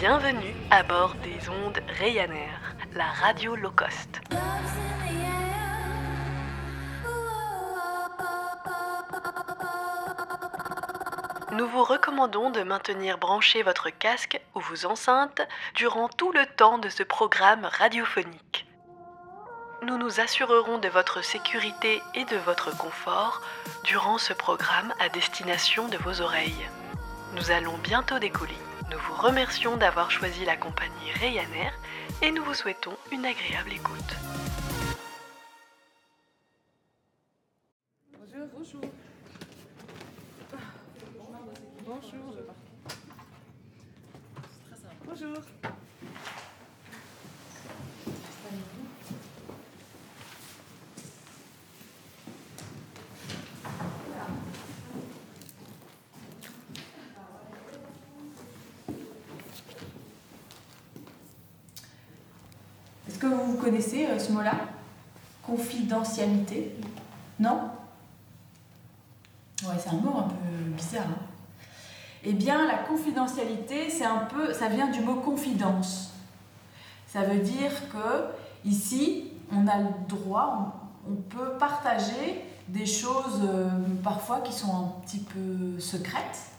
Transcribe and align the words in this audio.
Bienvenue 0.00 0.54
à 0.70 0.84
bord 0.84 1.16
des 1.24 1.48
ondes 1.48 1.80
Ryanair, 1.98 2.60
la 2.94 3.06
radio 3.06 3.56
low 3.56 3.72
cost. 3.72 4.20
Nous 11.50 11.66
vous 11.66 11.82
recommandons 11.82 12.50
de 12.50 12.62
maintenir 12.62 13.18
branché 13.18 13.64
votre 13.64 13.90
casque 13.90 14.40
ou 14.54 14.60
vos 14.60 14.86
enceintes 14.86 15.42
durant 15.74 16.08
tout 16.08 16.30
le 16.30 16.46
temps 16.46 16.78
de 16.78 16.88
ce 16.88 17.02
programme 17.02 17.64
radiophonique. 17.64 18.68
Nous 19.82 19.98
nous 19.98 20.20
assurerons 20.20 20.78
de 20.78 20.88
votre 20.88 21.24
sécurité 21.24 22.00
et 22.14 22.24
de 22.24 22.36
votre 22.36 22.76
confort 22.76 23.42
durant 23.82 24.18
ce 24.18 24.32
programme 24.32 24.94
à 25.00 25.08
destination 25.08 25.88
de 25.88 25.96
vos 25.96 26.20
oreilles. 26.20 26.68
Nous 27.34 27.50
allons 27.50 27.76
bientôt 27.78 28.20
décoller. 28.20 28.54
Nous 28.90 28.98
vous 28.98 29.14
remercions 29.14 29.76
d'avoir 29.76 30.10
choisi 30.10 30.46
la 30.46 30.56
compagnie 30.56 31.12
Ryanair 31.20 31.74
et 32.22 32.30
nous 32.30 32.42
vous 32.42 32.54
souhaitons 32.54 32.96
une 33.12 33.26
agréable 33.26 33.72
écoute. 33.72 34.16
Bonjour, 38.18 38.46
bonjour. 38.54 38.80
Bonjour. 41.84 42.34
Bonjour. 45.04 45.77
Est-ce 63.18 63.26
que 63.26 63.34
vous 63.34 63.54
connaissez 63.54 64.06
euh, 64.06 64.16
ce 64.16 64.30
mot-là? 64.30 64.54
Confidentialité? 65.42 66.76
Non? 67.40 67.62
Ouais, 69.64 69.74
c'est 69.76 69.88
un 69.88 69.94
mot 69.94 70.18
un 70.18 70.28
peu 70.28 70.70
bizarre. 70.76 71.06
hein. 71.08 71.18
eh 72.22 72.32
bien, 72.32 72.64
la 72.68 72.78
confidentialité, 72.78 73.90
c'est 73.90 74.04
un 74.04 74.18
peu, 74.18 74.52
ça 74.54 74.68
vient 74.68 74.88
du 74.88 75.00
mot 75.00 75.16
confidence. 75.16 76.12
Ça 77.08 77.22
veut 77.22 77.40
dire 77.40 77.72
que 77.92 78.26
ici, 78.64 79.32
on 79.50 79.66
a 79.66 79.78
le 79.78 79.88
droit, 80.08 80.92
on, 81.10 81.16
peut 81.16 81.58
partager 81.58 82.44
des 82.68 82.86
choses 82.86 83.40
euh, 83.42 83.68
parfois 84.04 84.42
qui 84.42 84.52
sont 84.52 84.72
un 84.72 84.92
petit 85.04 85.24
peu 85.24 85.80
secrètes 85.80 86.52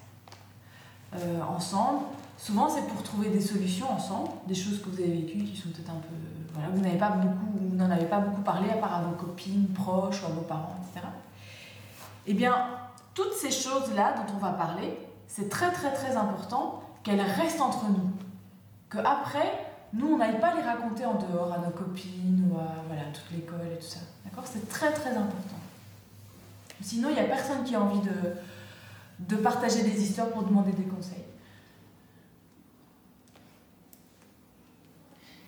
euh, 1.15 1.39
ensemble. 1.41 2.03
Souvent, 2.37 2.67
c'est 2.67 2.85
pour 2.85 3.02
trouver 3.02 3.30
des 3.30 3.39
solutions 3.39 3.89
ensemble, 3.89 4.31
des 4.45 4.55
choses 4.55 4.81
que 4.81 4.89
vous 4.89 5.02
avez 5.02 5.21
vécues 5.21 5.45
qui 5.45 5.55
sont 5.55 5.69
peut-être 5.69 5.91
un 5.91 6.02
peu. 6.02 6.39
Vous 6.73 6.81
n'avez 6.81 6.97
pas 6.97 7.09
beaucoup, 7.09 7.75
n'en 7.75 7.89
avez 7.89 8.05
pas 8.05 8.19
beaucoup 8.19 8.42
parlé 8.42 8.69
à 8.69 8.75
part 8.75 8.95
à 8.95 9.02
vos 9.02 9.16
copines, 9.16 9.67
proches 9.69 10.22
ou 10.23 10.25
à 10.25 10.30
vos 10.30 10.42
parents, 10.42 10.75
etc. 10.81 11.05
Eh 12.28 12.33
bien, 12.33 12.67
toutes 13.14 13.33
ces 13.33 13.52
choses-là 13.52 14.14
dont 14.14 14.33
on 14.36 14.38
va 14.38 14.52
parler, 14.52 14.97
c'est 15.27 15.50
très 15.50 15.72
très 15.72 15.94
très 15.94 16.16
important 16.16 16.83
qu'elles 17.03 17.22
restent 17.22 17.61
entre 17.61 17.86
nous. 17.86 18.11
Que 18.89 18.97
après, 18.97 19.66
nous, 19.94 20.14
on 20.14 20.17
n'aille 20.17 20.39
pas 20.39 20.55
les 20.55 20.61
raconter 20.61 21.05
en 21.05 21.16
dehors 21.16 21.53
à 21.53 21.59
nos 21.59 21.72
copines 21.72 22.52
ou 22.52 22.58
à 22.58 22.66
toute 23.14 23.31
l'école 23.31 23.67
et 23.73 23.77
tout 23.77 23.88
ça. 23.88 24.00
D'accord? 24.25 24.45
C'est 24.45 24.67
très 24.70 24.92
très 24.92 25.11
important. 25.11 25.58
Sinon, 26.81 27.09
il 27.09 27.16
n'y 27.16 27.20
a 27.20 27.25
personne 27.25 27.64
qui 27.64 27.75
a 27.75 27.81
envie 27.81 28.02
de 29.20 29.36
partager 29.36 29.83
des 29.83 30.02
histoires 30.02 30.30
pour 30.30 30.44
demander 30.44 30.72
des 30.72 30.83
conseils. 30.83 31.23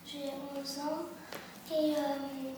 J'ai 0.06 0.32
11 0.60 0.80
ans 0.80 1.06
et 1.82 1.96
euh, 1.96 2.52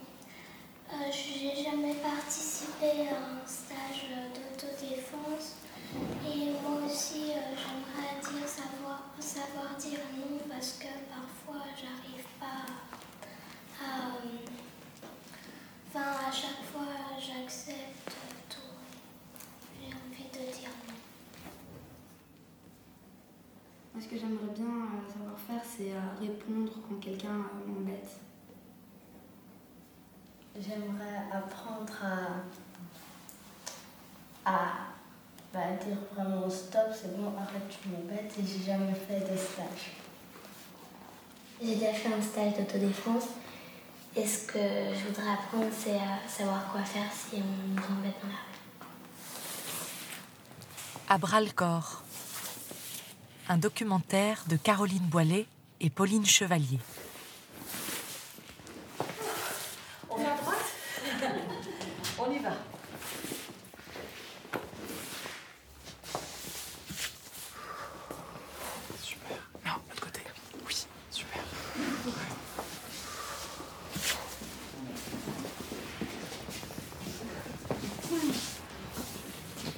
euh, 0.92 1.12
j'ai 1.12 1.64
jamais 1.64 1.94
participé 1.96 3.08
à 3.08 3.16
un 3.16 3.48
stage 3.48 4.08
d'autodéfense. 4.34 5.56
Et 6.28 6.52
moi 6.62 6.82
aussi, 6.86 7.32
euh, 7.32 7.56
j'aimerais 7.56 8.20
dire 8.20 8.48
savoir, 8.48 9.04
savoir 9.20 9.76
dire 9.78 10.00
non 10.18 10.40
parce 10.50 10.74
que 10.74 10.88
parfois 11.10 11.64
j'arrive 11.76 12.26
pas 12.40 12.66
à. 13.82 14.08
euh, 14.08 14.50
Enfin, 15.96 16.28
à 16.28 16.32
chaque 16.32 16.64
fois, 16.74 16.88
j'accepte 17.20 18.10
tout. 18.50 18.58
J'ai 19.80 19.94
envie 19.94 20.24
de 20.34 20.52
dire 20.52 20.70
non. 20.88 20.96
Moi, 23.94 24.02
ce 24.04 24.08
que 24.08 24.18
j'aimerais 24.18 24.54
bien 24.56 24.90
savoir 25.08 25.38
faire, 25.48 25.62
c'est 25.64 25.94
répondre 26.20 26.72
quand 26.90 26.96
quelqu'un 27.00 27.46
m'embête. 27.68 28.10
J'aimerais 30.56 31.24
apprendre 31.31 31.94
à, 34.46 34.52
à 34.52 34.59
bah, 35.52 35.59
dire 35.84 35.97
vraiment 36.16 36.50
stop, 36.50 36.88
c'est 36.94 37.18
bon, 37.18 37.34
arrête, 37.38 37.68
tu 37.69 37.90
m'embêtes 37.90 38.34
et 38.40 38.44
j'ai 38.46 38.63
jamais 38.63 38.94
fait 38.94 39.19
de 39.22 39.36
stage. 39.38 39.94
J'ai 41.62 41.75
déjà 41.75 41.94
fait 41.94 42.13
un 42.13 42.22
stage 42.22 42.58
d'autodéfense. 42.58 43.25
Et 44.16 44.28
ce 44.28 44.46
que 44.46 44.59
je 44.59 45.08
voudrais 45.08 45.34
apprendre, 45.34 45.72
c'est 45.75 45.96
à 45.96 46.19
savoir 46.28 46.72
quoi 46.72 46.84
faire 46.84 47.12
si 47.12 47.38
on 47.38 47.72
nous 47.72 47.78
embête 47.78 48.13
dans 48.22 48.28
la 48.30 48.36
rue? 48.36 48.59
À 51.09 51.18
bras 51.18 51.42
le 51.42 51.50
corps. 51.50 52.03
Un 53.50 53.58
documentaire 53.58 54.44
de 54.47 54.56
Caroline 54.56 55.00
Boilet 55.08 55.47
et 55.80 55.90
Pauline 55.90 56.25
Chevalier. 56.28 56.80
On 60.12 60.18
est 60.19 60.25
à 60.28 60.36
droite 60.36 60.59
On 62.19 62.31
y 62.31 62.38
va. 62.38 62.52
Super. 69.02 69.38
Non, 69.66 69.72
de 69.74 69.90
l'autre 69.90 70.02
côté. 70.02 70.22
Oui, 70.68 70.86
super. 71.09 71.42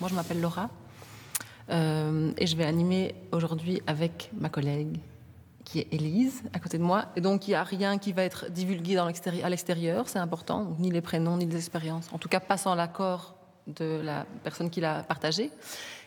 Je 0.07 0.13
m'appelle 0.13 0.41
Laura 0.41 0.69
euh, 1.69 2.31
et 2.37 2.45
je 2.45 2.55
vais 2.55 2.65
animer 2.65 3.15
aujourd'hui 3.31 3.81
avec 3.87 4.29
ma 4.37 4.49
collègue 4.49 4.99
qui 5.63 5.79
est 5.79 5.87
Élise 5.91 6.43
à 6.53 6.59
côté 6.59 6.77
de 6.77 6.83
moi. 6.83 7.05
Et 7.15 7.21
donc, 7.21 7.47
il 7.47 7.51
n'y 7.51 7.55
a 7.55 7.63
rien 7.63 7.97
qui 7.97 8.13
va 8.13 8.23
être 8.23 8.51
divulgué 8.51 8.97
à 8.97 9.49
l'extérieur, 9.49 10.07
c'est 10.07 10.19
important, 10.19 10.75
ni 10.77 10.91
les 10.91 11.01
prénoms, 11.01 11.37
ni 11.37 11.47
les 11.47 11.57
expériences. 11.57 12.07
En 12.11 12.19
tout 12.19 12.29
cas, 12.29 12.39
pas 12.39 12.57
sans 12.57 12.75
l'accord 12.75 13.35
de 13.65 13.99
la 14.03 14.27
personne 14.43 14.69
qui 14.69 14.79
l'a 14.79 15.01
partagé. 15.01 15.49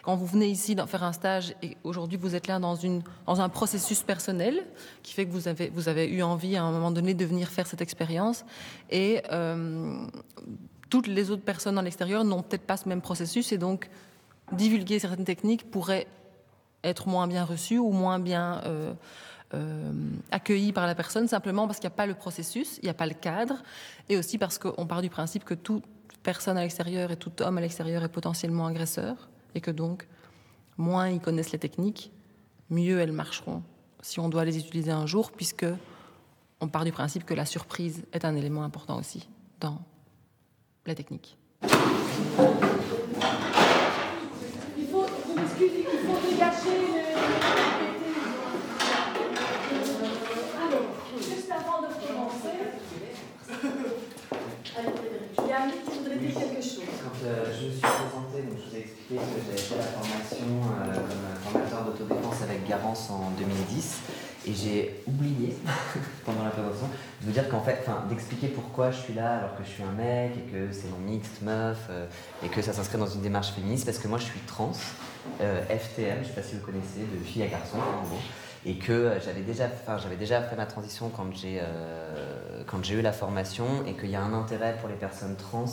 Quand 0.03 0.15
vous 0.15 0.27
venez 0.27 0.47
ici 0.47 0.77
faire 0.87 1.03
un 1.03 1.13
stage 1.13 1.55
et 1.61 1.77
aujourd'hui 1.83 2.17
vous 2.17 2.37
êtes 2.37 2.47
là 2.47 2.61
dans, 2.61 2.79
un 3.27 3.49
processus 3.49 4.03
personnel 4.03 4.65
qui 5.03 5.13
fait 5.13 5.27
que 5.27 5.33
vous 5.33 5.49
avez, 5.49 5.71
vous 5.71 5.89
avez 5.89 6.07
eu 6.07 6.23
envie 6.23 6.57
à 6.57 6.63
un 6.63 6.71
moment 6.71 6.93
donné 6.93 7.15
de 7.15 7.25
venir 7.25 7.49
faire 7.49 7.67
cette 7.67 7.83
expérience 7.83 8.45
et 8.91 9.23
euh, 9.33 10.07
toutes 10.91 11.07
les 11.07 11.31
autres 11.31 11.43
personnes 11.43 11.75
dans 11.75 11.83
l'extérieur 11.83 12.25
n'ont 12.25 12.43
peut-être 12.43 12.67
pas 12.67 12.77
ce 12.77 12.89
même 12.89 13.01
processus 13.01 13.53
et 13.53 13.59
donc 13.59 13.91
divulguer 14.53 14.99
certaines 14.99 15.25
techniques 15.25 15.71
pourrait 15.71 16.07
être 16.85 17.09
moins 17.09 17.27
bien 17.27 17.45
reçu 17.45 17.79
ou 17.79 17.91
moins 17.91 18.19
bien 18.19 18.63
euh, 18.65 18.95
euh, 19.55 19.93
accueilli 20.31 20.73
par 20.73 20.87
la 20.87 20.95
personne 20.95 21.29
simplement 21.29 21.67
parce 21.67 21.79
qu'il 21.79 21.89
n'y 21.89 21.95
a 21.95 21.97
pas 21.97 22.07
le 22.07 22.15
processus, 22.15 22.79
il 22.79 22.85
n'y 22.85 22.91
a 22.91 22.95
pas 22.95 23.07
le 23.07 23.15
cadre 23.15 23.63
et 24.09 24.17
aussi 24.17 24.39
parce 24.39 24.59
qu'on 24.59 24.87
part 24.87 25.03
du 25.03 25.11
principe 25.11 25.45
que 25.45 25.55
toute 25.55 25.85
personne 26.23 26.57
à 26.57 26.63
l'extérieur 26.63 27.11
et 27.11 27.17
tout 27.17 27.33
homme 27.43 27.59
à 27.59 27.61
l'extérieur 27.61 28.03
est 28.05 28.09
potentiellement 28.09 28.67
agresseur 28.67 29.29
et 29.55 29.61
que 29.61 29.71
donc 29.71 30.07
moins 30.77 31.09
ils 31.09 31.21
connaissent 31.21 31.53
les 31.53 31.59
techniques, 31.59 32.13
mieux 32.71 33.01
elles 33.01 33.13
marcheront 33.13 33.63
si 34.01 34.21
on 34.21 34.29
doit 34.29 34.45
les 34.45 34.59
utiliser 34.59 34.93
un 34.93 35.07
jour 35.07 35.33
puisque 35.33 35.67
on 36.61 36.69
part 36.69 36.85
du 36.85 36.93
principe 36.93 37.25
que 37.25 37.35
la 37.35 37.47
surprise 37.47 38.05
est 38.13 38.25
un 38.25 38.35
élément 38.37 38.63
important 38.63 38.99
aussi 38.99 39.29
dans 39.61 39.81
la 40.89 40.95
technique. 40.95 41.37
Il 41.63 41.69
faut, 44.91 45.07
vous 45.27 45.35
m'excusez, 45.35 45.85
il 45.93 45.99
faut 46.01 46.19
dégager 46.29 46.79
le. 46.95 47.05
Alors, 50.67 50.89
juste 51.19 51.51
avant 51.51 51.83
de 51.83 51.89
commencer, 52.07 52.57
il 54.83 55.49
y 55.49 55.53
a 55.53 55.63
Annie 55.63 55.73
qui 55.85 55.99
voudrait 55.99 56.17
dire 56.17 56.35
quelque 56.35 56.63
chose. 56.63 56.85
Quand 57.03 57.27
euh, 57.27 57.45
je 57.59 57.67
me 57.67 57.71
suis 57.73 57.81
présenté, 57.81 58.43
donc 58.43 58.59
je 58.59 58.71
vous 58.71 58.77
ai 58.77 58.81
expliqué 58.81 59.17
que 59.17 59.39
j'avais 59.47 59.59
fait 59.59 59.77
la 59.77 59.83
formation 59.83 60.47
euh, 60.47 60.95
comme 60.95 61.53
formateur 61.53 61.85
d'autodéfense 61.85 62.43
avec 62.43 62.69
Garance 62.69 63.11
en 63.11 63.31
2010 63.39 64.01
et 64.47 64.55
j'ai 64.55 65.03
oublié 65.07 65.57
pendant 66.25 66.45
la 66.45 66.51
présentation 66.51 66.87
de 66.87 67.27
vous 67.27 67.33
dire 67.33 67.49
qu'en 67.49 67.61
fait, 67.61 67.85
d'expliquer 68.09 68.49
pourquoi 68.49 68.91
je 68.91 68.99
suis 68.99 69.15
là 69.15 69.39
alors 69.39 69.57
que 69.57 69.65
je 69.65 69.69
suis 69.69 69.83
un 69.83 69.93
mec 69.93 70.33
et 70.37 70.53
que 70.53 70.73
c'est 70.73 70.89
mon 70.91 70.99
mixte 70.99 71.43
meuf 71.43 71.79
euh, 71.91 72.07
et 72.45 72.49
que 72.49 72.63
ça 72.63 72.73
s'inscrit 72.73 72.99
dans 72.99 73.07
une 73.07 73.23
démarche 73.23 73.51
féministe 73.51 73.85
parce 73.85 73.99
que 73.99 74.09
moi 74.09 74.19
je 74.19 74.25
suis 74.25 74.41
trans, 74.41 74.73
euh, 75.41 75.63
FTM, 75.67 76.19
je 76.23 76.29
sais 76.29 76.35
pas 76.35 76.43
si 76.43 76.57
vous 76.57 76.65
connaissez, 76.65 77.01
de 77.01 77.25
fille 77.25 77.43
à 77.43 77.49
garçon 77.49 77.79
en 77.79 78.07
gros. 78.07 78.19
Et 78.69 78.75
que 78.75 79.13
j'avais 79.25 79.41
déjà, 79.41 79.65
enfin, 79.67 79.99
j'avais 79.99 80.17
déjà 80.17 80.43
fait 80.43 80.57
ma 80.57 80.67
transition 80.67 81.09
quand 81.09 81.35
j'ai, 81.35 81.61
quand 82.67 82.85
j'ai 82.85 82.97
eu 82.97 83.03
la 83.03 83.13
formation 83.13 83.65
et 83.87 83.95
qu'il 83.95 84.11
y 84.11 84.17
a 84.17 84.23
un 84.23 84.35
intérêt 84.35 84.77
pour 84.79 84.89
les 84.89 84.97
personnes 84.97 85.37
trans 85.37 85.65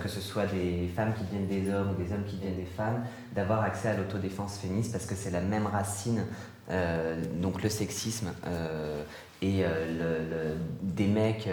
que 0.00 0.08
ce 0.08 0.20
soit 0.20 0.46
des 0.46 0.88
femmes 0.94 1.12
qui 1.14 1.24
deviennent 1.24 1.48
des 1.48 1.74
hommes 1.74 1.90
ou 1.90 2.00
des 2.00 2.12
hommes 2.12 2.22
qui 2.24 2.36
deviennent 2.36 2.54
des 2.54 2.64
femmes, 2.64 3.04
d'avoir 3.34 3.62
accès 3.62 3.88
à 3.88 3.96
l'autodéfense 3.96 4.58
féministe 4.58 4.92
parce 4.92 5.06
que 5.06 5.16
c'est 5.16 5.32
la 5.32 5.40
même 5.40 5.66
racine, 5.66 6.24
donc 7.40 7.60
le 7.60 7.68
sexisme 7.68 8.32
et 9.42 9.64
des 10.82 11.06
mecs 11.08 11.48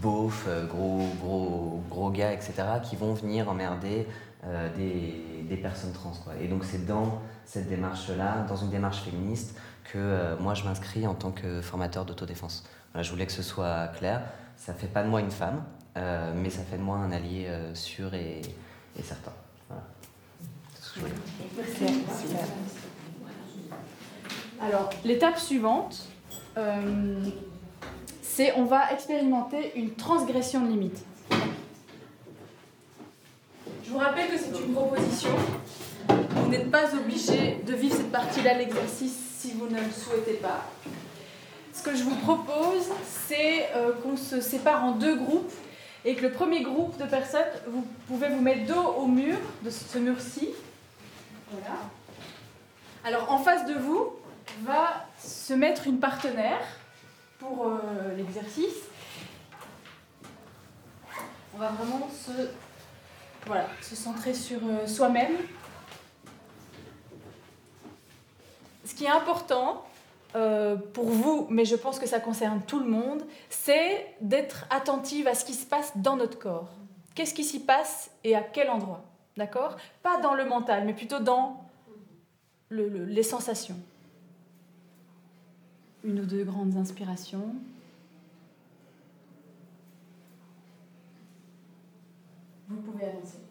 beaufs, 0.00 0.46
euh, 0.48 0.66
gros, 0.66 1.08
gros, 1.20 1.82
gros 1.88 2.10
gars, 2.10 2.32
etc., 2.32 2.52
qui 2.82 2.96
vont 2.96 3.14
venir 3.14 3.48
emmerder 3.48 4.06
euh, 4.44 4.68
des, 4.76 5.44
des, 5.48 5.56
personnes 5.56 5.92
trans. 5.92 6.12
Et 6.40 6.48
donc 6.48 6.64
c'est 6.64 6.86
dans 6.86 7.20
cette 7.48 7.66
démarche-là, 7.66 8.44
dans 8.46 8.56
une 8.56 8.68
démarche 8.68 9.00
féministe, 9.00 9.58
que 9.84 9.96
euh, 9.96 10.36
moi 10.38 10.52
je 10.52 10.64
m'inscris 10.64 11.06
en 11.06 11.14
tant 11.14 11.30
que 11.30 11.62
formateur 11.62 12.04
d'autodéfense. 12.04 12.62
Voilà, 12.92 13.02
je 13.02 13.10
voulais 13.10 13.24
que 13.24 13.32
ce 13.32 13.42
soit 13.42 13.88
clair. 13.98 14.20
Ça 14.56 14.74
fait 14.74 14.86
pas 14.86 15.02
de 15.02 15.08
moi 15.08 15.20
une 15.20 15.30
femme, 15.30 15.64
mais 15.96 16.50
ça 16.50 16.62
fait 16.62 16.76
de 16.76 16.82
moi 16.82 16.98
un 16.98 17.10
allié 17.10 17.48
sûr 17.74 18.12
et, 18.12 18.42
et 18.98 19.02
certain. 19.02 19.32
Voilà. 19.68 19.82
Alors, 24.60 24.90
l'étape 25.04 25.38
suivante, 25.38 26.08
c'est 28.20 28.52
on 28.56 28.64
va 28.64 28.92
expérimenter 28.92 29.78
une 29.78 29.94
transgression 29.94 30.64
de 30.64 30.68
limite. 30.68 31.04
Je 33.84 33.90
vous 33.90 33.98
rappelle 33.98 34.28
que 34.28 34.36
c'est 34.36 34.50
une 34.60 34.74
proposition. 34.74 35.30
Vous 36.48 36.54
n'êtes 36.54 36.70
pas 36.70 36.94
obligé 36.94 37.56
de 37.66 37.74
vivre 37.74 37.94
cette 37.94 38.10
partie-là 38.10 38.54
l'exercice 38.54 39.14
si 39.36 39.52
vous 39.52 39.66
ne 39.66 39.78
le 39.78 39.90
souhaitez 39.90 40.36
pas. 40.36 40.64
Ce 41.74 41.82
que 41.82 41.94
je 41.94 42.02
vous 42.02 42.14
propose, 42.14 42.86
c'est 43.04 43.68
euh, 43.76 43.92
qu'on 44.02 44.16
se 44.16 44.40
sépare 44.40 44.82
en 44.82 44.92
deux 44.92 45.16
groupes 45.16 45.52
et 46.06 46.14
que 46.14 46.22
le 46.22 46.32
premier 46.32 46.62
groupe 46.62 46.96
de 46.96 47.04
personnes, 47.04 47.44
vous 47.66 47.86
pouvez 48.06 48.30
vous 48.30 48.40
mettre 48.40 48.64
dos 48.64 48.94
au 48.96 49.06
mur, 49.06 49.36
de 49.62 49.68
ce 49.68 49.98
mur-ci. 49.98 50.48
Voilà. 51.50 51.76
Alors 53.04 53.30
en 53.30 53.40
face 53.40 53.66
de 53.66 53.74
vous 53.74 54.14
va 54.62 55.06
se 55.22 55.52
mettre 55.52 55.86
une 55.86 56.00
partenaire 56.00 56.66
pour 57.38 57.66
euh, 57.66 58.16
l'exercice. 58.16 58.86
On 61.54 61.58
va 61.58 61.68
vraiment 61.68 62.08
se, 62.08 62.32
voilà, 63.44 63.66
se 63.82 63.94
centrer 63.94 64.32
sur 64.32 64.60
euh, 64.64 64.86
soi-même. 64.86 65.36
Ce 68.88 68.94
qui 68.94 69.04
est 69.04 69.10
important 69.10 69.84
euh, 70.34 70.74
pour 70.76 71.04
vous, 71.04 71.46
mais 71.50 71.66
je 71.66 71.76
pense 71.76 71.98
que 71.98 72.06
ça 72.06 72.20
concerne 72.20 72.62
tout 72.66 72.80
le 72.80 72.88
monde, 72.88 73.22
c'est 73.50 74.06
d'être 74.22 74.64
attentive 74.70 75.28
à 75.28 75.34
ce 75.34 75.44
qui 75.44 75.52
se 75.52 75.66
passe 75.66 75.92
dans 75.96 76.16
notre 76.16 76.38
corps. 76.38 76.70
Qu'est-ce 77.14 77.34
qui 77.34 77.44
s'y 77.44 77.60
passe 77.60 78.10
et 78.24 78.34
à 78.34 78.40
quel 78.40 78.70
endroit 78.70 79.04
D'accord? 79.36 79.76
Pas 80.02 80.18
dans 80.22 80.32
le 80.32 80.46
mental, 80.46 80.84
mais 80.86 80.94
plutôt 80.94 81.18
dans 81.18 81.62
les 82.70 83.22
sensations 83.22 83.76
une 86.02 86.20
ou 86.20 86.24
deux 86.24 86.44
grandes 86.44 86.76
inspirations. 86.76 87.54
Vous 92.68 92.80
pouvez 92.80 93.04
avancer. 93.04 93.47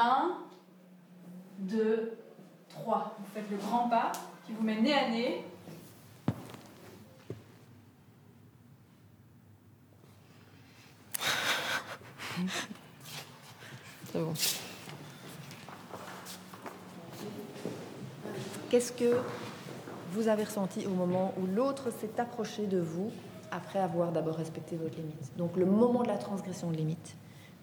1, 0.00 0.38
2, 1.58 2.16
3. 2.70 3.16
Vous 3.18 3.26
faites 3.34 3.50
le 3.50 3.58
grand 3.58 3.88
pas 3.90 4.12
qui 4.46 4.52
vous 4.52 4.62
met 4.62 4.80
nez 4.80 4.94
à 4.94 5.10
nez. 5.10 5.44
C'est 14.12 14.20
bon. 14.20 14.32
Qu'est-ce 18.70 18.92
que 18.92 19.20
vous 20.12 20.28
avez 20.28 20.44
ressenti 20.44 20.86
au 20.86 20.90
moment 20.90 21.34
où 21.38 21.46
l'autre 21.46 21.90
s'est 21.90 22.18
approché 22.18 22.66
de 22.66 22.80
vous 22.80 23.10
après 23.50 23.80
avoir 23.80 24.12
d'abord 24.12 24.36
respecté 24.36 24.76
votre 24.76 24.96
limite? 24.96 25.36
Donc 25.36 25.56
le 25.56 25.66
moment 25.66 26.02
de 26.02 26.08
la 26.08 26.16
transgression 26.16 26.70
de 26.70 26.76
limite, 26.76 27.14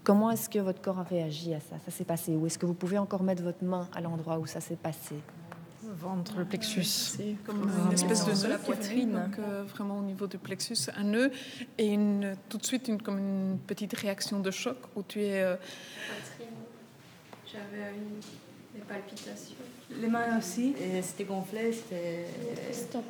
Comment 0.07 0.31
est-ce 0.31 0.47
que 0.47 0.59
votre 0.59 0.81
corps 0.81 0.99
a 0.99 1.03
réagi 1.03 1.53
à 1.53 1.59
ça? 1.59 1.75
Ça 1.83 1.91
s'est 1.91 2.05
passé 2.05 2.31
Ou 2.33 2.45
est-ce 2.45 2.57
que 2.57 2.65
vous 2.65 2.73
pouvez 2.73 2.97
encore 2.97 3.23
mettre 3.23 3.43
votre 3.43 3.61
main 3.61 3.89
à 3.93 3.99
l'endroit 3.99 4.39
où 4.39 4.45
ça 4.45 4.61
s'est 4.61 4.77
passé? 4.77 5.15
Ventre, 5.83 6.37
le 6.37 6.45
plexus. 6.45 6.85
C'est 6.85 7.35
comme 7.45 7.69
une 7.85 7.91
espèce 7.91 8.23
de 8.23 8.31
nœud 8.31 8.47
la 8.47 8.57
poitrine, 8.57 9.11
donc 9.11 9.37
euh, 9.37 9.65
vraiment 9.67 9.99
au 9.99 10.01
niveau 10.01 10.25
du 10.25 10.37
plexus, 10.37 10.89
un 10.95 11.03
nœud 11.03 11.29
et 11.77 11.87
une, 11.87 12.37
tout 12.47 12.57
de 12.57 12.65
suite 12.65 12.87
une, 12.87 13.01
comme 13.01 13.17
une 13.17 13.59
petite 13.67 13.93
réaction 13.97 14.39
de 14.39 14.49
choc 14.49 14.77
où 14.95 15.03
tu 15.03 15.23
es. 15.25 15.43
Euh... 15.43 15.57
J'avais 17.45 17.91
des 18.73 18.81
palpitations. 18.87 19.57
Les 19.99 20.07
mains 20.07 20.37
aussi. 20.37 20.73
Et 20.79 21.01
c'était 21.01 21.25
gonflé, 21.25 21.73
c'était. 21.73 22.27
Stop. 22.71 23.03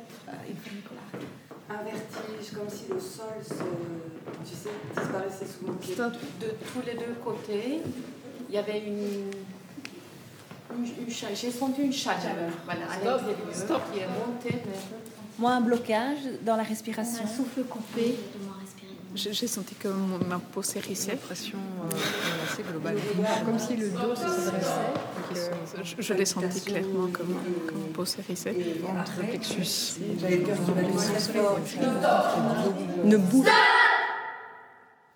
Un 1.70 1.84
vertige, 1.84 2.56
comme 2.56 2.68
si 2.68 2.84
le 2.90 2.98
sol 2.98 3.36
se, 3.42 3.52
tu 3.52 4.56
sais, 4.56 4.70
disparaissait 4.96 5.46
sous 5.46 5.66
mon 5.66 5.74
pied. 5.74 5.94
De 5.94 6.54
tous 6.72 6.86
les 6.86 6.94
deux 6.94 7.14
côtés, 7.22 7.82
il 8.48 8.54
y 8.54 8.58
avait 8.58 8.78
une 8.78 9.30
j'ai 11.34 11.50
senti 11.50 11.82
une 11.82 11.92
chaleur, 11.92 12.50
voilà, 12.64 12.80
à 12.90 12.96
l'intérieur 12.96 13.82
qui 13.92 13.98
est 13.98 14.06
montée. 14.06 14.62
Moi, 15.38 15.52
un 15.52 15.60
blocage 15.60 16.18
dans 16.42 16.56
la 16.56 16.62
respiration. 16.62 17.24
Un 17.24 17.28
souffle 17.28 17.62
coupé. 17.64 18.16
J'ai 19.18 19.48
senti 19.48 19.74
que 19.74 19.88
ma 20.28 20.38
peau 20.38 20.62
s'hérissait. 20.62 21.16
pression 21.16 21.58
euh, 21.58 21.96
assez 22.48 22.62
globale. 22.62 22.96
Comme 23.44 23.58
si 23.58 23.74
le 23.76 23.88
dos 23.90 24.14
se 24.14 24.50
dressait. 24.50 25.52
Je, 25.82 26.02
je 26.02 26.14
l'ai 26.14 26.24
senti 26.24 26.60
clairement 26.60 27.08
comme, 27.12 27.34
comme 27.66 27.78
ma 27.80 27.92
peau 27.92 28.04
s'hérissait. 28.04 28.54
Ventre, 28.80 29.12
plexus. 29.28 30.00
Ne 33.04 33.16
bouge 33.16 33.46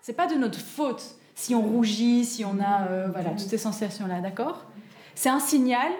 C'est 0.01 0.13
pas 0.13 0.27
de 0.27 0.35
notre 0.35 0.59
faute 0.59 1.15
si 1.33 1.55
on 1.55 1.61
rougit, 1.61 2.25
si 2.25 2.43
on 2.43 2.59
a 2.59 2.87
euh, 2.89 3.07
voilà, 3.09 3.29
toutes 3.31 3.39
ces 3.39 3.57
sensations-là, 3.57 4.19
d'accord? 4.19 4.65
C'est 5.15 5.29
un 5.29 5.39
signal. 5.39 5.91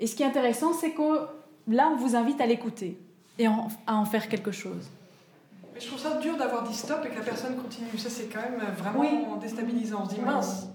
Et 0.00 0.06
ce 0.06 0.16
qui 0.16 0.22
est 0.22 0.26
intéressant, 0.26 0.72
c'est 0.72 0.92
que 0.92 1.26
là, 1.68 1.90
on 1.92 1.96
vous 1.96 2.16
invite 2.16 2.40
à 2.40 2.46
l'écouter 2.46 2.98
et 3.38 3.46
à 3.46 3.94
en 3.94 4.04
faire 4.06 4.28
quelque 4.28 4.50
chose. 4.50 4.88
Mais 5.74 5.80
je 5.80 5.88
trouve 5.88 5.98
ça 5.98 6.18
dur 6.18 6.36
d'avoir 6.36 6.62
dit 6.62 6.74
stop 6.74 7.04
et 7.04 7.08
que 7.08 7.16
la 7.16 7.24
personne 7.24 7.56
continue. 7.56 7.98
Ça, 7.98 8.08
c'est 8.08 8.26
quand 8.26 8.40
même 8.40 8.62
vraiment 8.76 9.36
déstabilisant. 9.36 10.02
On 10.04 10.08
se 10.08 10.14
dit 10.14 10.20
mince. 10.20 10.68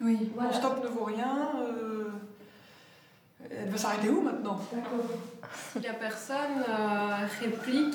Oui. 0.00 0.32
Mon 0.38 0.52
stop 0.52 0.82
ne 0.82 0.88
vaut 0.88 1.04
rien. 1.04 1.50
Euh, 1.60 2.08
elle 3.50 3.68
va 3.68 3.78
s'arrêter 3.78 4.08
où 4.08 4.20
maintenant? 4.20 4.58
Si 5.72 5.80
la 5.80 5.92
personne 5.92 6.64
euh, 6.68 7.26
réplique 7.40 7.94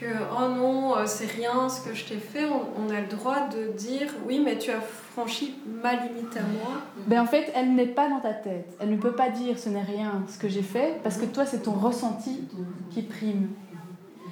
que 0.00 0.06
oh 0.06 0.48
non, 0.48 0.96
euh, 0.96 1.06
c'est 1.06 1.26
rien 1.26 1.68
ce 1.68 1.86
que 1.86 1.94
je 1.94 2.04
t'ai 2.04 2.16
fait, 2.16 2.46
on, 2.46 2.88
a 2.90 3.00
le 3.00 3.06
droit 3.06 3.48
de 3.48 3.72
dire 3.72 4.08
oui, 4.26 4.40
mais 4.42 4.56
tu 4.56 4.70
as 4.70 4.80
franchi 4.80 5.56
ma 5.66 5.94
limite 5.94 6.36
à 6.36 6.42
moi. 6.42 6.82
Ben 7.06 7.22
en 7.22 7.26
fait, 7.26 7.50
elle 7.54 7.74
n'est 7.74 7.86
pas 7.86 8.08
dans 8.08 8.20
ta 8.20 8.32
tête. 8.32 8.76
Elle 8.80 8.90
ne 8.90 8.96
peut 8.96 9.12
pas 9.12 9.30
dire 9.30 9.58
ce 9.58 9.68
n'est 9.68 9.82
rien 9.82 10.22
ce 10.28 10.38
que 10.38 10.48
j'ai 10.48 10.62
fait 10.62 11.00
parce 11.02 11.16
que 11.16 11.26
toi, 11.26 11.44
c'est 11.44 11.62
ton 11.64 11.72
ressenti 11.72 12.48
qui 12.90 13.02
prime. 13.02 13.48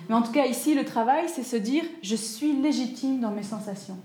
Mais 0.08 0.14
en 0.14 0.22
tout 0.22 0.32
cas, 0.32 0.46
ici, 0.46 0.74
le 0.74 0.84
travail, 0.84 1.28
c'est 1.28 1.42
se 1.42 1.56
dire 1.56 1.84
je 2.02 2.16
suis 2.16 2.54
légitime 2.54 3.20
dans 3.20 3.30
mes 3.30 3.42
sensations. 3.42 3.98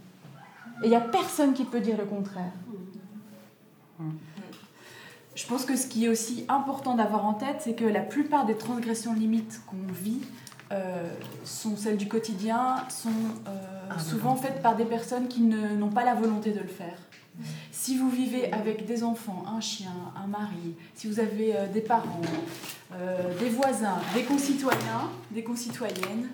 Et 0.82 0.88
il 0.88 0.90
n'y 0.90 0.96
a 0.96 1.02
personne 1.02 1.54
qui 1.54 1.64
peut 1.64 1.80
dire 1.80 1.98
le 1.98 2.06
contraire. 2.06 2.52
Je 5.36 5.48
pense 5.48 5.66
que 5.66 5.76
ce 5.76 5.88
qui 5.88 6.06
est 6.06 6.10
aussi 6.10 6.46
important 6.50 6.96
d'avoir 6.96 7.26
en 7.26 7.34
tête, 7.34 7.58
c'est 7.62 7.74
que 7.74 7.86
la 7.86 8.02
plupart 8.02 8.46
des 8.46 8.56
transgressions 8.56 9.14
limites 9.14 9.62
qu'on 9.66 9.92
vit, 9.92 10.22
euh, 10.74 11.08
sont 11.44 11.76
celles 11.76 11.98
du 11.98 12.08
quotidien, 12.08 12.78
sont 12.90 13.10
euh, 13.48 13.88
ah, 13.90 14.00
souvent 14.00 14.36
faites 14.36 14.62
par 14.62 14.76
des 14.76 14.86
personnes 14.86 15.28
qui 15.28 15.42
n'ont 15.42 15.90
pas 15.90 16.04
la 16.04 16.16
volonté 16.16 16.52
de 16.52 16.60
le 16.60 16.68
faire. 16.68 16.98
Si 17.72 17.98
vous 17.98 18.10
vivez 18.10 18.52
avec 18.52 18.86
des 18.86 19.04
enfants, 19.04 19.44
un 19.48 19.60
chien, 19.60 19.94
un 20.16 20.28
mari, 20.28 20.76
si 20.96 21.08
vous 21.08 21.20
avez 21.20 21.56
euh, 21.56 21.68
des 21.68 21.82
parents, 21.82 22.22
des 23.40 23.50
voisins, 23.50 23.98
des 24.14 24.22
concitoyens, 24.22 25.10
des 25.32 25.44
concitoyennes, 25.44 26.30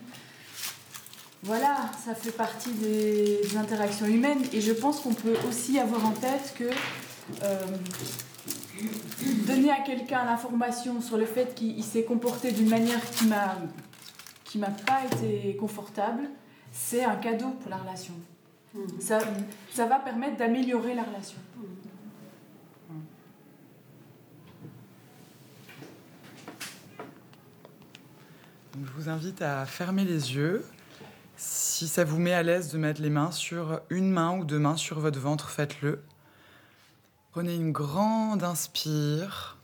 voilà, 1.41 1.89
ça 2.03 2.13
fait 2.13 2.33
partie 2.33 2.73
des 2.73 3.55
interactions 3.55 4.07
humaines 4.07 4.41
et 4.51 4.59
je 4.59 4.73
pense 4.73 4.99
qu'on 4.99 5.13
peut 5.13 5.37
aussi 5.47 5.79
avoir 5.79 6.05
en 6.05 6.11
tête 6.11 6.53
que 6.57 6.69
donner 9.47 9.71
à 9.71 9.79
quelqu'un 9.79 10.25
l'information 10.25 10.99
sur 10.99 11.15
le 11.15 11.25
fait 11.25 11.55
qu'il 11.55 11.81
s'est 11.81 12.03
comporté 12.03 12.51
d'une 12.51 12.67
manière 12.67 13.09
qui 13.11 13.27
m'a 13.27 13.55
qui 14.49 14.57
m'a 14.57 14.71
pas 14.71 15.01
été 15.05 15.55
confortable, 15.57 16.23
c'est 16.71 17.03
un 17.03 17.15
cadeau 17.15 17.49
pour 17.61 17.69
la 17.69 17.77
relation. 17.77 18.13
Ça, 18.99 19.85
va 19.87 19.99
permettre 19.99 20.37
d'améliorer 20.37 20.93
la 20.93 21.03
relation. 21.03 21.37
Je 28.73 28.91
vous 28.95 29.09
invite 29.09 29.41
à 29.41 29.65
fermer 29.65 30.05
les 30.05 30.35
yeux. 30.35 30.65
Si 31.35 31.87
ça 31.87 32.03
vous 32.03 32.19
met 32.19 32.33
à 32.33 32.43
l'aise 32.43 32.71
de 32.71 32.77
mettre 32.77 33.01
les 33.01 33.09
mains 33.09 33.31
sur 33.31 33.81
une 33.89 34.11
main 34.11 34.37
ou 34.37 34.45
deux 34.45 34.59
mains 34.59 34.77
sur 34.77 34.99
votre 34.99 35.19
ventre, 35.19 35.49
faites-le. 35.49 36.03
Prenez 37.31 37.55
une 37.55 37.71
grande 37.71 38.43
inspire. 38.43 39.57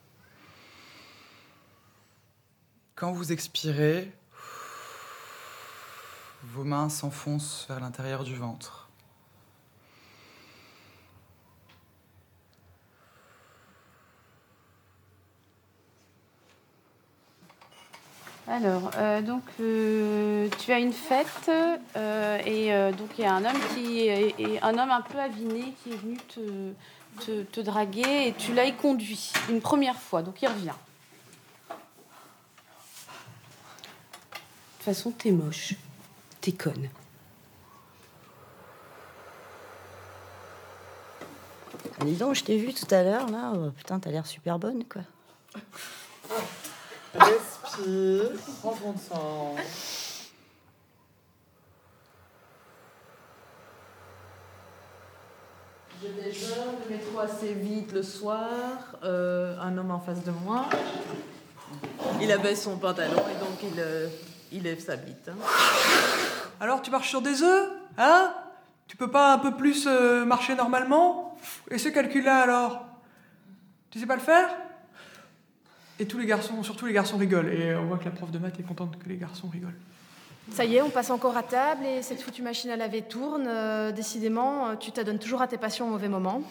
Quand 2.96 3.12
vous 3.12 3.32
expirez, 3.32 4.12
vos 6.44 6.64
mains 6.64 6.90
s'enfoncent 6.90 7.66
vers 7.68 7.80
l'intérieur 7.80 8.24
du 8.24 8.36
ventre. 8.36 8.85
Alors, 18.48 18.92
euh, 18.98 19.24
donc, 19.24 19.42
euh, 19.60 20.48
tu 20.60 20.72
as 20.72 20.78
une 20.78 20.94
fête 20.94 21.50
euh, 21.96 22.38
et 22.46 22.70
donc 22.94 23.10
il 23.18 23.24
y 23.24 23.28
a 23.28 23.34
un 23.34 23.44
homme 23.44 23.60
qui 23.74 24.08
est, 24.08 24.62
un 24.62 24.78
homme 24.78 24.92
un 24.92 25.02
peu 25.02 25.18
aviné 25.18 25.74
qui 25.84 25.94
est 25.94 25.96
venu 25.96 26.18
te, 26.28 27.62
draguer 27.62 28.28
et 28.28 28.34
tu 28.34 28.54
l'as 28.54 28.72
conduit 28.72 29.32
une 29.50 29.62
première 29.62 30.00
fois, 30.00 30.22
donc 30.22 30.42
il 30.44 30.48
revient. 30.48 30.66
De 30.68 30.74
toute 34.78 34.96
façon, 34.96 35.10
t'es 35.10 35.32
moche, 35.32 35.74
t'es 36.40 36.52
conne. 36.52 36.90
Dis 42.02 42.14
donc, 42.14 42.36
je 42.36 42.44
t'ai 42.44 42.58
vu 42.58 42.72
tout 42.74 42.94
à 42.94 43.02
l'heure, 43.02 43.28
là. 43.32 43.54
Oh, 43.56 43.72
putain, 43.72 44.00
t'as 44.00 44.12
l'air 44.12 44.28
super 44.28 44.60
bonne, 44.60 44.84
quoi. 44.84 45.02
Respire, 47.18 48.32
prends 48.62 48.74
ton 48.74 48.94
temps. 48.94 49.56
Je 56.02 56.08
déjeune, 56.08 56.76
le 56.90 56.96
métro 56.96 57.20
assez 57.20 57.54
vite 57.54 57.94
le 57.94 58.04
soir, 58.04 58.48
euh, 59.04 59.58
un 59.60 59.78
homme 59.78 59.92
en 59.92 60.00
face 60.00 60.24
de 60.24 60.32
moi. 60.32 60.66
Il 62.22 62.32
abaisse 62.32 62.64
son 62.64 62.78
pantalon 62.78 63.14
et 63.14 63.40
donc 63.40 63.58
il, 63.64 63.80
euh, 63.80 64.08
il 64.52 64.64
lève 64.64 64.80
sa 64.80 64.98
bite. 64.98 65.30
hein. 65.30 65.36
Alors, 66.60 66.82
tu 66.82 66.92
marches 66.92 67.10
sur 67.10 67.22
des 67.22 67.42
œufs 67.44 67.70
Hein? 67.98 68.34
Tu 68.88 68.98
peux 68.98 69.10
pas 69.10 69.34
un 69.34 69.38
peu 69.40 69.56
plus 69.56 69.88
euh, 69.88 70.26
marcher 70.26 70.54
normalement? 70.54 71.38
Et 71.72 71.78
ce 71.78 71.90
calcul-là, 71.90 72.40
alors? 72.42 72.86
Tu 73.90 74.00
sais 74.00 74.06
pas 74.06 74.16
le 74.16 74.22
faire? 74.22 74.50
Et 76.00 76.06
tous 76.06 76.18
les 76.18 76.25
garçons, 76.25 76.62
surtout 76.62 76.86
les 76.86 76.94
garçons 76.94 77.18
rigolent. 77.18 77.54
Et 77.54 77.74
on 77.75 77.86
voit 77.86 77.98
que 77.98 78.06
la 78.06 78.12
prof 78.12 78.30
de 78.30 78.38
maths 78.38 78.60
est 78.60 78.64
contente 78.64 78.98
que 79.02 79.08
les 79.08 79.18
garçons 79.18 79.48
rigolent. 79.48 79.80
Ça 80.52 80.66
y 80.66 80.75
est, 80.75 80.82
on 80.82 80.90
passe 80.90 81.10
encore 81.10 81.36
à 81.38 81.44
table 81.44 81.86
et 81.86 82.02
cette 82.04 82.22
foutue 82.22 82.44
machine 82.44 82.70
à 82.70 82.75
laver 82.75 83.02
tourne. 83.02 83.46
Euh, 83.48 83.92
décidément, 83.92 84.68
euh, 84.68 84.75
tu 84.75 84.92
t'adonnes 84.92 85.20
toujours 85.20 85.42
à 85.42 85.48
tes 85.48 85.58
passions 85.58 85.88
au 85.88 85.90
mauvais 85.90 86.10
moment. 86.10 86.44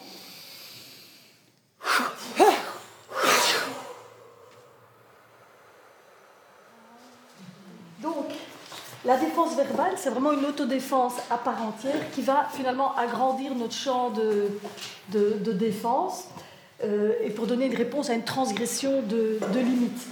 Donc, 8.01 8.25
la 9.05 9.17
défense 9.17 9.55
verbale, 9.55 9.93
c'est 9.95 10.09
vraiment 10.09 10.33
une 10.33 10.45
autodéfense 10.45 11.13
à 11.29 11.37
part 11.37 11.61
entière 11.63 12.11
qui 12.11 12.21
va 12.21 12.49
finalement 12.51 12.95
agrandir 12.95 13.55
notre 13.55 13.73
champ 13.73 14.09
de, 14.09 14.49
de, 15.09 15.37
de 15.39 15.51
défense 15.53 16.25
euh, 16.83 17.13
et 17.23 17.29
pour 17.29 17.47
donner 17.47 17.67
une 17.67 17.75
réponse 17.75 18.09
à 18.09 18.13
une 18.13 18.23
transgression 18.23 19.01
de, 19.01 19.39
de 19.53 19.59
limite. 19.59 20.07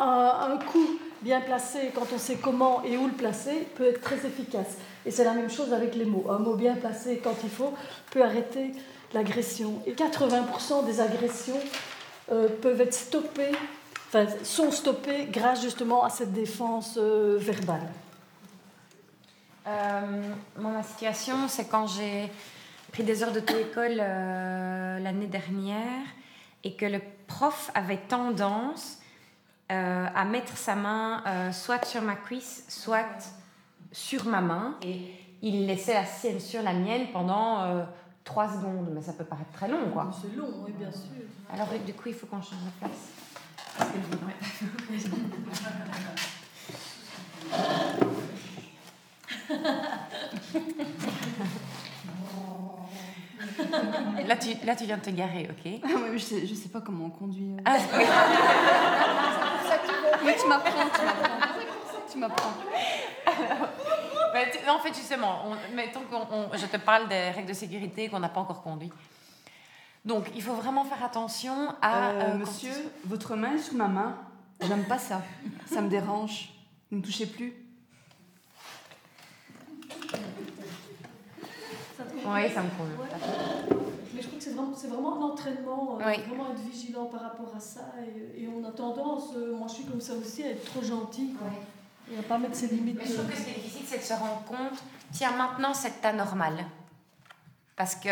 Un, 0.00 0.58
coup 0.70 0.98
bien 1.22 1.40
placé, 1.40 1.92
quand 1.94 2.06
on 2.14 2.18
sait 2.18 2.36
comment 2.36 2.82
et 2.84 2.96
où 2.96 3.06
le 3.06 3.12
placer, 3.12 3.66
peut 3.76 3.84
être 3.84 4.00
très 4.00 4.26
efficace. 4.26 4.76
Et 5.06 5.10
c'est 5.10 5.24
la 5.24 5.32
même 5.32 5.50
chose 5.50 5.72
avec 5.72 5.94
les 5.94 6.04
mots. 6.04 6.26
Un 6.30 6.38
mot 6.38 6.54
bien 6.54 6.74
placé 6.74 7.20
quand 7.22 7.34
il 7.44 7.50
faut 7.50 7.72
peut 8.10 8.22
arrêter 8.22 8.72
l'agression. 9.12 9.80
Et 9.86 9.92
80% 9.92 10.84
des 10.84 11.00
agressions 11.00 11.60
euh, 12.32 12.48
peuvent 12.60 12.80
être 12.80 12.94
stoppées, 12.94 13.52
enfin, 14.08 14.26
sont 14.42 14.70
stoppées 14.70 15.28
grâce 15.30 15.62
justement 15.62 16.04
à 16.04 16.10
cette 16.10 16.32
défense 16.32 16.98
euh, 16.98 17.38
verbale. 17.38 17.88
Ma 20.58 20.82
situation, 20.82 21.48
c'est 21.48 21.64
quand 21.64 21.86
j'ai 21.86 22.30
pris 22.94 23.02
des 23.02 23.24
heures 23.24 23.32
d'auto-école 23.32 23.96
euh, 23.98 25.00
l'année 25.00 25.26
dernière 25.26 26.06
et 26.62 26.76
que 26.76 26.86
le 26.86 27.00
prof 27.26 27.72
avait 27.74 27.96
tendance 27.96 29.00
euh, 29.72 30.06
à 30.14 30.24
mettre 30.24 30.56
sa 30.56 30.76
main 30.76 31.24
euh, 31.26 31.50
soit 31.50 31.84
sur 31.84 32.02
ma 32.02 32.14
cuisse, 32.14 32.64
soit 32.68 33.34
sur 33.90 34.26
ma 34.26 34.40
main. 34.40 34.76
Et 34.82 35.10
il 35.42 35.66
laissait 35.66 35.94
la 35.94 36.04
sienne 36.04 36.38
sur 36.38 36.62
la 36.62 36.72
mienne 36.72 37.08
pendant 37.12 37.84
trois 38.22 38.48
secondes. 38.48 38.90
Mais 38.94 39.02
ça 39.02 39.12
peut 39.12 39.24
paraître 39.24 39.50
très 39.50 39.66
long, 39.66 39.90
quoi. 39.92 40.12
C'est 40.22 40.36
long, 40.36 40.62
oui, 40.64 40.70
bien 40.78 40.92
sûr. 40.92 41.10
Alors, 41.52 41.66
du 41.84 41.94
coup, 41.94 42.10
il 42.10 42.14
faut 42.14 42.28
qu'on 42.28 42.40
change 42.40 42.62
de 42.64 42.70
place. 42.78 43.08
Parce 43.76 43.90
que 43.90 43.96
je 43.98 44.06
voudrais 44.16 44.34
Là 54.26 54.36
tu, 54.36 54.48
là, 54.66 54.74
tu 54.76 54.84
viens 54.84 54.96
de 54.96 55.02
te 55.02 55.10
garer, 55.10 55.48
ok 55.50 55.80
Ah 55.82 55.86
ouais, 55.86 56.08
mais 56.12 56.18
je, 56.18 56.24
sais, 56.24 56.46
je 56.46 56.54
sais 56.54 56.68
pas 56.68 56.80
comment 56.80 57.06
on 57.06 57.10
conduit. 57.10 57.52
euh. 57.52 57.62
Ah, 57.64 57.76
oui. 57.96 58.04
Oui, 60.26 60.32
tu 60.40 60.48
m'apprends, 60.48 60.70
tu 60.70 61.04
m'apprends. 61.04 61.48
Tu 62.10 62.18
m'apprends. 62.18 62.54
Mais 64.32 64.50
tu- 64.50 64.70
en 64.70 64.78
fait, 64.78 64.94
justement, 64.94 65.42
on- 65.46 65.74
mettons 65.76 66.00
qu'on, 66.10 66.26
on- 66.34 66.48
je 66.56 66.64
te 66.66 66.76
parle 66.78 67.08
des 67.08 67.30
règles 67.30 67.48
de 67.48 67.52
sécurité 67.52 68.08
qu'on 68.08 68.20
n'a 68.20 68.28
pas 68.30 68.40
encore 68.40 68.62
conduites. 68.62 68.92
Donc, 70.04 70.26
il 70.34 70.42
faut 70.42 70.54
vraiment 70.54 70.84
faire 70.84 71.02
attention 71.04 71.74
à. 71.82 72.08
Euh, 72.10 72.20
euh, 72.20 72.34
monsieur, 72.38 72.72
tu- 72.72 73.08
votre 73.08 73.36
main 73.36 73.54
est 73.56 73.58
sous 73.58 73.76
ma 73.76 73.88
main. 73.88 74.16
J'aime 74.62 74.84
pas 74.84 74.98
ça. 74.98 75.20
Ça 75.66 75.82
me 75.82 75.88
dérange. 75.90 76.50
Ne 76.90 76.98
me 76.98 77.02
touchez 77.02 77.26
plus. 77.26 77.52
Oui, 82.26 82.50
ça 82.52 82.62
me 82.62 82.68
convient. 82.70 82.94
Ouais. 83.00 83.76
Mais 84.14 84.22
je 84.22 84.26
crois 84.28 84.38
que 84.38 84.44
c'est 84.44 84.52
vraiment, 84.52 84.72
c'est 84.76 84.88
vraiment 84.88 85.16
un 85.18 85.22
entraînement, 85.32 85.98
euh, 86.00 86.04
Oui. 86.06 86.22
vraiment 86.28 86.50
être 86.52 86.60
vigilant 86.70 87.06
par 87.06 87.20
rapport 87.22 87.52
à 87.56 87.60
ça. 87.60 87.92
Et, 88.36 88.42
et 88.44 88.48
on 88.48 88.64
a 88.66 88.70
tendance, 88.70 89.30
euh, 89.36 89.54
moi 89.56 89.66
je 89.68 89.74
suis 89.74 89.84
comme 89.84 90.00
ça 90.00 90.14
aussi, 90.14 90.42
à 90.44 90.50
être 90.50 90.64
trop 90.64 90.82
gentil. 90.82 91.34
Quoi. 91.38 91.48
Et 92.12 92.18
à 92.18 92.22
pas 92.22 92.38
mettre 92.38 92.54
ses 92.56 92.68
limites. 92.68 92.96
Mais 92.98 93.06
je 93.06 93.14
trouve 93.14 93.26
que 93.28 93.36
ce 93.36 93.44
qui 93.44 93.50
est 93.50 93.54
difficile, 93.62 93.84
c'est 93.86 93.98
de 93.98 94.02
se 94.02 94.12
rendre 94.12 94.42
compte, 94.46 94.78
tiens, 95.12 95.32
maintenant, 95.36 95.72
c'est 95.74 96.00
ta 96.00 96.12
normale. 96.12 96.64
Parce 97.76 97.96
que 97.96 98.08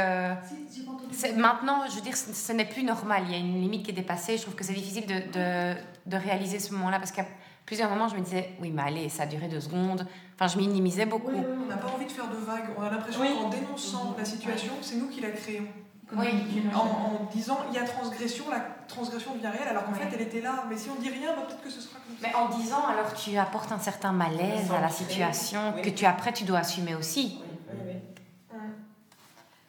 c'est- 1.12 1.37
maintenant, 1.37 1.83
je 1.88 1.95
veux 1.95 2.00
dire, 2.00 2.16
ce, 2.16 2.33
ce 2.33 2.52
n'est 2.52 2.64
plus 2.69 2.83
normal. 2.83 3.23
Il 3.26 3.31
y 3.31 3.35
a 3.35 3.38
une 3.38 3.61
limite 3.61 3.85
qui 3.85 3.90
est 3.92 3.95
dépassée. 3.95 4.37
Je 4.37 4.42
trouve 4.42 4.57
que 4.57 4.64
c'est 4.64 4.73
difficile 4.73 5.07
de, 5.07 5.14
de, 5.14 5.81
de 6.07 6.16
réaliser 6.16 6.59
ce 6.59 6.73
moment-là. 6.73 6.99
Parce 6.99 7.12
qu'à 7.12 7.26
plusieurs 7.66 7.90
moments, 7.90 8.09
je 8.09 8.16
me 8.16 8.21
disais, 8.21 8.50
oui, 8.61 8.71
mais 8.71 8.83
allez, 8.83 9.09
ça 9.09 9.25
a 9.25 9.26
duré 9.26 9.49
deux 9.49 9.61
secondes. 9.61 10.07
Enfin, 10.35 10.49
je 10.49 10.59
minimisais 10.59 11.07
beaucoup. 11.07 11.31
On 11.31 11.66
n'a 11.66 11.76
pas 11.76 11.88
envie 11.88 12.07
de 12.07 12.12
faire 12.12 12.28
de 12.28 12.37
vagues. 12.37 12.71
On 12.76 12.83
a 12.83 12.90
l'impression 12.90 13.23
qu'en 13.23 13.49
dénonçant 13.49 14.14
la 14.19 14.25
situation, 14.25 14.73
c'est 14.81 14.97
nous 14.97 15.09
qui 15.09 15.21
la 15.21 15.31
créons. 15.31 15.66
Oui. 16.14 16.28
En, 16.75 16.78
en 16.78 17.31
disant 17.33 17.61
il 17.71 17.75
y 17.75 17.78
a 17.78 17.85
transgression, 17.85 18.45
la 18.50 18.61
transgression 18.87 19.35
devient 19.35 19.47
réelle, 19.47 19.69
alors 19.69 19.87
qu'en 19.87 19.95
fait 19.95 20.09
elle 20.12 20.21
était 20.21 20.42
là. 20.42 20.64
Mais 20.69 20.76
si 20.76 20.90
on 20.90 21.00
dit 21.00 21.09
rien, 21.09 21.35
bah, 21.35 21.45
peut-être 21.47 21.62
que 21.62 21.71
ce 21.71 21.81
sera 21.81 22.00
comme 22.00 22.16
ça. 22.21 22.28
Mais 22.28 22.35
en 22.35 22.54
disant, 22.54 22.85
alors 22.87 23.14
tu 23.14 23.35
apportes 23.38 23.73
un 23.73 23.78
certain 23.78 24.12
malaise 24.12 24.71
à 24.76 24.81
la 24.83 24.90
situation 24.90 25.73
que 25.83 25.88
tu 25.88 26.04
après 26.04 26.35
tu 26.35 26.45
dois 26.45 26.59
assumer 26.59 26.95
aussi. 26.95 27.40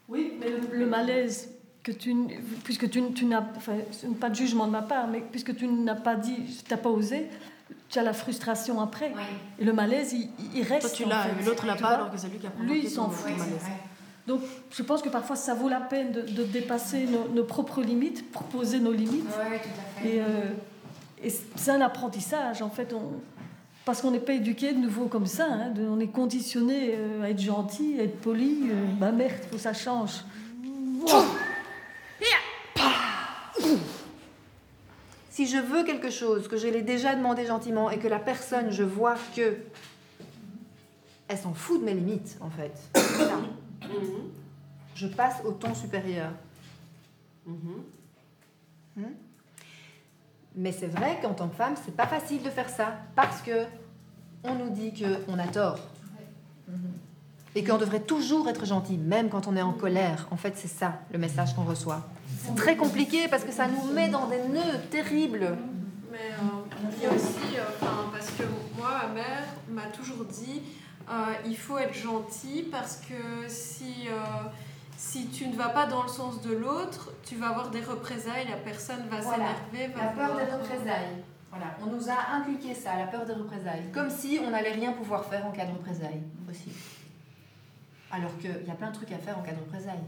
Oui, 0.09 0.33
mais 0.37 0.49
le, 0.49 0.79
le 0.79 0.85
malaise, 0.85 1.49
que 1.81 1.93
tu, 1.93 2.13
puisque 2.65 2.89
tu, 2.89 3.13
tu 3.13 3.25
n'as, 3.25 3.43
enfin, 3.55 3.77
pas 4.19 4.29
de 4.29 4.35
jugement 4.35 4.67
de 4.67 4.71
ma 4.71 4.81
part, 4.81 5.07
mais 5.07 5.21
puisque 5.21 5.55
tu 5.55 5.65
n'as 5.67 5.95
pas 5.95 6.15
dit, 6.15 6.35
tu 6.65 6.71
n'as 6.71 6.77
pas 6.77 6.89
osé, 6.89 7.29
tu 7.89 7.99
as 7.99 8.03
la 8.03 8.13
frustration 8.13 8.79
après. 8.81 9.13
Et 9.59 9.63
le 9.65 9.73
malaise, 9.73 10.13
il, 10.13 10.29
il 10.55 10.63
reste. 10.63 10.81
Toi, 10.81 10.89
tu 10.95 11.05
l'as, 11.05 11.27
l'autre 11.45 11.65
l'a 11.65 11.75
pas, 11.75 11.89
alors 11.89 12.11
que 12.11 12.17
c'est 12.17 12.27
lui 12.29 12.37
qui 12.39 12.47
a 12.47 12.51
Lui, 12.63 12.81
il 12.83 12.89
s'en 12.89 13.09
fout. 13.09 13.31
Donc, 14.25 14.39
je 14.71 14.81
pense 14.83 15.01
que 15.01 15.09
parfois, 15.09 15.35
ça 15.35 15.53
vaut 15.53 15.67
la 15.69 15.81
peine 15.81 16.11
de, 16.13 16.21
de 16.21 16.43
dépasser 16.43 17.05
nos, 17.05 17.27
nos 17.33 17.43
propres 17.43 17.81
limites, 17.81 18.31
pour 18.31 18.43
poser 18.43 18.79
nos 18.79 18.93
limites. 18.93 19.25
Oui, 19.27 19.57
tout 19.61 19.69
à 19.99 20.01
fait. 20.01 20.07
Et, 20.15 20.21
euh, 20.21 20.25
et 21.21 21.29
c'est 21.55 21.71
un 21.71 21.81
apprentissage, 21.81 22.61
en 22.61 22.69
fait. 22.69 22.93
On, 22.93 23.01
parce 23.85 24.01
qu'on 24.01 24.11
n'est 24.11 24.19
pas 24.21 24.31
éduqué 24.33 24.71
de 24.71 24.79
nouveau 24.79 25.07
comme 25.07 25.25
ça. 25.25 25.45
hein, 25.49 25.69
de- 25.71 25.85
on 25.85 25.99
est 25.99 26.07
conditionné 26.07 26.93
euh, 26.95 27.23
à 27.23 27.29
être 27.31 27.41
gentil, 27.41 27.97
à 27.99 28.03
être 28.03 28.21
poli. 28.21 28.59
euh, 28.71 28.85
bah 28.97 29.11
merde, 29.11 29.33
faut 29.49 29.57
que 29.57 29.61
ça 29.61 29.73
change. 29.73 30.23
Si 35.33 35.47
je 35.47 35.57
veux 35.57 35.83
quelque 35.83 36.11
chose, 36.11 36.47
que 36.47 36.57
je 36.57 36.67
l'ai 36.67 36.83
déjà 36.83 37.15
demandé 37.15 37.47
gentiment 37.47 37.89
et 37.89 37.97
que 37.97 38.07
la 38.07 38.19
personne, 38.19 38.69
je 38.69 38.83
vois 38.83 39.15
que 39.35 39.57
elle 41.27 41.37
s'en 41.39 41.55
fout 41.55 41.79
de 41.79 41.85
mes 41.85 41.95
limites, 41.95 42.37
en 42.39 42.51
fait. 42.51 42.71
Ça. 42.93 43.39
Je 44.93 45.07
passe 45.07 45.41
au 45.43 45.53
ton 45.53 45.73
supérieur. 45.73 46.29
Hmm? 47.47 47.81
Mais 50.55 50.71
c'est 50.71 50.85
vrai 50.85 51.17
qu'en 51.19 51.33
tant 51.33 51.49
que 51.49 51.55
femme, 51.55 51.73
c'est 51.83 51.95
pas 51.95 52.05
facile 52.05 52.43
de 52.43 52.51
faire 52.51 52.69
ça 52.69 52.93
parce 53.15 53.41
que 53.41 53.65
on 54.43 54.53
nous 54.53 54.69
dit 54.69 54.93
qu'on 54.93 55.39
a 55.39 55.47
tort 55.47 55.79
et 57.55 57.63
qu'on 57.63 57.77
devrait 57.77 57.99
toujours 58.01 58.49
être 58.49 58.65
gentil, 58.65 58.97
même 58.97 59.29
quand 59.29 59.47
on 59.47 59.55
est 59.55 59.61
en 59.61 59.73
colère. 59.73 60.27
En 60.31 60.37
fait, 60.37 60.53
c'est 60.55 60.67
ça 60.67 60.99
le 61.11 61.19
message 61.19 61.55
qu'on 61.55 61.63
reçoit. 61.63 62.01
C'est 62.45 62.55
très 62.55 62.75
compliqué 62.75 63.27
parce 63.27 63.43
que 63.43 63.51
ça 63.51 63.67
nous 63.67 63.93
met 63.93 64.09
dans 64.09 64.27
des 64.27 64.39
nœuds 64.49 64.79
terribles. 64.89 65.57
Mais 66.11 66.17
euh, 66.17 66.87
il 66.97 67.03
y 67.03 67.05
a 67.05 67.09
aussi, 67.13 67.57
euh, 67.57 67.61
enfin, 67.81 68.09
parce 68.11 68.27
que 68.31 68.43
moi, 68.77 68.89
ma 69.07 69.13
mère 69.13 69.43
m'a 69.69 69.87
toujours 69.87 70.25
dit, 70.25 70.61
euh, 71.09 71.13
il 71.45 71.57
faut 71.57 71.77
être 71.77 71.93
gentil 71.93 72.67
parce 72.71 72.97
que 72.97 73.47
si, 73.47 74.07
euh, 74.09 74.13
si 74.97 75.27
tu 75.27 75.47
ne 75.47 75.55
vas 75.55 75.69
pas 75.69 75.85
dans 75.85 76.03
le 76.03 76.09
sens 76.09 76.41
de 76.41 76.53
l'autre, 76.53 77.11
tu 77.25 77.35
vas 77.35 77.49
avoir 77.49 77.69
des 77.71 77.81
représailles, 77.81 78.47
la 78.49 78.57
personne 78.57 79.07
va 79.09 79.19
Voilà. 79.21 79.45
s'énerver. 79.71 79.93
La 79.99 80.07
peur 80.09 80.35
des 80.37 80.51
représailles. 80.51 81.23
Voilà, 81.49 81.65
on 81.83 81.95
nous 81.95 82.09
a 82.09 82.35
inculqué 82.35 82.73
ça, 82.73 82.95
la 82.97 83.05
peur 83.07 83.25
des 83.25 83.33
représailles. 83.33 83.83
Comme 83.93 84.09
si 84.09 84.39
on 84.45 84.49
n'allait 84.49 84.71
rien 84.71 84.91
pouvoir 84.93 85.23
faire 85.25 85.45
en 85.45 85.51
cas 85.51 85.65
de 85.65 85.71
représailles 85.71 86.23
aussi. 86.49 86.69
Alors 88.13 88.37
qu'il 88.37 88.51
y 88.51 88.69
a 88.69 88.75
plein 88.75 88.91
de 88.91 88.95
trucs 88.95 89.11
à 89.11 89.17
faire 89.17 89.39
en 89.39 89.41
cas 89.41 89.53
de 89.53 89.59
représailles. 89.59 90.05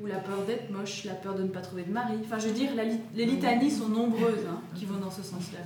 Ou 0.00 0.06
la 0.06 0.16
peur 0.16 0.42
d'être 0.46 0.70
moche, 0.70 1.04
la 1.04 1.12
peur 1.12 1.34
de 1.34 1.42
ne 1.42 1.48
pas 1.48 1.60
trouver 1.60 1.82
de 1.82 1.92
mari. 1.92 2.14
Enfin, 2.24 2.38
je 2.38 2.48
veux 2.48 2.54
dire, 2.54 2.70
les 3.14 3.26
litanies 3.26 3.70
sont 3.70 3.88
nombreuses 3.88 4.46
hein, 4.48 4.62
qui 4.74 4.86
vont 4.86 4.98
dans 4.98 5.10
ce 5.10 5.22
sens-là. 5.22 5.58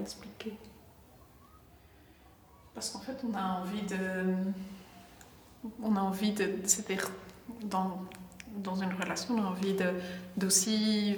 Expliqué 0.00 0.52
Parce 2.74 2.90
qu'en 2.90 3.00
fait, 3.00 3.16
on 3.28 3.34
a 3.36 3.60
envie 3.60 3.82
de. 3.82 4.34
On 5.82 5.96
a 5.96 6.00
envie 6.00 6.32
de. 6.32 6.54
C'est-à-dire, 6.64 7.10
dans, 7.64 8.02
dans 8.56 8.76
une 8.76 8.92
relation, 8.94 9.34
on 9.36 9.42
a 9.44 9.48
envie 9.48 9.74
de, 9.74 9.90
d'aussi 10.36 11.16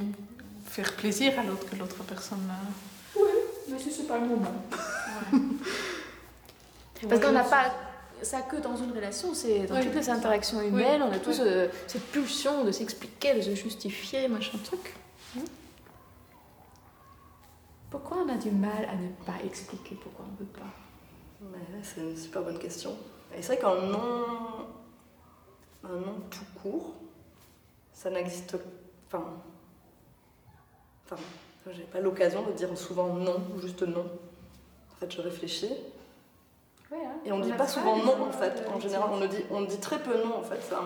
faire 0.67 0.93
plaisir 0.97 1.39
à 1.39 1.43
l'autre 1.45 1.69
que 1.69 1.77
l'autre 1.77 2.03
personne. 2.05 2.49
euh, 2.51 3.21
Oui, 3.21 3.31
mais 3.71 3.79
si 3.79 3.91
c'est 3.93 4.07
pas 4.09 4.19
le 4.19 4.27
moment. 4.29 4.53
Ouais. 5.33 5.39
Parce 7.09 7.21
qu'on 7.21 7.33
n'a 7.33 7.45
pas 7.45 7.73
ça 8.23 8.43
que 8.43 8.57
dans 8.57 8.77
une 8.77 8.93
relation, 8.93 9.35
c'est 9.35 9.67
dans 9.67 9.75
Oui, 9.77 9.83
toutes 9.85 9.97
les 9.97 10.09
interactions 10.11 10.61
humaines, 10.63 11.03
Oui, 11.03 11.09
on 11.11 11.13
a 11.13 11.19
tous 11.19 11.41
oui. 11.41 11.47
euh, 11.49 11.69
cette 11.89 12.07
pulsion 12.13 12.65
de 12.65 12.71
s'expliquer, 12.71 13.35
de 13.35 13.43
se 13.43 13.55
justifier, 13.57 14.29
machin 14.29 14.59
truc. 14.65 14.95
Pourquoi 17.93 18.17
on 18.27 18.29
a 18.31 18.37
du 18.37 18.51
mal 18.51 18.87
à 18.91 18.97
ne 18.97 19.09
pas 19.27 19.35
expliquer 19.45 19.95
pourquoi 20.03 20.25
on 20.29 20.33
ne 20.33 20.39
veut 20.39 20.53
pas? 20.53 21.61
C'est 21.83 22.01
une 22.01 22.17
super 22.17 22.43
bonne 22.43 22.59
question. 22.59 22.97
Et 23.37 23.43
c'est 23.43 23.55
vrai 23.55 23.59
qu'un 23.63 23.83
nom, 23.87 24.25
un 25.85 25.97
nom 25.97 26.15
tout 26.31 26.45
court, 26.63 26.95
ça 27.93 28.09
n'existe 28.11 28.57
Enfin, 29.09 29.25
enfin 31.05 31.23
j'ai 31.71 31.83
pas 31.83 32.01
l'occasion 32.01 32.43
de 32.47 32.53
dire 32.53 32.77
souvent 32.79 33.09
non, 33.13 33.43
ou 33.55 33.61
juste 33.61 33.83
non. 33.83 34.07
En 34.93 34.95
fait, 34.99 35.11
je 35.13 35.21
réfléchis. 35.21 35.69
Ouais, 36.91 36.99
hein. 37.05 37.13
Et 37.27 37.33
on 37.33 37.39
ne 37.39 37.45
dit 37.45 37.53
pas 37.53 37.69
souvent 37.69 37.99
non, 37.99 38.27
en 38.29 38.33
fait. 38.33 38.65
de- 38.65 38.69
En 38.75 38.81
général, 38.81 39.11
on, 39.13 39.21
le 39.21 39.29
dit, 39.29 39.45
on 39.51 39.61
dit 39.63 39.79
très 39.81 39.99
peu 40.03 40.17
non, 40.25 40.39
en 40.39 40.43
fait. 40.43 40.61
Ça, 40.63 40.81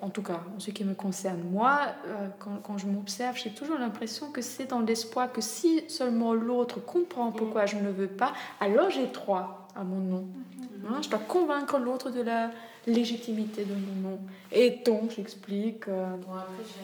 En 0.00 0.10
tout 0.10 0.22
cas, 0.22 0.40
en 0.56 0.60
ce 0.60 0.70
qui 0.70 0.84
me 0.84 0.94
concerne, 0.94 1.42
moi, 1.50 1.80
euh, 2.06 2.28
quand, 2.38 2.56
quand 2.62 2.78
je 2.78 2.86
m'observe, 2.86 3.36
j'ai 3.36 3.50
toujours 3.50 3.78
l'impression 3.78 4.30
que 4.30 4.42
c'est 4.42 4.66
dans 4.66 4.80
l'espoir 4.80 5.32
que 5.32 5.40
si 5.40 5.84
seulement 5.88 6.34
l'autre 6.34 6.80
comprend 6.80 7.30
pourquoi 7.32 7.66
je 7.66 7.76
ne 7.76 7.90
veux 7.90 8.08
pas, 8.08 8.32
alors 8.60 8.90
j'ai 8.90 9.06
droit 9.06 9.68
à 9.76 9.84
mon 9.84 10.00
nom. 10.00 10.26
Hein, 10.88 11.00
je 11.02 11.08
dois 11.08 11.18
convaincre 11.20 11.78
l'autre 11.78 12.10
de 12.10 12.20
la 12.22 12.50
légitimité 12.86 13.64
de 13.64 13.74
mon 13.74 14.10
nom. 14.10 14.18
Et 14.52 14.82
donc, 14.84 15.12
j'explique. 15.16 15.86
euh, 15.88 16.16
Bon, 16.16 16.34
après, 16.34 16.64
j'ai 16.64 16.82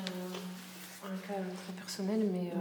un, 1.08 1.12
un 1.12 1.16
cas 1.26 1.40
très 1.64 1.72
personnel, 1.74 2.20
mais 2.32 2.50
euh, 2.50 2.58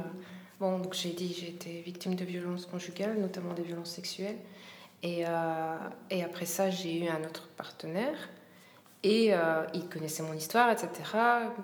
bon, 0.60 0.80
donc 0.80 0.94
j'ai 0.94 1.12
dit 1.12 1.34
j'ai 1.38 1.50
été 1.50 1.82
victime 1.82 2.16
de 2.16 2.26
violences 2.26 2.66
conjugales, 2.66 3.20
notamment 3.20 3.54
des 3.54 3.64
violences 3.64 3.92
sexuelles. 3.92 4.38
Et, 5.04 5.24
euh, 5.28 5.78
et 6.10 6.24
après 6.24 6.46
ça, 6.46 6.70
j'ai 6.70 7.04
eu 7.04 7.08
un 7.08 7.24
autre 7.24 7.48
partenaire. 7.58 8.18
Et 9.04 9.34
euh, 9.34 9.64
il 9.74 9.88
connaissait 9.90 10.24
mon 10.24 10.34
histoire, 10.34 10.70
etc., 10.70 10.90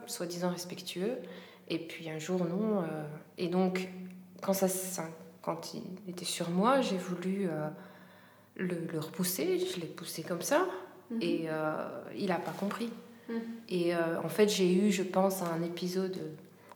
soi-disant 0.08 0.50
respectueux. 0.50 1.18
Et 1.70 1.80
puis 1.80 2.10
un 2.10 2.18
jour, 2.20 2.40
non. 2.46 2.82
euh, 2.82 3.04
et 3.38 3.48
donc, 3.48 3.90
quand, 4.42 4.54
ça, 4.54 5.04
quand 5.42 5.74
il 5.74 5.84
était 6.10 6.26
sur 6.26 6.50
moi, 6.50 6.82
j'ai 6.82 6.98
voulu 6.98 7.48
euh, 7.48 7.68
le, 8.56 8.88
le 8.92 9.00
repousser. 9.00 9.60
Je 9.60 9.80
l'ai 9.80 9.88
poussé 9.88 10.24
comme 10.24 10.42
ça. 10.42 10.66
Et 11.22 11.46
euh, 11.48 11.88
il 12.18 12.28
n'a 12.28 12.36
pas 12.40 12.52
compris. 12.52 12.90
Et 13.70 13.96
euh, 13.96 14.22
en 14.24 14.30
fait, 14.30 14.50
j'ai 14.50 14.74
eu, 14.74 14.92
je 14.92 15.04
pense, 15.04 15.42
un 15.42 15.62
épisode 15.62 16.18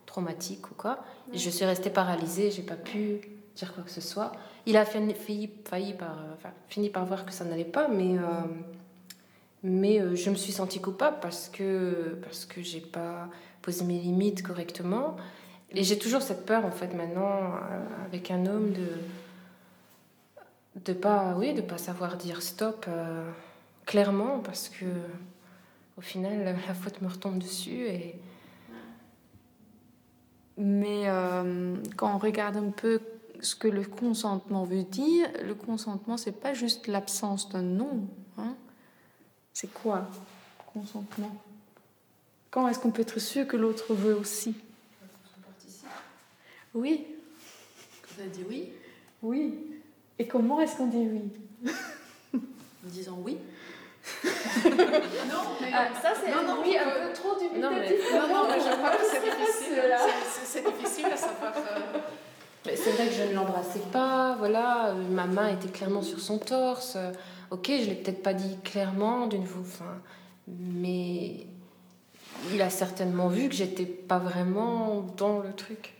traumatique 0.05 0.69
ou 0.71 0.75
quoi. 0.75 0.99
Et 1.33 1.37
je 1.37 1.49
suis 1.49 1.65
restée 1.65 1.89
paralysée, 1.89 2.51
j'ai 2.51 2.61
pas 2.61 2.75
pu 2.75 3.21
dire 3.55 3.73
quoi 3.73 3.83
que 3.83 3.89
ce 3.89 4.01
soit. 4.01 4.31
Il 4.65 4.77
a 4.77 4.85
fini, 4.85 5.13
failli, 5.13 5.49
failli 5.65 5.93
par, 5.93 6.17
enfin, 6.33 6.51
fini 6.67 6.89
par 6.89 7.05
voir 7.05 7.25
que 7.25 7.33
ça 7.33 7.45
n'allait 7.45 7.65
pas, 7.65 7.87
mais, 7.87 8.17
mais 9.63 9.99
euh, 9.99 10.15
je 10.15 10.29
me 10.29 10.35
suis 10.35 10.51
sentie 10.51 10.81
coupable 10.81 11.17
parce 11.21 11.49
que, 11.49 12.17
parce 12.23 12.45
que 12.45 12.61
j'ai 12.61 12.81
pas 12.81 13.29
posé 13.61 13.85
mes 13.85 13.99
limites 13.99 14.41
correctement. 14.41 15.15
Et 15.71 15.83
j'ai 15.83 15.97
toujours 15.97 16.21
cette 16.21 16.45
peur, 16.45 16.65
en 16.65 16.71
fait, 16.71 16.93
maintenant, 16.95 17.55
euh, 17.55 18.05
avec 18.05 18.31
un 18.31 18.45
homme, 18.45 18.71
de 18.73 18.87
de 20.85 20.93
pas, 20.93 21.35
oui, 21.37 21.53
de 21.53 21.59
pas 21.59 21.77
savoir 21.77 22.15
dire 22.15 22.41
stop 22.41 22.85
euh, 22.87 23.29
clairement 23.85 24.39
parce 24.39 24.69
que 24.69 24.85
au 25.97 26.01
final, 26.01 26.45
la 26.67 26.73
faute 26.73 27.01
me 27.01 27.09
retombe 27.09 27.39
dessus 27.39 27.87
et 27.87 28.15
Mais 30.57 31.07
quand 31.97 32.15
on 32.15 32.17
regarde 32.17 32.55
un 32.55 32.69
peu 32.69 33.01
ce 33.41 33.55
que 33.55 33.67
le 33.67 33.83
consentement 33.83 34.63
veut 34.63 34.83
dire, 34.83 35.27
le 35.43 35.55
consentement, 35.55 36.15
c'est 36.15 36.39
pas 36.39 36.53
juste 36.53 36.87
l'absence 36.87 37.49
d'un 37.49 37.63
non. 37.63 38.07
C'est 39.53 39.71
quoi, 39.73 40.07
consentement? 40.73 41.35
Quand 42.49 42.67
est-ce 42.67 42.79
qu'on 42.79 42.91
peut 42.91 43.01
être 43.01 43.19
sûr 43.19 43.47
que 43.47 43.57
l'autre 43.57 43.93
veut 43.93 44.15
aussi? 44.15 44.55
Oui. 46.73 47.05
Vous 48.15 48.21
avez 48.21 48.29
dit 48.29 48.45
oui 48.47 48.69
Oui. 49.21 49.59
Et 50.19 50.27
comment 50.27 50.59
est-ce 50.61 50.77
qu'on 50.77 50.87
dit 50.87 50.97
oui? 51.11 51.71
En 52.33 52.87
disant 52.89 53.17
oui 53.23 53.37
Non, 54.65 54.71
mais- 55.61 55.71
Ah, 55.73 55.87
ça, 56.01 56.13
c'est 56.19 56.31
Non, 56.31 56.39
un 56.39 56.43
non, 56.43 56.61
oui 56.63 56.77
un 56.77 56.87
euh, 56.87 57.07
peu 57.07 57.13
trop 57.13 57.33
non, 57.33 57.39
dubitatif. 57.39 58.05
mais- 58.11 58.19
non, 58.19 58.27
non, 58.27 58.47
mais 58.49 58.59
je 58.59 58.75
crois 58.75 58.89
que 58.91 59.03
c'est 59.03 59.21
difficile. 59.23 59.83
C'est- 60.45 60.63
difficile 60.77 61.05
à 61.05 61.17
savoir. 61.17 61.53
euh, 61.55 61.99
Mais 62.65 62.75
c'est 62.75 62.91
vrai 62.91 63.07
que 63.07 63.13
je 63.13 63.23
ne 63.23 63.33
l'embrassais 63.33 63.81
pas, 63.91 64.35
voilà, 64.37 64.87
euh, 64.89 64.93
ma 65.09 65.25
main 65.25 65.49
était 65.49 65.69
clairement 65.69 66.01
sur 66.01 66.19
son 66.19 66.37
torse. 66.37 66.97
Ok, 67.51 67.67
je 67.67 67.89
l'ai 67.89 67.95
peut-être 67.95 68.23
pas 68.23 68.33
dit 68.33 68.57
clairement 68.63 69.27
d'une 69.27 69.43
vous, 69.43 69.61
enfin, 69.61 69.99
mais 70.47 71.45
il 72.53 72.61
a 72.61 72.69
certainement 72.69 73.27
vu 73.27 73.49
que 73.49 73.55
j'étais 73.55 73.85
pas 73.85 74.19
vraiment 74.19 75.01
dans 75.17 75.39
le 75.39 75.53
truc. 75.53 75.93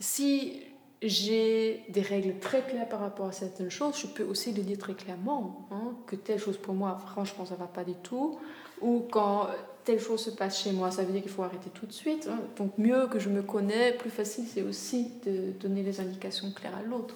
Si 0.00 0.60
j'ai 1.02 1.84
des 1.88 2.02
règles 2.02 2.38
très 2.40 2.62
claires 2.62 2.88
par 2.88 3.00
rapport 3.00 3.26
à 3.26 3.32
certaines 3.32 3.70
choses, 3.70 3.96
je 4.00 4.06
peux 4.08 4.24
aussi 4.24 4.52
le 4.52 4.62
dire 4.62 4.78
très 4.78 4.94
clairement. 4.94 5.68
hein, 5.70 5.92
que 6.06 6.16
telle 6.16 6.38
chose 6.40 6.56
pour 6.56 6.74
moi, 6.74 6.98
franchement, 7.12 7.44
ça 7.46 7.54
va 7.54 7.66
pas 7.66 7.84
du 7.84 7.94
tout. 7.94 8.38
Ou 8.80 9.06
quand 9.10 9.46
telle 9.84 10.00
chose 10.00 10.20
se 10.20 10.30
passe 10.30 10.62
chez 10.62 10.72
moi, 10.72 10.90
ça 10.90 11.02
veut 11.02 11.12
dire 11.12 11.22
qu'il 11.22 11.30
faut 11.30 11.42
arrêter 11.42 11.70
tout 11.70 11.86
de 11.86 11.92
suite. 11.92 12.28
hein. 12.30 12.40
Donc 12.56 12.76
mieux 12.78 13.06
que 13.06 13.18
je 13.18 13.28
me 13.28 13.42
connais, 13.42 13.92
plus 13.92 14.10
facile 14.10 14.44
c'est 14.46 14.62
aussi 14.62 15.12
de 15.24 15.52
donner 15.60 15.82
les 15.82 16.00
indications 16.00 16.50
claires 16.52 16.76
à 16.76 16.82
l'autre. 16.82 17.14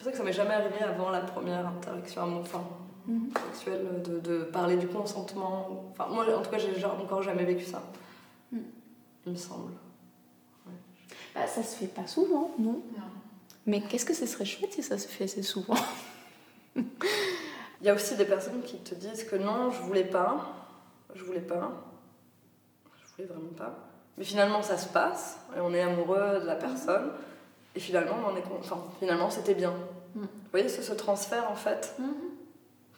C'est 0.00 0.04
vrai 0.04 0.12
que 0.12 0.18
ça 0.18 0.24
m'est 0.24 0.32
jamais 0.32 0.54
arrivé 0.54 0.80
avant 0.80 1.10
la 1.10 1.20
première 1.20 1.66
interaction 1.66 2.40
enfin, 2.40 2.64
Mhm. 3.06 3.30
sexuelle 3.52 4.02
de, 4.02 4.18
de 4.20 4.44
parler 4.44 4.76
du 4.76 4.86
consentement. 4.86 5.90
Enfin, 5.90 6.06
moi, 6.10 6.24
en 6.34 6.40
tout 6.42 6.50
cas, 6.50 6.56
j'ai 6.58 6.74
genre 6.78 6.98
encore 7.02 7.22
jamais 7.22 7.44
vécu 7.44 7.64
ça. 7.66 7.82
Mhm. 8.50 8.62
Il 9.26 9.32
me 9.32 9.36
semble. 9.36 9.72
Bah, 11.34 11.46
ça 11.46 11.62
se 11.62 11.76
fait 11.76 11.86
pas 11.86 12.06
souvent, 12.06 12.50
non 12.58 12.80
Mais 13.66 13.82
qu'est-ce 13.82 14.06
que 14.06 14.14
ce 14.14 14.24
serait 14.26 14.44
chouette 14.46 14.72
si 14.72 14.82
ça 14.82 14.96
se 14.98 15.06
fait 15.06 15.24
assez 15.24 15.42
souvent? 15.42 15.76
Il 16.76 17.86
y 17.86 17.88
a 17.90 17.94
aussi 17.94 18.16
des 18.16 18.24
personnes 18.24 18.62
qui 18.62 18.78
te 18.78 18.94
disent 18.94 19.24
que 19.24 19.36
non, 19.36 19.70
je 19.70 19.80
voulais 19.82 20.04
pas, 20.04 20.46
je 21.14 21.22
voulais 21.24 21.40
pas, 21.40 21.72
je 23.02 23.12
voulais 23.14 23.28
vraiment 23.28 23.52
pas. 23.56 23.74
Mais 24.18 24.24
finalement, 24.24 24.62
ça 24.62 24.76
se 24.78 24.88
passe 24.88 25.38
et 25.56 25.60
on 25.60 25.72
est 25.74 25.80
amoureux 25.82 26.40
de 26.40 26.46
la 26.46 26.56
personne 26.56 27.10
et 27.74 27.80
finalement, 27.80 28.16
on 28.24 28.32
en 28.32 28.36
est 28.36 28.42
con- 28.42 28.58
enfin, 28.60 28.82
finalement, 28.98 29.30
c'était 29.30 29.54
bien. 29.54 29.72
Mm. 30.14 30.20
Vous 30.22 30.28
voyez, 30.50 30.68
c'est 30.68 30.82
ce 30.82 30.92
transfert 30.92 31.50
en 31.50 31.54
fait. 31.56 31.96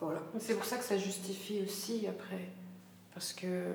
Voilà. 0.00 0.20
C'est 0.38 0.54
pour 0.54 0.64
ça 0.64 0.76
que 0.78 0.84
ça 0.84 0.96
justifie 0.98 1.60
aussi 1.64 2.06
après. 2.08 2.48
Parce 3.14 3.32
que 3.32 3.66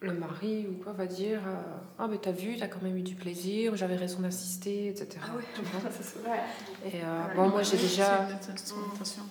le 0.00 0.14
mari 0.14 0.66
ou 0.66 0.82
quoi 0.82 0.92
va 0.92 1.06
dire 1.06 1.40
euh, 1.46 1.60
Ah, 1.98 2.08
mais 2.08 2.16
t'as 2.18 2.32
vu, 2.32 2.56
t'as 2.56 2.66
quand 2.68 2.82
même 2.82 2.96
eu 2.96 3.02
du 3.02 3.14
plaisir, 3.14 3.76
j'avais 3.76 3.96
raison 3.96 4.20
d'insister, 4.20 4.88
etc. 4.88 5.18
Ah 5.22 5.36
ouais, 5.36 5.42
vrai. 6.24 6.40
Et 6.86 7.04
euh, 7.04 7.26
Ouais, 7.28 7.34
bon, 7.36 7.48
moi 7.50 7.62
j'ai 7.62 7.76
déjà. 7.76 8.22
instrumentation. 8.50 9.22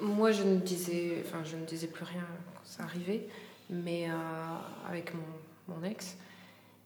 Moi 0.00 0.30
je 0.32 0.44
ne 0.44 0.56
disais, 0.56 1.22
enfin, 1.26 1.42
je 1.44 1.56
ne 1.56 1.64
disais 1.66 1.88
plus 1.88 2.04
rien 2.04 2.24
quand 2.54 2.60
ça 2.64 2.84
arrivait, 2.84 3.28
mais 3.68 4.08
euh, 4.08 4.14
avec 4.88 5.12
mon, 5.14 5.74
mon 5.74 5.82
ex. 5.84 6.16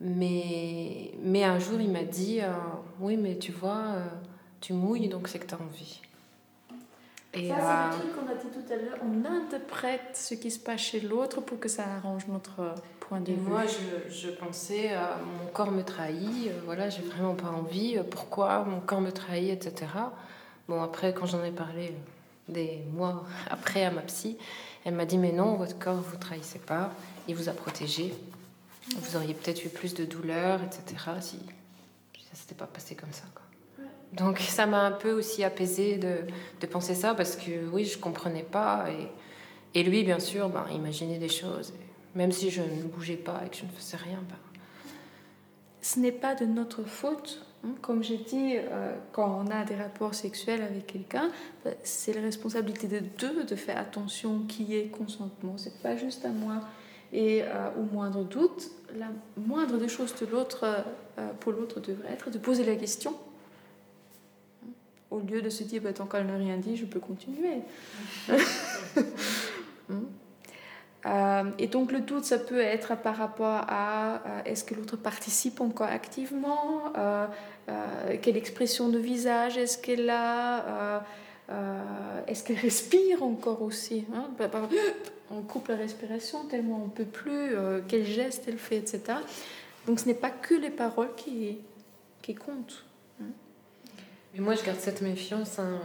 Mais, 0.00 1.12
mais 1.22 1.44
un 1.44 1.58
jour 1.58 1.80
il 1.80 1.90
m'a 1.90 2.02
dit 2.02 2.40
euh, 2.40 2.52
Oui, 3.00 3.16
mais 3.16 3.38
tu 3.38 3.52
vois, 3.52 3.78
euh, 3.94 4.06
tu 4.60 4.72
mouilles 4.72 5.08
donc 5.08 5.28
c'est 5.28 5.38
que 5.38 5.46
t'as 5.46 5.56
envie. 5.56 6.00
Et, 7.32 7.48
ça, 7.48 7.54
euh, 7.54 7.90
c'est 7.90 7.96
le 7.96 8.12
truc 8.12 8.24
qu'on 8.24 8.30
a 8.30 8.34
dit 8.34 8.46
tout 8.48 8.72
à 8.72 8.76
l'heure. 8.76 8.98
On 9.02 9.24
interprète 9.24 10.10
ce 10.14 10.34
qui 10.34 10.50
se 10.50 10.58
passe 10.58 10.80
chez 10.80 11.00
l'autre 11.00 11.40
pour 11.40 11.58
que 11.58 11.68
ça 11.68 11.84
arrange 11.96 12.26
notre 12.28 12.74
point 13.00 13.20
de 13.20 13.30
Et 13.32 13.34
vue. 13.34 13.40
moi, 13.48 13.62
je, 13.66 14.14
je 14.14 14.30
pensais, 14.30 14.90
euh, 14.92 15.00
mon 15.42 15.50
corps 15.50 15.72
me 15.72 15.82
trahit, 15.82 16.50
voilà, 16.64 16.90
j'ai 16.90 17.02
vraiment 17.02 17.34
pas 17.34 17.48
envie, 17.48 17.98
pourquoi 18.10 18.64
mon 18.64 18.80
corps 18.80 19.00
me 19.00 19.10
trahit, 19.10 19.50
etc. 19.50 19.86
Bon, 20.68 20.80
après, 20.82 21.12
quand 21.12 21.26
j'en 21.26 21.42
ai 21.42 21.50
parlé 21.50 21.94
des 22.48 22.82
mois 22.92 23.24
après 23.50 23.84
à 23.84 23.90
ma 23.90 24.02
psy, 24.02 24.38
elle 24.84 24.94
m'a 24.94 25.04
dit, 25.04 25.18
mais 25.18 25.32
non, 25.32 25.54
votre 25.54 25.78
corps 25.78 25.96
vous 25.96 26.16
trahissez 26.16 26.60
pas, 26.60 26.92
il 27.26 27.34
vous 27.34 27.48
a 27.48 27.52
protégé. 27.52 28.14
Vous 28.96 29.16
auriez 29.16 29.34
peut-être 29.34 29.64
eu 29.64 29.68
plus 29.68 29.94
de 29.94 30.04
douleur, 30.04 30.60
etc. 30.62 31.10
si, 31.20 31.38
ça 32.30 32.34
s'était 32.34 32.54
pas 32.54 32.66
passé 32.66 32.94
comme 32.94 33.12
ça. 33.12 33.24
Quoi. 33.34 33.42
Donc 34.12 34.38
ça 34.38 34.66
m'a 34.66 34.82
un 34.82 34.92
peu 34.92 35.12
aussi 35.12 35.42
apaisé 35.42 35.96
de, 35.96 36.18
de 36.60 36.66
penser 36.66 36.94
ça 36.94 37.14
parce 37.14 37.36
que 37.36 37.66
oui, 37.72 37.84
je 37.84 37.98
comprenais 37.98 38.42
pas. 38.42 38.86
Et, 38.90 39.80
et 39.80 39.82
lui, 39.82 40.04
bien 40.04 40.20
sûr, 40.20 40.48
ben, 40.50 40.66
imaginait 40.72 41.18
des 41.18 41.28
choses. 41.30 41.70
Et 41.70 42.18
même 42.18 42.30
si 42.30 42.50
je 42.50 42.60
ne 42.62 42.82
bougeais 42.82 43.16
pas 43.16 43.40
et 43.44 43.48
que 43.48 43.56
je 43.56 43.64
ne 43.64 43.70
faisais 43.70 43.96
rien, 43.96 44.18
ben, 44.28 44.36
Ce 45.80 45.98
n'est 45.98 46.12
pas 46.12 46.34
de 46.34 46.44
notre 46.44 46.84
faute. 46.84 47.44
hein. 47.64 47.70
Comme 47.80 48.04
j'ai 48.04 48.18
dit, 48.18 48.56
euh, 48.56 48.94
quand 49.12 49.42
on 49.44 49.50
a 49.50 49.64
des 49.64 49.74
rapports 49.76 50.14
sexuels 50.14 50.62
avec 50.62 50.86
quelqu'un, 50.86 51.30
ben, 51.64 51.74
c'est 51.82 52.12
la 52.12 52.20
responsabilité 52.20 52.86
de 52.86 53.00
deux 53.18 53.44
de 53.44 53.56
faire 53.56 53.78
attention 53.78 54.40
qui 54.46 54.76
est 54.76 54.88
consentement. 54.88 55.54
C'est 55.56 55.80
pas 55.82 55.96
juste 55.96 56.24
à 56.24 56.28
moi. 56.30 56.60
Et 57.14 57.42
euh, 57.42 57.70
au 57.78 57.82
moindre 57.94 58.24
doute, 58.24 58.70
la 58.98 59.06
moindre 59.36 59.78
des 59.78 59.88
choses 59.88 60.14
de 60.20 60.26
l'autre, 60.26 60.66
euh, 61.18 61.28
pour 61.40 61.52
l'autre 61.52 61.80
devrait 61.80 62.12
être 62.12 62.28
de 62.30 62.38
poser 62.38 62.64
la 62.64 62.76
question. 62.76 63.14
Au 65.10 65.20
lieu 65.20 65.40
de 65.40 65.48
se 65.48 65.62
dire, 65.62 65.80
bah, 65.80 65.92
tant 65.92 66.06
qu'elle 66.06 66.26
n'a 66.26 66.36
rien 66.36 66.58
dit, 66.58 66.76
je 66.76 66.84
peux 66.84 67.00
continuer. 67.00 67.62
Euh, 71.06 71.50
et 71.58 71.66
donc 71.66 71.92
le 71.92 72.00
doute, 72.00 72.24
ça 72.24 72.38
peut 72.38 72.60
être 72.60 72.96
par 72.96 73.16
rapport 73.16 73.64
à 73.68 74.14
euh, 74.14 74.42
est-ce 74.46 74.64
que 74.64 74.74
l'autre 74.74 74.96
participe 74.96 75.60
encore 75.60 75.88
activement, 75.88 76.92
euh, 76.96 77.26
quelle 78.22 78.36
expression 78.36 78.88
de 78.88 78.98
visage 78.98 79.58
est-ce 79.58 79.78
qu'elle 79.78 80.08
a, 80.08 81.04
est-ce 82.26 82.44
qu'elle 82.44 82.58
respire 82.58 83.22
encore 83.22 83.62
aussi. 83.62 84.04
Hein? 84.14 84.28
On 85.30 85.42
coupe 85.42 85.68
la 85.68 85.76
respiration 85.76 86.44
tellement 86.46 86.82
on 86.82 86.86
ne 86.86 86.90
peut 86.90 87.04
plus, 87.04 87.54
quel 87.88 88.04
geste 88.04 88.44
elle 88.46 88.58
fait, 88.58 88.76
etc. 88.76 89.18
Donc 89.86 90.00
ce 90.00 90.06
n'est 90.06 90.14
pas 90.14 90.30
que 90.30 90.54
les 90.54 90.70
paroles 90.70 91.14
qui, 91.16 91.58
qui 92.22 92.34
comptent. 92.34 92.84
Hein. 93.20 93.26
Mais 94.34 94.40
moi, 94.40 94.54
je 94.54 94.64
garde 94.64 94.80
cette 94.80 95.02
méfiance. 95.02 95.58
Hein, 95.58 95.80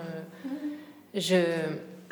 je 1.13 1.43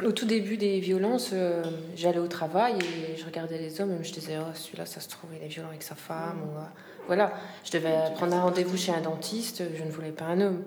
au 0.05 0.12
tout 0.12 0.25
début 0.25 0.57
des 0.57 0.79
violences, 0.79 1.31
euh, 1.33 1.63
j'allais 1.95 2.19
au 2.19 2.27
travail 2.27 2.75
et 2.79 3.17
je 3.17 3.25
regardais 3.25 3.57
les 3.57 3.81
hommes 3.81 3.97
et 3.99 4.03
je 4.03 4.13
disais, 4.13 4.38
oh, 4.39 4.51
celui-là, 4.53 4.86
ça 4.86 4.99
se 4.99 5.10
trouve, 5.10 5.31
il 5.36 5.43
est 5.43 5.47
violent 5.47 5.69
avec 5.69 5.83
sa 5.83 5.95
femme. 5.95 6.39
Ou, 6.43 6.57
euh, 6.57 6.63
voilà, 7.07 7.33
je 7.63 7.71
devais 7.71 7.95
prendre 8.15 8.36
un 8.36 8.41
rendez-vous 8.41 8.77
chez 8.77 8.91
un 8.91 9.01
dentiste, 9.01 9.63
je 9.75 9.83
ne 9.83 9.89
voulais 9.89 10.12
pas 10.12 10.25
un 10.25 10.41
homme. 10.41 10.63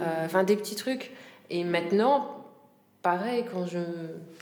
Euh, 0.00 0.24
enfin, 0.24 0.44
des 0.44 0.56
petits 0.56 0.74
trucs. 0.74 1.12
Et 1.50 1.64
maintenant, 1.64 2.44
pareil, 3.02 3.44
quand 3.52 3.66
je, 3.66 3.78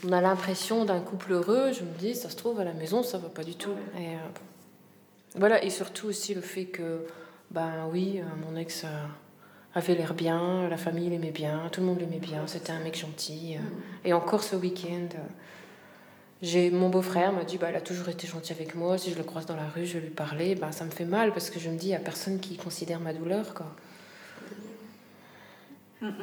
on 0.05 0.11
a 0.11 0.21
l'impression 0.21 0.85
d'un 0.85 0.99
couple 0.99 1.33
heureux, 1.33 1.71
je 1.71 1.83
me 1.83 1.97
dis, 1.97 2.15
ça 2.15 2.29
se 2.29 2.35
trouve, 2.35 2.59
à 2.59 2.63
la 2.63 2.73
maison, 2.73 3.03
ça 3.03 3.17
va 3.17 3.29
pas 3.29 3.43
du 3.43 3.55
tout. 3.55 3.75
Et, 3.99 4.15
voilà, 5.35 5.63
et 5.63 5.69
surtout 5.69 6.07
aussi 6.07 6.33
le 6.33 6.41
fait 6.41 6.65
que, 6.65 7.05
ben 7.51 7.87
oui, 7.91 8.21
mon 8.45 8.57
ex 8.57 8.85
avait 9.75 9.95
l'air 9.95 10.13
bien, 10.13 10.69
la 10.69 10.77
famille 10.77 11.09
l'aimait 11.09 11.31
bien, 11.31 11.67
tout 11.71 11.81
le 11.81 11.87
monde 11.87 11.99
l'aimait 11.99 12.17
bien, 12.17 12.47
c'était 12.47 12.71
un 12.71 12.79
mec 12.79 12.97
gentil. 12.97 13.57
Euh. 13.57 13.59
Et 14.05 14.13
encore 14.13 14.41
ce 14.41 14.55
week-end, 14.55 15.09
euh, 15.13 15.27
j'ai 16.41 16.71
mon 16.71 16.89
beau-frère 16.89 17.33
m'a 17.33 17.43
dit 17.43 17.57
bah, 17.57 17.69
il 17.69 17.75
a 17.75 17.81
toujours 17.81 18.07
été 18.07 18.25
gentil 18.25 18.53
avec 18.53 18.73
moi, 18.73 18.97
si 18.97 19.11
je 19.11 19.17
le 19.17 19.23
croise 19.23 19.45
dans 19.45 19.57
la 19.57 19.67
rue, 19.67 19.85
je 19.85 19.95
vais 19.95 20.05
lui 20.05 20.13
parler. 20.13 20.55
Bah, 20.55 20.71
ça 20.71 20.85
me 20.85 20.91
fait 20.91 21.05
mal 21.05 21.33
parce 21.33 21.49
que 21.49 21.59
je 21.59 21.69
me 21.69 21.77
dis 21.77 21.87
il 21.87 21.89
n'y 21.89 21.95
a 21.95 21.99
personne 21.99 22.39
qui 22.39 22.55
considère 22.55 23.01
ma 23.01 23.13
douleur. 23.13 23.53
Quoi. 23.53 23.67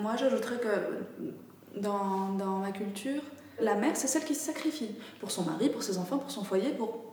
Moi, 0.01 0.17
j'ajouterais 0.17 0.59
que 0.59 1.81
dans, 1.81 2.31
dans 2.39 2.59
ma 2.59 2.73
culture, 2.73 3.23
la 3.61 3.75
mère, 3.75 3.97
c'est 3.97 4.07
celle 4.07 4.25
qui 4.25 4.35
se 4.35 4.45
sacrifie 4.47 4.95
pour 5.21 5.31
son 5.31 5.43
mari, 5.45 5.69
pour 5.69 5.83
ses 5.83 5.99
enfants, 5.99 6.19
pour 6.19 6.31
son 6.31 6.45
foyer, 6.45 6.71
pour 6.71 7.05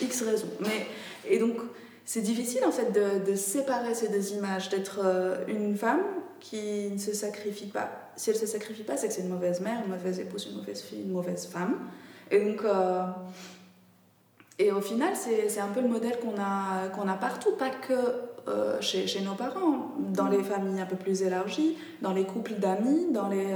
X 0.00 0.22
raisons. 0.22 0.48
Mais, 0.60 0.86
et 1.28 1.38
donc, 1.38 1.56
c'est 2.04 2.22
difficile 2.22 2.64
en 2.64 2.72
fait 2.72 2.90
de, 2.92 3.34
séparer 3.34 3.94
ces 3.94 4.08
deux 4.08 4.32
images, 4.32 4.68
d'être 4.68 5.00
euh, 5.04 5.44
une 5.48 5.76
femme 5.76 6.02
qui 6.40 6.90
ne 6.90 6.98
se 6.98 7.12
sacrifie 7.12 7.66
pas. 7.66 8.12
Si 8.16 8.30
elle 8.30 8.36
ne 8.36 8.40
se 8.40 8.46
sacrifie 8.46 8.82
pas, 8.82 8.96
c'est 8.96 9.08
que 9.08 9.14
c'est 9.14 9.22
une 9.22 9.28
mauvaise 9.28 9.60
mère, 9.60 9.80
une 9.84 9.92
mauvaise 9.92 10.18
épouse, 10.18 10.48
une 10.50 10.56
mauvaise 10.56 10.80
fille, 10.80 11.02
une 11.02 11.12
mauvaise 11.12 11.46
femme. 11.46 11.76
Et 12.30 12.40
donc, 12.40 12.64
euh, 12.64 13.02
et 14.58 14.72
au 14.72 14.80
final, 14.80 15.14
c'est 15.14 15.60
un 15.60 15.68
peu 15.68 15.80
le 15.80 15.88
modèle 15.88 16.18
qu'on 16.18 16.38
a, 16.38 16.88
qu'on 16.88 17.08
a 17.08 17.14
partout, 17.14 17.52
pas 17.52 17.70
que 17.70 17.94
euh, 18.50 18.80
chez, 18.80 19.20
nos 19.22 19.34
parents, 19.34 19.92
dans 19.98 20.28
les 20.28 20.42
familles 20.42 20.80
un 20.80 20.86
peu 20.86 20.96
plus 20.96 21.22
élargies, 21.22 21.76
dans 22.02 22.12
les 22.12 22.24
couples 22.24 22.54
d'amis, 22.54 23.06
dans 23.12 23.28
les 23.28 23.46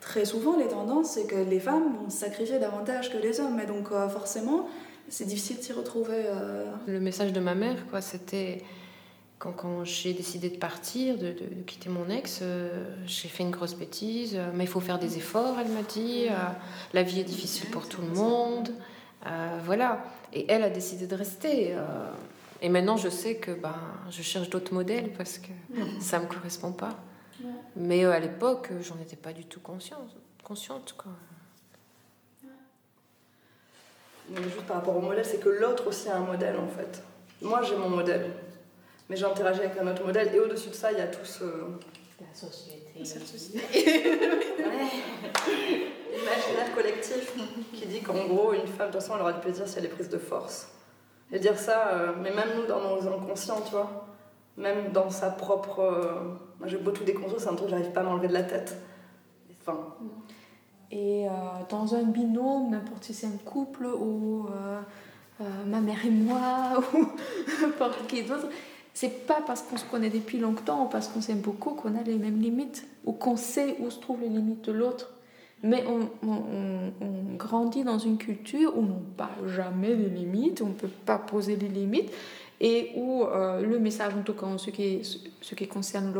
très 0.00 0.26
souvent 0.26 0.58
les 0.58 0.68
tendances, 0.68 1.12
c'est 1.12 1.26
que 1.26 1.36
les 1.36 1.60
femmes 1.60 1.96
vont 1.96 2.10
se 2.10 2.18
sacrifier 2.18 2.58
davantage 2.58 3.10
que 3.10 3.16
les 3.16 3.40
hommes. 3.40 3.58
Et 3.58 3.66
donc 3.66 3.88
forcément, 3.88 4.68
c'est 5.08 5.26
difficile 5.26 5.58
de 5.58 5.62
s'y 5.62 5.72
retrouver. 5.72 6.24
Euh. 6.26 6.64
Le 6.86 7.00
message 7.00 7.32
de 7.32 7.40
ma 7.40 7.54
mère, 7.54 7.86
quoi, 7.90 8.00
c'était 8.00 8.62
quand, 9.38 9.52
quand 9.52 9.84
j'ai 9.84 10.12
décidé 10.12 10.48
de 10.48 10.56
partir, 10.56 11.18
de, 11.18 11.34
quitter 11.66 11.88
mon 11.88 12.08
ex, 12.08 12.40
euh, 12.42 12.84
j'ai 13.06 13.28
fait 13.28 13.42
une 13.42 13.50
grosse 13.50 13.74
bêtise, 13.74 14.34
euh, 14.36 14.50
mais 14.54 14.64
il 14.64 14.68
faut 14.68 14.80
faire 14.80 14.98
des 14.98 15.16
efforts, 15.16 15.56
elle 15.60 15.72
m'a 15.72 15.82
dit. 15.82 16.26
la 16.92 17.02
vie 17.02 17.20
est 17.20 17.24
difficile 17.24 17.68
pour 17.70 17.88
tout 17.88 18.02
le 18.02 18.08
monde. 18.08 18.70
voilà. 19.64 20.04
Et 20.32 20.46
elle 20.48 20.64
a 20.64 20.70
décidé 20.70 21.06
de 21.06 21.14
rester. 21.14 21.74
Et 22.62 22.68
maintenant, 22.68 22.96
je 22.96 23.08
sais 23.08 23.36
que 23.36 23.50
ben, 23.50 23.74
je 24.10 24.22
cherche 24.22 24.48
d'autres 24.50 24.72
modèles 24.72 25.12
parce 25.12 25.38
que 25.38 25.52
ça 26.00 26.18
ne 26.18 26.24
me 26.24 26.28
correspond 26.28 26.72
pas. 26.72 26.96
Mais 27.76 28.04
à 28.04 28.20
l'époque, 28.20 28.70
j'en 28.80 28.98
étais 29.00 29.16
pas 29.16 29.32
du 29.32 29.44
tout 29.44 29.60
consciente. 29.60 30.14
consciente 30.42 30.94
quoi 30.96 31.12
juste 34.32 34.62
par 34.66 34.76
rapport 34.76 34.96
au 34.96 35.00
modèle, 35.00 35.24
c'est 35.24 35.40
que 35.40 35.48
l'autre 35.48 35.86
aussi 35.86 36.08
a 36.08 36.16
un 36.16 36.20
modèle 36.20 36.56
en 36.56 36.68
fait. 36.68 37.02
Moi 37.42 37.62
j'ai 37.62 37.76
mon 37.76 37.88
modèle, 37.90 38.30
mais 39.08 39.16
j'interagis 39.16 39.60
avec 39.60 39.76
un 39.78 39.86
autre 39.86 40.04
modèle 40.04 40.34
et 40.34 40.40
au-dessus 40.40 40.70
de 40.70 40.74
ça, 40.74 40.92
il 40.92 40.98
y 40.98 41.00
a 41.00 41.06
tout 41.06 41.24
ce. 41.24 41.44
La 42.20 42.32
société. 42.34 42.90
L'imaginaire 46.12 46.74
collectif 46.74 47.32
qui 47.72 47.86
dit 47.86 48.00
qu'en 48.00 48.24
gros, 48.26 48.52
une 48.52 48.68
femme, 48.68 48.88
de 48.88 48.92
toute 48.92 49.00
façon, 49.02 49.14
elle 49.16 49.22
aura 49.22 49.32
du 49.32 49.40
plaisir 49.40 49.66
si 49.66 49.78
elle 49.78 49.86
est 49.86 49.88
prise 49.88 50.08
de 50.08 50.18
force. 50.18 50.68
Et 51.34 51.40
dire 51.40 51.58
ça, 51.58 51.88
euh, 51.88 52.12
mais 52.22 52.30
même 52.30 52.50
nous 52.56 52.66
dans 52.66 52.78
nos 52.80 53.08
inconscients, 53.08 53.60
tu 53.66 53.72
vois, 53.72 54.06
même 54.56 54.92
dans 54.92 55.10
sa 55.10 55.30
propre. 55.30 55.80
Euh, 55.80 56.14
moi 56.60 56.68
j'ai 56.68 56.76
beau 56.76 56.92
tout 56.92 57.02
déconstruire, 57.02 57.40
c'est 57.40 57.48
un 57.48 57.56
truc 57.56 57.66
que 57.66 57.76
j'arrive 57.76 57.90
pas 57.90 58.02
à 58.02 58.04
m'enlever 58.04 58.28
de 58.28 58.34
la 58.34 58.44
tête. 58.44 58.80
Enfin. 59.60 59.78
Et 60.92 61.26
euh, 61.26 61.30
dans 61.68 61.96
un 61.96 62.04
binôme, 62.04 62.70
n'importe 62.70 63.02
si 63.02 63.14
c'est 63.14 63.26
un 63.26 63.38
couple 63.44 63.86
ou 63.86 64.46
ma 65.66 65.80
mère 65.80 66.06
et 66.06 66.10
moi 66.10 66.80
ou 66.94 67.04
n'importe 67.60 68.06
qui 68.06 68.22
d'autre, 68.22 68.46
c'est 68.92 69.26
pas 69.26 69.40
parce 69.44 69.62
qu'on 69.62 69.76
se 69.76 69.84
connaît 69.84 70.10
depuis 70.10 70.38
longtemps 70.38 70.84
ou 70.84 70.88
parce 70.88 71.08
qu'on 71.08 71.20
s'aime 71.20 71.40
beaucoup 71.40 71.70
qu'on 71.70 71.98
a 71.98 72.02
les 72.04 72.14
mêmes 72.14 72.40
limites 72.40 72.86
ou 73.04 73.12
qu'on 73.12 73.36
sait 73.36 73.76
où 73.80 73.90
se 73.90 73.98
trouvent 73.98 74.20
les 74.20 74.28
limites 74.28 74.64
de 74.66 74.72
l'autre. 74.72 75.13
Mais 75.64 75.82
on, 75.86 76.10
on, 76.28 77.36
grandit 77.36 77.82
dans 77.82 77.98
une 77.98 78.16
culture 78.16 78.76
où 78.76 78.80
on 78.80 78.82
ne 78.82 79.16
parle 79.16 79.48
jamais 79.48 79.94
des 79.96 80.08
limites, 80.08 80.62
on 80.62 80.68
ne 80.68 80.74
peut 80.74 80.90
pas 81.04 81.18
poser 81.18 81.56
les 81.56 81.66
limites 81.66 82.12
et 82.60 82.92
où 82.94 83.24
le 83.26 83.78
message, 83.80 84.12
en 84.14 84.22
tout 84.22 84.34
cas 84.34 84.46
en 84.46 84.56
ce 84.56 84.70
qui, 84.70 85.02
ce 85.40 85.54
qui 85.56 85.66
concerne 85.66 86.14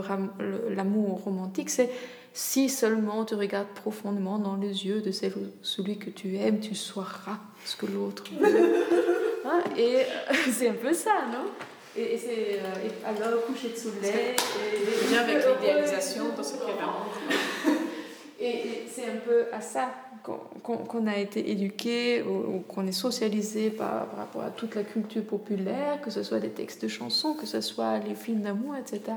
l'amour 0.70 1.22
romantique, 1.22 1.70
c'est 1.70 1.90
si 2.36 2.68
seulement 2.68 3.24
tu 3.24 3.36
regardes 3.36 3.68
profondément 3.68 4.40
dans 4.40 4.56
les 4.56 4.86
yeux 4.86 5.00
de 5.00 5.12
celui 5.12 5.98
que 5.98 6.10
tu 6.10 6.36
aimes, 6.36 6.58
tu 6.58 6.74
sauras 6.74 7.38
ce 7.64 7.76
que 7.76 7.86
l'autre 7.86 8.24
veut. 8.38 8.74
Hein, 9.46 9.60
et 9.76 9.96
euh, 9.96 10.34
c'est 10.50 10.68
un 10.70 10.72
peu 10.72 10.94
ça, 10.94 11.26
non? 11.30 11.50
Et, 11.94 12.16
c'est 12.16 12.60
euh, 12.60 12.88
alors 13.06 13.44
coucher 13.44 13.68
de 13.68 13.76
soleil. 13.76 14.34
Et, 14.34 15.08
bien 15.10 15.20
avec 15.20 15.36
l'idéalisation 15.60 16.30
dans 16.34 16.42
ce 16.42 16.54
Et, 18.44 18.86
c'est 18.88 19.06
un 19.06 19.16
peu 19.24 19.46
à 19.52 19.60
ça 19.60 19.94
qu'on 20.62 21.06
a 21.06 21.16
été 21.16 21.50
éduqué 21.50 22.22
ou, 22.22 22.60
qu'on 22.60 22.86
est 22.86 22.92
socialisé 22.92 23.70
par, 23.70 24.06
par, 24.06 24.18
rapport 24.18 24.42
à 24.42 24.50
toute 24.50 24.74
la 24.74 24.82
culture 24.82 25.24
populaire, 25.24 26.00
que 26.00 26.10
ce 26.10 26.22
soit 26.22 26.40
des 26.40 26.50
textes 26.50 26.82
de 26.82 26.88
chansons, 26.88 27.34
que 27.34 27.46
ce 27.46 27.60
soit 27.60 27.98
les 27.98 28.14
films 28.14 28.42
d'amour, 28.42 28.74
etc. 28.76 29.16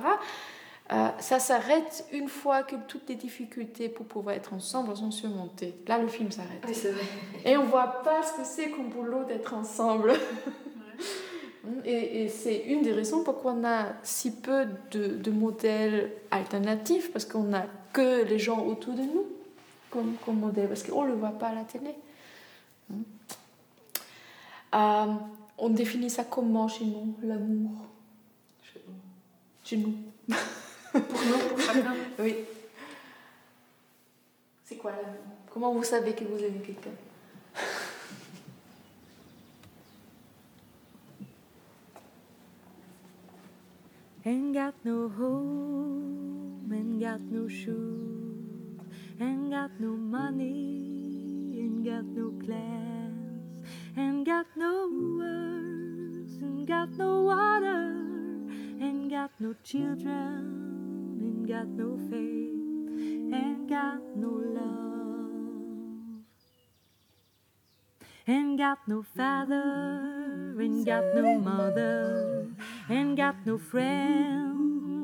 Euh, 0.92 1.10
ça 1.20 1.40
s'arrête 1.40 2.06
une 2.14 2.30
fois 2.30 2.64
que 2.64 2.76
toutes 2.88 3.10
les 3.10 3.16
difficultés 3.16 3.90
pour 3.90 4.06
pouvoir 4.06 4.36
être 4.36 4.54
ensemble 4.54 4.96
sont 4.96 5.12
surmontées. 5.12 5.76
Là, 5.88 5.98
le 5.98 6.08
film 6.08 6.32
s'arrête. 6.32 6.66
Et 7.44 7.58
on 7.58 7.66
voit 7.66 8.02
pas 8.04 8.24
ce 8.24 8.34
que 8.34 8.46
c'est 8.46 8.70
qu'un 8.70 8.84
boulot 8.84 9.26
d'être 9.26 9.54
ensemble. 9.54 10.14
Et, 11.84 12.30
c'est 12.30 12.60
une 12.60 12.82
des 12.82 12.94
raisons 12.94 13.24
pourquoi 13.24 13.52
on 13.52 13.66
a 13.66 13.88
si 14.02 14.32
peu 14.32 14.66
de, 14.92 15.08
de 15.08 15.32
modèles 15.32 16.14
alternatifs, 16.32 17.12
parce 17.12 17.26
qu'on 17.26 17.44
n'a 17.44 17.66
que 17.98 18.24
les 18.26 18.38
gens 18.38 18.64
autour 18.64 18.94
de 18.94 19.02
nous 19.02 19.26
comme, 19.90 20.16
comme 20.24 20.40
modèle, 20.40 20.68
parce 20.68 20.84
qu'on 20.84 21.04
ne 21.04 21.10
le 21.10 21.16
voit 21.16 21.32
pas 21.32 21.48
à 21.48 21.56
la 21.56 21.64
télé. 21.64 21.96
Euh, 24.76 25.14
on 25.58 25.70
définit 25.70 26.12
ça 26.12 26.24
comment 26.24 26.68
chez 26.68 26.86
nous, 26.86 27.16
l'amour? 27.24 27.72
Chez 28.62 28.82
nous. 28.88 28.94
Chez 29.64 29.78
nous. 29.78 29.96
Pour 30.92 31.02
nous, 31.02 31.50
pour 31.50 31.60
chacun 31.60 31.94
Oui. 32.20 32.36
C'est 34.64 34.78
quoi 34.78 34.92
l'amour? 34.92 35.22
Comment 35.52 35.74
vous 35.74 35.84
savez 35.84 36.14
que 36.14 36.24
vous 36.24 36.38
aimez 36.44 36.60
quelqu'un? 36.60 36.92
Ain't 44.26 44.54
got 44.54 44.74
no 44.84 45.10
home, 45.18 46.37
ain't 46.98 47.06
got 47.06 47.22
no 47.30 47.48
shoes, 47.48 48.82
ain't 49.22 49.52
got 49.52 49.70
no 49.80 49.90
money, 49.90 51.60
ain't 51.60 51.86
got 51.86 52.06
no 52.06 52.34
class, 52.44 53.62
ain't 53.96 54.26
got 54.26 54.48
no 54.56 54.90
words, 55.20 56.42
ain't 56.42 56.66
got 56.68 56.90
no 56.98 57.22
water, 57.22 57.94
ain't 58.82 59.12
got 59.12 59.30
no 59.40 59.54
children. 59.64 61.22
ain't 61.22 61.48
got 61.48 61.68
no 61.68 62.00
faith, 62.10 63.32
ain't 63.32 63.70
got 63.70 64.02
no 64.16 64.32
love, 64.58 66.24
ain't 68.28 68.58
got 68.58 68.80
no 68.88 69.04
father, 69.04 70.56
ain't 70.60 70.84
got 70.84 71.04
no 71.14 71.38
mother, 71.38 72.48
ain't 72.90 73.16
got 73.16 73.36
no 73.46 73.60
friend, 73.60 74.47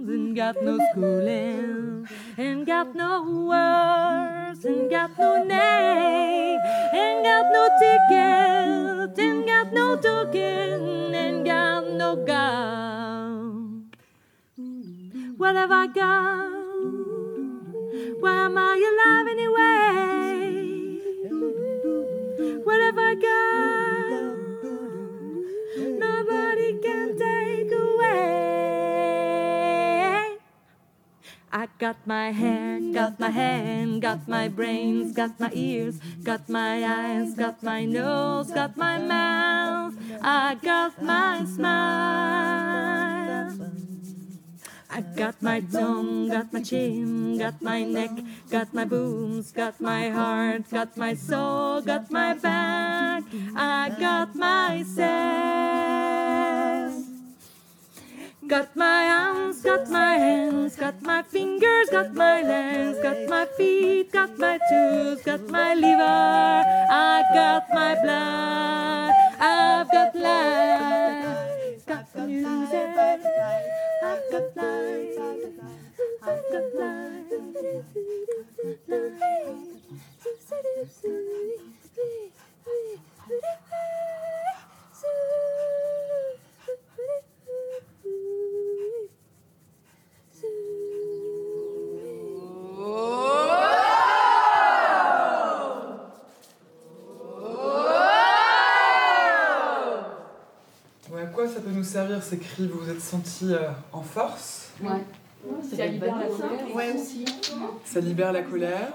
ain't 0.10 0.36
got 0.36 0.62
no 0.62 0.80
schooling, 0.92 2.08
and 2.38 2.66
got 2.66 2.96
no 2.96 3.24
words, 3.48 4.66
and 4.66 4.90
got 4.90 5.18
no 5.18 5.44
name, 5.44 6.60
and 6.94 7.24
got 7.24 7.46
no 7.52 7.70
ticket, 7.80 9.20
and 9.20 9.46
got 9.46 9.74
no 9.74 9.96
token, 9.98 11.14
and 11.16 11.46
got 11.46 11.88
no 11.88 12.16
God. 12.16 12.74
What 15.38 15.56
have 15.56 15.72
I 15.72 15.88
got? 15.88 16.52
Why 18.20 18.46
am 18.46 18.58
I 18.58 18.76
alive 18.92 19.28
anyway? 19.36 20.64
What 22.64 22.82
have 22.82 22.98
I 22.98 23.16
got? 23.16 23.83
Got 31.84 32.08
my 32.08 32.32
hair, 32.32 32.80
got 32.94 33.20
my 33.20 33.28
hand, 33.30 34.02
got 34.02 34.26
my 34.26 34.48
brains, 34.48 35.12
got 35.12 35.38
my 35.38 35.52
ears, 35.52 36.00
got 36.24 36.48
my 36.48 36.80
eyes, 36.80 37.36
got 37.36 37.62
my 37.62 37.84
nose, 37.84 38.50
got 38.52 38.78
my 38.78 38.98
mouth. 39.00 39.94
I 40.22 40.56
got 40.64 41.04
my 41.04 41.44
smile. 41.44 41.74
I 44.90 45.02
got 45.02 45.42
my 45.42 45.60
tongue, 45.60 46.30
got 46.30 46.54
my 46.54 46.62
chin, 46.62 47.38
got 47.38 47.62
my 47.62 47.84
neck, 47.84 48.16
got 48.50 48.74
my 48.74 48.86
boobs, 48.86 49.52
got 49.52 49.82
my 49.82 50.08
heart, 50.08 50.64
got 50.72 50.96
my 50.96 51.14
soul, 51.16 51.82
got 51.82 52.10
my 52.10 52.34
back. 52.34 53.26
I 53.58 53.92
got 54.00 54.34
myself. 54.36 56.03
Got 58.48 58.76
my 58.76 59.08
arms, 59.08 59.62
got 59.62 59.90
my 59.90 60.16
hands, 60.16 60.76
got 60.76 61.02
my 61.02 61.24
fingers, 61.24 61.90
got 61.90 62.14
my 62.14 62.42
legs, 62.42 63.00
got 63.02 63.30
my 63.30 63.46
feet, 63.58 64.12
got 64.12 64.38
my 64.38 64.60
toes, 64.70 65.22
got 65.22 65.48
my 65.48 65.74
liver. 65.74 66.04
I 66.04 67.24
got 67.34 67.70
my 67.74 67.96
blood, 68.02 69.14
I've 69.40 69.92
got 69.92 70.16
life, 70.16 71.86
got 71.86 72.28
music, 72.28 72.90
I've 72.98 73.24
got 74.32 74.56
life, 74.58 75.20
I've 76.22 76.52
got 76.52 76.74
Ouais, 85.94 86.33
peut 101.64 101.72
nous 101.72 101.84
servir 101.84 102.22
ces 102.22 102.38
cris 102.38 102.68
Vous 102.68 102.80
vous 102.80 102.90
êtes 102.90 103.02
sentis 103.02 103.54
euh, 103.54 103.70
en 103.92 104.02
force 104.02 104.72
Ouais. 104.82 105.04
Ça 105.76 105.86
libère 105.86 106.18
la 106.18 106.28
colère. 106.28 106.76
Ouais, 106.76 106.94
aussi. 106.96 107.26
Ça 107.84 108.00
libère 108.00 108.32
la 108.32 108.42
colère. 108.42 108.94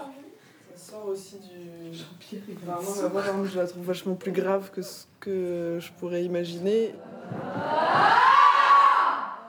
Ça 0.75 0.93
sort 0.93 1.07
aussi 1.07 1.37
du. 1.37 2.39
Enfin, 2.57 3.09
moi, 3.11 3.23
je 3.45 3.59
la 3.59 3.67
trouve 3.67 3.85
vachement 3.85 4.15
plus 4.15 4.33
grave 4.33 4.71
que 4.71 4.81
ce 4.83 5.05
que 5.21 5.79
je 5.81 5.93
pourrais 5.93 6.25
imaginer. 6.25 6.95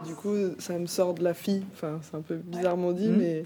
Du 0.05 0.13
coup, 0.15 0.35
ça 0.59 0.77
me 0.77 0.87
sort 0.87 1.13
de 1.13 1.23
la 1.23 1.33
fille. 1.33 1.65
Enfin, 1.73 1.99
c'est 2.01 2.15
un 2.15 2.21
peu 2.21 2.35
bizarrement 2.35 2.91
dit, 2.91 3.09
mais. 3.09 3.45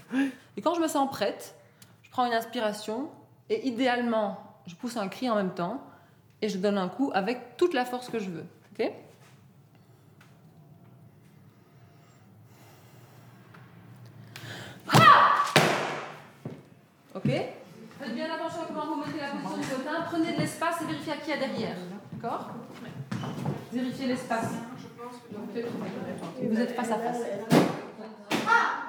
Et 0.56 0.62
quand 0.62 0.74
je 0.74 0.80
me 0.80 0.88
sens 0.88 1.08
prête, 1.10 1.54
je 2.02 2.10
prends 2.10 2.26
une 2.26 2.32
inspiration 2.32 3.08
et 3.50 3.66
idéalement, 3.68 4.38
je 4.66 4.74
pousse 4.74 4.96
un 4.96 5.08
cri 5.08 5.30
en 5.30 5.36
même 5.36 5.54
temps 5.54 5.80
et 6.42 6.48
je 6.48 6.58
donne 6.58 6.78
un 6.78 6.88
coup 6.88 7.10
avec 7.14 7.56
toute 7.56 7.74
la 7.74 7.84
force 7.84 8.08
que 8.08 8.18
je 8.18 8.30
veux. 8.30 8.44
Ok? 8.72 8.90
Ok 17.14 17.30
Faites 18.00 18.14
bien 18.14 18.24
attention 18.24 18.62
à 18.62 18.66
comment 18.66 18.96
vous 18.96 19.00
mettez 19.06 19.20
la 19.20 19.28
position 19.28 19.76
du 19.78 19.82
potin. 19.82 20.02
Prenez 20.06 20.32
de 20.32 20.40
l'espace 20.40 20.82
et 20.82 20.84
vérifiez 20.86 21.12
à 21.12 21.16
qui 21.16 21.30
il 21.30 21.30
y 21.30 21.32
a 21.32 21.46
derrière. 21.46 21.76
D'accord 22.12 22.50
Vérifiez 23.72 24.06
l'espace. 24.08 24.50
Vous 26.42 26.60
êtes 26.60 26.74
face 26.74 26.90
à 26.90 26.98
face. 26.98 27.20
Voilà. 28.30 28.84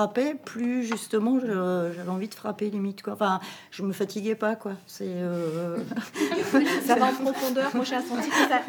Frappais, 0.00 0.34
plus 0.34 0.84
justement 0.84 1.38
j'avais 1.40 2.08
envie 2.08 2.28
de 2.28 2.34
frapper 2.34 2.70
limite 2.70 3.02
quoi. 3.02 3.12
Enfin, 3.12 3.38
je 3.70 3.82
me 3.82 3.92
fatiguais 3.92 4.34
pas 4.34 4.56
quoi. 4.56 4.72
C'est 4.86 5.04
euh, 5.08 5.76
Ça 6.86 6.94
va 6.94 7.06
en 7.06 7.12
profondeur. 7.14 7.70
Moi, 7.74 7.84
j'ai 7.84 8.00
senti 8.00 8.28
que 8.30 8.34
ça, 8.36 8.62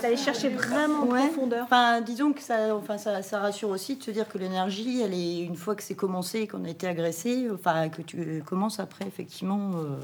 ça 0.00 0.06
allait 0.06 0.16
chercher 0.16 0.48
vraiment 0.48 1.02
en 1.02 1.06
Ouais. 1.06 1.26
profondeur. 1.28 1.64
Enfin, 1.64 2.00
disons 2.00 2.32
que 2.32 2.40
ça, 2.42 2.74
enfin, 2.74 2.98
ça, 2.98 3.22
ça 3.22 3.38
rassure 3.38 3.68
aussi 3.68 3.96
de 3.96 4.02
se 4.02 4.10
dire 4.10 4.28
que 4.28 4.36
l'énergie, 4.38 5.00
elle 5.00 5.14
est 5.14 5.42
une 5.42 5.56
fois 5.56 5.74
que 5.76 5.82
c'est 5.82 5.94
commencé, 5.94 6.48
qu'on 6.48 6.64
a 6.64 6.68
été 6.70 6.86
agressé, 6.88 7.48
enfin 7.54 7.88
que 7.88 8.02
tu 8.02 8.42
commences 8.44 8.80
après 8.80 9.06
effectivement. 9.06 9.72
euh, 9.76 9.96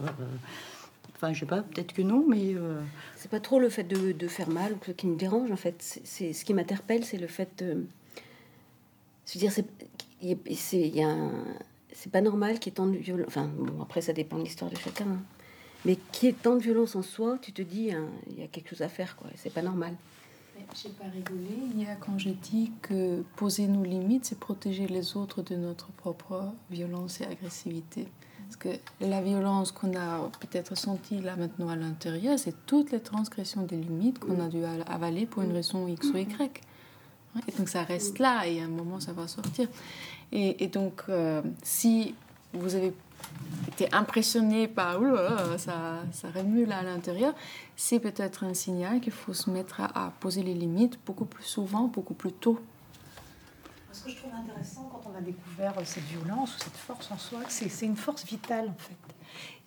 Enfin, 1.20 1.32
je 1.32 1.40
sais 1.40 1.46
pas, 1.46 1.62
peut-être 1.62 1.92
que 1.94 2.02
non, 2.02 2.24
mais. 2.28 2.54
euh, 2.54 2.78
C'est 3.16 3.28
pas 3.28 3.40
trop 3.40 3.58
le 3.58 3.68
fait 3.70 3.82
de, 3.82 4.12
de 4.12 4.28
faire 4.28 4.48
mal 4.48 4.74
ou 4.74 4.76
que- 4.76 4.92
qui 4.92 5.08
me 5.08 5.16
dérange 5.16 5.50
en 5.50 5.56
fait. 5.56 5.74
C'est- 5.80 6.02
C'est 6.04 6.32
ce 6.32 6.44
qui 6.44 6.54
m'interpelle, 6.54 7.04
c'est 7.04 7.16
le 7.16 7.26
fait 7.26 7.48
de. 7.58 7.84
Je 9.26 9.34
veux 9.34 9.40
dire, 9.40 9.50
c'est 11.92 12.12
pas 12.12 12.20
normal 12.20 12.58
qu'il 12.58 12.70
y 12.70 12.72
ait 12.72 12.76
tant 12.76 12.86
de 12.86 12.96
violence. 12.96 13.26
Enfin, 13.28 13.48
bon, 13.56 13.82
après 13.82 14.00
ça 14.00 14.12
dépend 14.12 14.38
de 14.38 14.44
l'histoire 14.44 14.70
de 14.70 14.76
chacun. 14.76 15.06
hein. 15.06 15.22
Mais 15.84 15.96
qu'il 16.12 16.28
y 16.28 16.32
ait 16.32 16.34
tant 16.34 16.56
de 16.56 16.60
violence 16.62 16.96
en 16.96 17.02
soi, 17.02 17.38
tu 17.40 17.52
te 17.52 17.62
dis, 17.62 17.92
hein, 17.92 18.06
il 18.28 18.38
y 18.40 18.42
a 18.42 18.48
quelque 18.48 18.68
chose 18.70 18.82
à 18.82 18.88
faire, 18.88 19.16
quoi. 19.16 19.28
C'est 19.36 19.52
pas 19.52 19.62
normal. 19.62 19.94
J'ai 20.74 20.88
pas 20.90 21.04
rigolé 21.04 21.56
hier 21.76 21.96
quand 22.00 22.18
j'ai 22.18 22.32
dit 22.32 22.72
que 22.82 23.22
poser 23.36 23.68
nos 23.68 23.84
limites, 23.84 24.24
c'est 24.24 24.38
protéger 24.38 24.88
les 24.88 25.16
autres 25.16 25.40
de 25.40 25.54
notre 25.54 25.92
propre 25.92 26.52
violence 26.68 27.20
et 27.20 27.24
agressivité. 27.26 28.08
Parce 28.44 28.56
que 28.56 28.68
la 29.00 29.22
violence 29.22 29.70
qu'on 29.72 29.94
a 29.96 30.28
peut-être 30.40 30.76
sentie 30.76 31.20
là 31.20 31.36
maintenant 31.36 31.68
à 31.68 31.76
l'intérieur, 31.76 32.38
c'est 32.38 32.66
toutes 32.66 32.90
les 32.90 33.00
transgressions 33.00 33.62
des 33.62 33.76
limites 33.76 34.18
qu'on 34.18 34.40
a 34.40 34.48
dû 34.48 34.64
al- 34.64 34.84
avaler 34.88 35.26
pour 35.26 35.42
une 35.42 35.52
raison 35.52 35.86
X 35.86 36.08
ou 36.08 36.16
Y. 36.16 36.60
Et 37.46 37.52
donc 37.52 37.68
ça 37.68 37.84
reste 37.84 38.18
là 38.18 38.46
et 38.46 38.60
à 38.60 38.64
un 38.64 38.68
moment 38.68 39.00
ça 39.00 39.12
va 39.12 39.28
sortir. 39.28 39.68
Et, 40.32 40.66
donc 40.66 41.02
euh, 41.08 41.42
si 41.62 42.14
vous 42.52 42.74
avez 42.74 42.92
été 43.68 43.92
impressionné 43.94 44.68
par 44.68 45.00
là 45.00 45.56
ça, 45.58 46.02
ça 46.12 46.28
remue 46.34 46.64
là 46.64 46.78
à 46.78 46.82
l'intérieur, 46.82 47.34
c'est 47.76 48.00
peut-être 48.00 48.44
un 48.44 48.54
signal 48.54 49.00
qu'il 49.00 49.12
faut 49.12 49.34
se 49.34 49.50
mettre 49.50 49.80
à, 49.80 50.12
poser 50.20 50.42
les 50.42 50.54
limites 50.54 50.98
beaucoup 51.06 51.24
plus 51.24 51.44
souvent, 51.44 51.84
beaucoup 51.84 52.14
plus 52.14 52.32
tôt. 52.32 52.60
Ce 53.92 54.04
que 54.04 54.10
je 54.10 54.16
trouve 54.16 54.32
intéressant 54.34 54.90
quand 54.92 55.10
on 55.12 55.16
a 55.16 55.20
découvert 55.20 55.76
euh, 55.78 55.82
cette 55.84 56.04
violence 56.04 56.56
ou 56.56 56.58
cette 56.58 56.76
force 56.76 57.10
en 57.10 57.18
soi, 57.18 57.40
c'est 57.48 57.86
une 57.86 57.96
force 57.96 58.24
vitale 58.24 58.68
en 58.68 58.78
fait. 58.78 58.96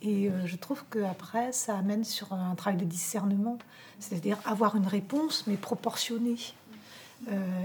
Et 0.02 0.30
euh, 0.30 0.46
je 0.46 0.56
trouve 0.56 0.84
qu'après, 0.90 1.52
ça 1.52 1.78
amène 1.78 2.04
sur 2.04 2.34
un 2.34 2.56
travail 2.56 2.80
de 2.80 2.86
discernement, 2.86 3.58
c'est-à-dire 4.00 4.38
avoir 4.46 4.76
une 4.76 4.88
réponse, 4.88 5.46
mais 5.48 5.58
proportionnée, 5.58 6.38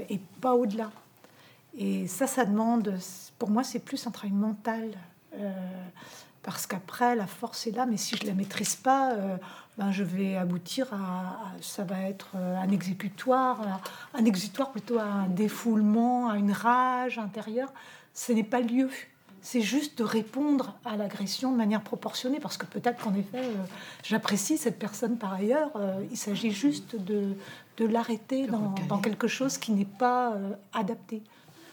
et 0.08 0.20
pas 0.40 0.54
au-delà. 0.54 0.90
Et 1.78 2.06
ça, 2.06 2.26
ça 2.26 2.44
demande, 2.44 2.98
pour 3.38 3.50
moi, 3.50 3.62
c'est 3.64 3.80
plus 3.80 4.06
un 4.06 4.10
travail 4.10 4.32
mental. 4.32 4.90
euh, 5.34 5.52
parce 6.42 6.66
qu'après, 6.68 7.16
la 7.16 7.26
force 7.26 7.66
est 7.66 7.72
là, 7.72 7.86
mais 7.86 7.96
si 7.96 8.16
je 8.16 8.24
la 8.24 8.32
maîtrise 8.32 8.76
pas, 8.76 9.14
euh, 9.14 9.36
ben, 9.78 9.90
je 9.90 10.04
vais 10.04 10.36
aboutir 10.36 10.86
à, 10.94 11.38
ça 11.60 11.82
va 11.82 12.02
être 12.02 12.28
euh, 12.36 12.56
un 12.56 12.70
exécutoire, 12.70 13.80
un 14.14 14.24
exécutoire 14.24 14.70
plutôt 14.70 14.98
à 15.00 15.04
un 15.04 15.26
défoulement, 15.26 16.30
à 16.30 16.36
une 16.36 16.52
rage 16.52 17.18
intérieure. 17.18 17.72
Ce 18.14 18.32
n'est 18.32 18.44
pas 18.44 18.60
lieu. 18.60 18.88
C'est 19.42 19.60
juste 19.60 19.98
de 19.98 20.04
répondre 20.04 20.76
à 20.84 20.96
l'agression 20.96 21.50
de 21.50 21.56
manière 21.56 21.82
proportionnée, 21.82 22.38
parce 22.38 22.56
que 22.56 22.66
peut-être 22.66 23.02
qu'en 23.02 23.14
effet, 23.14 23.42
euh, 23.42 23.54
j'apprécie 24.04 24.56
cette 24.56 24.78
personne 24.78 25.18
par 25.18 25.32
ailleurs. 25.32 25.70
euh, 25.74 26.00
il 26.12 26.16
s'agit 26.16 26.52
juste 26.52 26.94
de, 26.94 27.34
de 27.76 27.86
l'arrêter 27.86 28.46
dans, 28.46 28.74
dans 28.88 28.98
quelque 28.98 29.28
chose 29.28 29.58
qui 29.58 29.72
n'est 29.72 29.84
pas 29.84 30.32
euh, 30.32 30.54
adapté. 30.72 31.22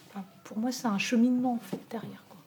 Enfin, 0.09 0.25
pour 0.43 0.57
moi, 0.57 0.71
c'est 0.71 0.87
un 0.87 0.97
cheminement 0.97 1.53
en 1.53 1.59
fait 1.59 1.79
derrière. 1.89 2.23
quoi. 2.29 2.39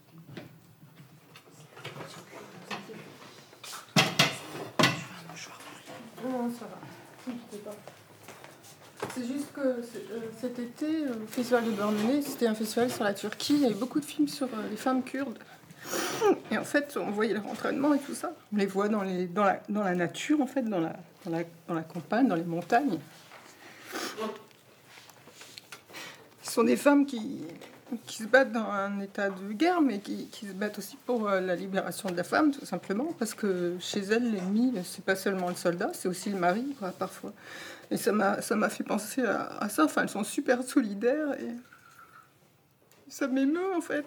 Non, 6.25 6.51
ça 6.51 6.67
va. 6.67 6.79
C'est 9.15 9.27
juste 9.27 9.53
que 9.55 9.61
euh, 9.61 9.83
cet 10.41 10.59
été, 10.59 11.05
euh, 11.05 11.15
le 11.21 11.27
festival 11.27 11.65
de 11.65 11.71
Burnley, 11.71 12.21
c'était 12.23 12.47
un 12.47 12.55
festival 12.55 12.91
sur 12.91 13.05
la 13.05 13.15
Turquie. 13.15 13.55
Il 13.55 13.61
y 13.61 13.65
avait 13.67 13.75
beaucoup 13.75 14.01
de 14.01 14.05
films 14.05 14.29
sur 14.29 14.47
euh, 14.47 14.69
les 14.71 14.77
femmes 14.77 15.03
kurdes. 15.03 15.39
Et 16.51 16.59
en 16.59 16.65
fait, 16.65 16.97
on 16.97 17.11
voyait 17.11 17.33
leur 17.33 17.47
entraînement 17.47 17.95
et 17.95 17.99
tout 17.99 18.15
ça. 18.15 18.33
On 18.53 18.57
les 18.57 18.67
voit 18.67 18.89
dans, 18.89 19.03
les, 19.03 19.27
dans, 19.27 19.45
la, 19.45 19.63
dans 19.69 19.85
la 19.85 19.95
nature, 19.95 20.41
en 20.41 20.47
fait, 20.47 20.63
dans 20.63 20.81
la, 20.81 20.97
dans, 21.25 21.31
la, 21.31 21.45
dans 21.69 21.75
la 21.75 21.83
campagne, 21.83 22.27
dans 22.29 22.35
les 22.35 22.45
montagnes. 22.45 22.99
Ce 26.43 26.46
sont 26.57 26.65
des 26.65 26.77
femmes 26.77 27.05
qui, 27.05 27.43
qui 28.07 28.23
se 28.23 28.29
battent 28.29 28.53
dans 28.53 28.65
un 28.65 29.01
état 29.01 29.29
de 29.29 29.53
guerre, 29.53 29.83
mais 29.83 30.01
qui, 30.01 30.27
qui 30.29 30.47
se 30.47 30.53
battent 30.53 30.79
aussi 30.79 30.97
pour 31.05 31.29
euh, 31.29 31.39
la 31.41 31.55
libération 31.55 32.09
de 32.09 32.17
la 32.17 32.25
femme, 32.25 32.51
tout 32.51 32.65
simplement, 32.65 33.13
parce 33.19 33.35
que 33.35 33.77
chez 33.79 34.01
elles, 34.01 34.33
l'ennemi, 34.33 34.73
c'est 34.83 35.05
pas 35.05 35.17
seulement 35.17 35.51
le 35.51 35.55
soldat, 35.55 35.91
c'est 35.93 36.09
aussi 36.09 36.31
le 36.31 36.39
mari, 36.39 36.65
parfois. 36.99 37.35
Et 37.91 37.99
ça 37.99 38.11
m'a 38.13 38.69
fait 38.71 38.85
penser 38.85 39.23
à, 39.23 39.59
à 39.59 39.69
ça. 39.69 39.85
Enfin, 39.85 40.03
elles 40.03 40.09
sont 40.09 40.25
super 40.25 40.63
solidaires 40.65 41.39
et 41.39 41.51
ça 43.09 43.29
m'émeut, 43.29 43.75
en 43.77 43.83
fait. 43.83 44.07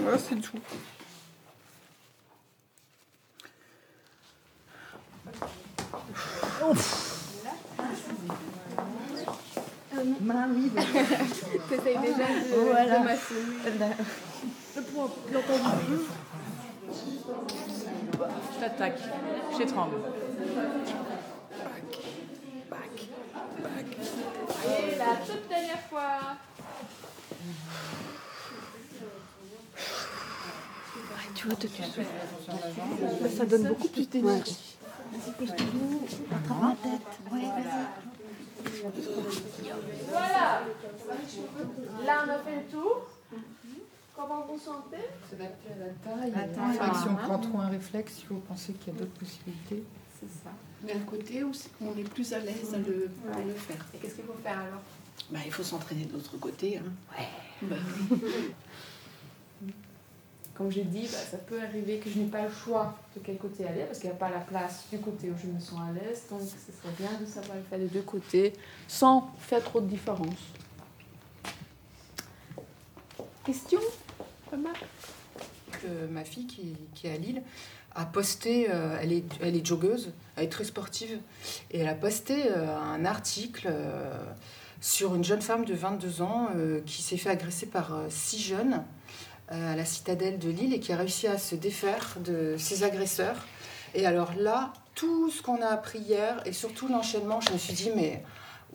Voilà, 0.00 0.18
c'est 0.18 0.36
tout. 0.36 0.58
Bah 10.20 10.34
oui, 10.54 10.70
T'essayes 11.68 11.98
déjà 11.98 12.26
de, 12.28 12.54
Voilà. 12.70 12.98
de. 13.00 13.86
Je 18.54 18.60
t'attaque. 18.60 19.00
Je 19.52 19.56
t'étrangle. 19.58 19.96
Et 24.64 24.96
la 24.96 25.16
toute 25.26 25.48
dernière 25.48 25.80
fois. 25.90 26.18
Tu 31.34 31.46
vois, 31.48 31.56
te 31.56 31.66
ça 33.36 33.44
donne 33.44 33.68
beaucoup 33.68 33.88
plus 33.88 34.08
d'énergie. 34.08 34.76
Vas-y, 35.12 35.32
pose 35.32 35.54
tout 35.56 35.64
attrape 36.34 36.62
ma 36.62 36.74
tête. 36.82 37.32
Ouais, 37.32 37.40
vas-y. 37.40 38.15
Voilà. 40.08 40.62
Là, 42.06 42.24
on 42.26 42.30
a 42.30 42.38
fait 42.38 42.56
le 42.56 42.70
tour. 42.70 43.06
Comment 44.14 44.46
vous 44.48 44.58
sentez? 44.58 44.96
S'adapter 45.30 45.72
à 45.72 45.78
la 45.78 45.92
taille. 45.92 46.32
C'est 46.32 46.78
vrai 46.78 46.90
que 46.90 46.96
si 46.96 47.02
on 47.08 47.12
voilà. 47.12 47.28
prend 47.28 47.38
trop 47.38 47.60
un 47.60 47.68
réflexe, 47.68 48.14
il 48.20 48.26
faut 48.26 48.34
penser 48.36 48.72
qu'il 48.72 48.94
y 48.94 48.96
a 48.96 48.98
d'autres 49.00 49.12
possibilités. 49.18 49.82
C'est 50.18 50.30
ça. 50.42 50.50
Mais 50.84 50.92
un 50.94 51.00
côté 51.00 51.44
où 51.44 51.52
on 51.82 51.98
est 51.98 52.08
plus 52.08 52.32
à 52.32 52.38
l'aise 52.38 52.72
à 52.74 52.78
le, 52.78 53.10
à 53.34 53.40
le 53.42 53.52
faire. 53.52 53.84
Et 53.94 53.98
qu'est-ce 53.98 54.14
qu'il 54.14 54.24
faut 54.24 54.32
faire 54.42 54.58
alors? 54.58 54.80
Bah, 55.30 55.40
il 55.44 55.52
faut 55.52 55.62
s'entraîner 55.62 56.04
de 56.06 56.12
l'autre 56.14 56.36
côté. 56.38 56.78
Hein. 56.78 56.92
Ouais. 57.18 57.28
Bah, 57.62 57.76
Comme 60.56 60.70
j'ai 60.70 60.84
dit, 60.84 61.02
bah, 61.02 61.18
ça 61.18 61.36
peut 61.38 61.60
arriver 61.60 61.98
que 61.98 62.08
je 62.08 62.18
n'ai 62.18 62.26
pas 62.26 62.42
le 62.42 62.50
choix 62.50 62.94
de 63.14 63.20
quel 63.22 63.36
côté 63.36 63.66
aller 63.66 63.84
parce 63.84 63.98
qu'il 63.98 64.08
n'y 64.08 64.16
a 64.16 64.18
pas 64.18 64.30
la 64.30 64.40
place 64.40 64.84
du 64.90 64.98
côté 64.98 65.30
où 65.30 65.34
je 65.36 65.48
me 65.48 65.60
sens 65.60 65.80
à 65.80 65.92
l'aise. 65.92 66.24
Donc, 66.30 66.40
ce 66.40 66.72
serait 66.72 66.94
bien 66.98 67.10
de 67.20 67.26
savoir 67.26 67.56
le 67.56 67.62
faire 67.62 67.78
des 67.78 67.88
deux 67.88 68.02
côtés 68.02 68.52
sans 68.88 69.30
faire 69.38 69.62
trop 69.62 69.80
de 69.80 69.86
différence. 69.86 70.34
Question 73.44 73.80
ma 76.10 76.24
fille 76.24 76.46
qui, 76.46 77.06
est 77.06 77.12
à 77.12 77.16
Lille 77.16 77.42
a 77.94 78.04
posté, 78.04 78.68
euh, 78.70 78.98
elle, 79.00 79.12
est, 79.12 79.24
elle 79.40 79.56
est 79.56 79.64
joggeuse, 79.64 80.12
elle 80.36 80.44
est 80.44 80.48
très 80.48 80.64
sportive, 80.64 81.18
et 81.70 81.78
elle 81.78 81.88
a 81.88 81.94
posté 81.94 82.50
euh, 82.50 82.78
un 82.78 83.04
article 83.06 83.68
euh, 83.70 84.12
sur 84.80 85.14
une 85.14 85.24
jeune 85.24 85.40
femme 85.40 85.64
de 85.64 85.72
22 85.74 86.20
ans 86.20 86.50
qui 86.84 87.00
s'est 87.00 87.16
fait 87.16 87.30
agresser 87.30 87.66
par 87.66 87.98
six 88.10 88.40
jeunes 88.40 88.84
à 89.48 89.76
la 89.76 89.84
citadelle 89.84 90.38
de 90.38 90.48
Lille 90.48 90.74
et 90.74 90.80
qui 90.80 90.92
a 90.92 90.96
réussi 90.96 91.26
à 91.26 91.38
se 91.38 91.54
défaire 91.54 92.16
de 92.24 92.56
ses 92.58 92.82
agresseurs. 92.82 93.46
Et 93.94 94.06
alors 94.06 94.32
là, 94.38 94.72
tout 94.94 95.30
ce 95.30 95.42
qu'on 95.42 95.62
a 95.62 95.68
appris 95.68 96.00
hier 96.00 96.42
et 96.46 96.52
surtout 96.52 96.88
l'enchaînement, 96.88 97.40
je 97.40 97.52
me 97.52 97.58
suis 97.58 97.74
dit, 97.74 97.90
mais 97.94 98.22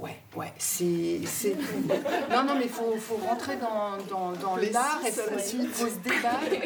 ouais, 0.02 0.18
ouais, 0.36 0.52
c'est. 0.58 1.22
c'est- 1.26 1.56
Non, 2.32 2.44
non, 2.44 2.56
mais 2.56 2.66
il 2.66 2.70
faut, 2.70 2.96
faut 2.98 3.16
rentrer 3.16 3.56
dans, 3.58 3.98
dans, 4.10 4.32
dans 4.34 4.56
Les 4.56 4.70
l'art 4.72 5.00
et 5.06 5.12
ça 5.12 5.24
vite. 5.36 5.72
faut 5.74 5.88
se 5.88 5.98
débattre. 6.00 6.44
Et 6.52 6.60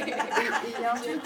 il 0.77 0.81
y 0.81 0.85
a 0.85 0.93
un 0.93 0.95
truc, 0.95 1.21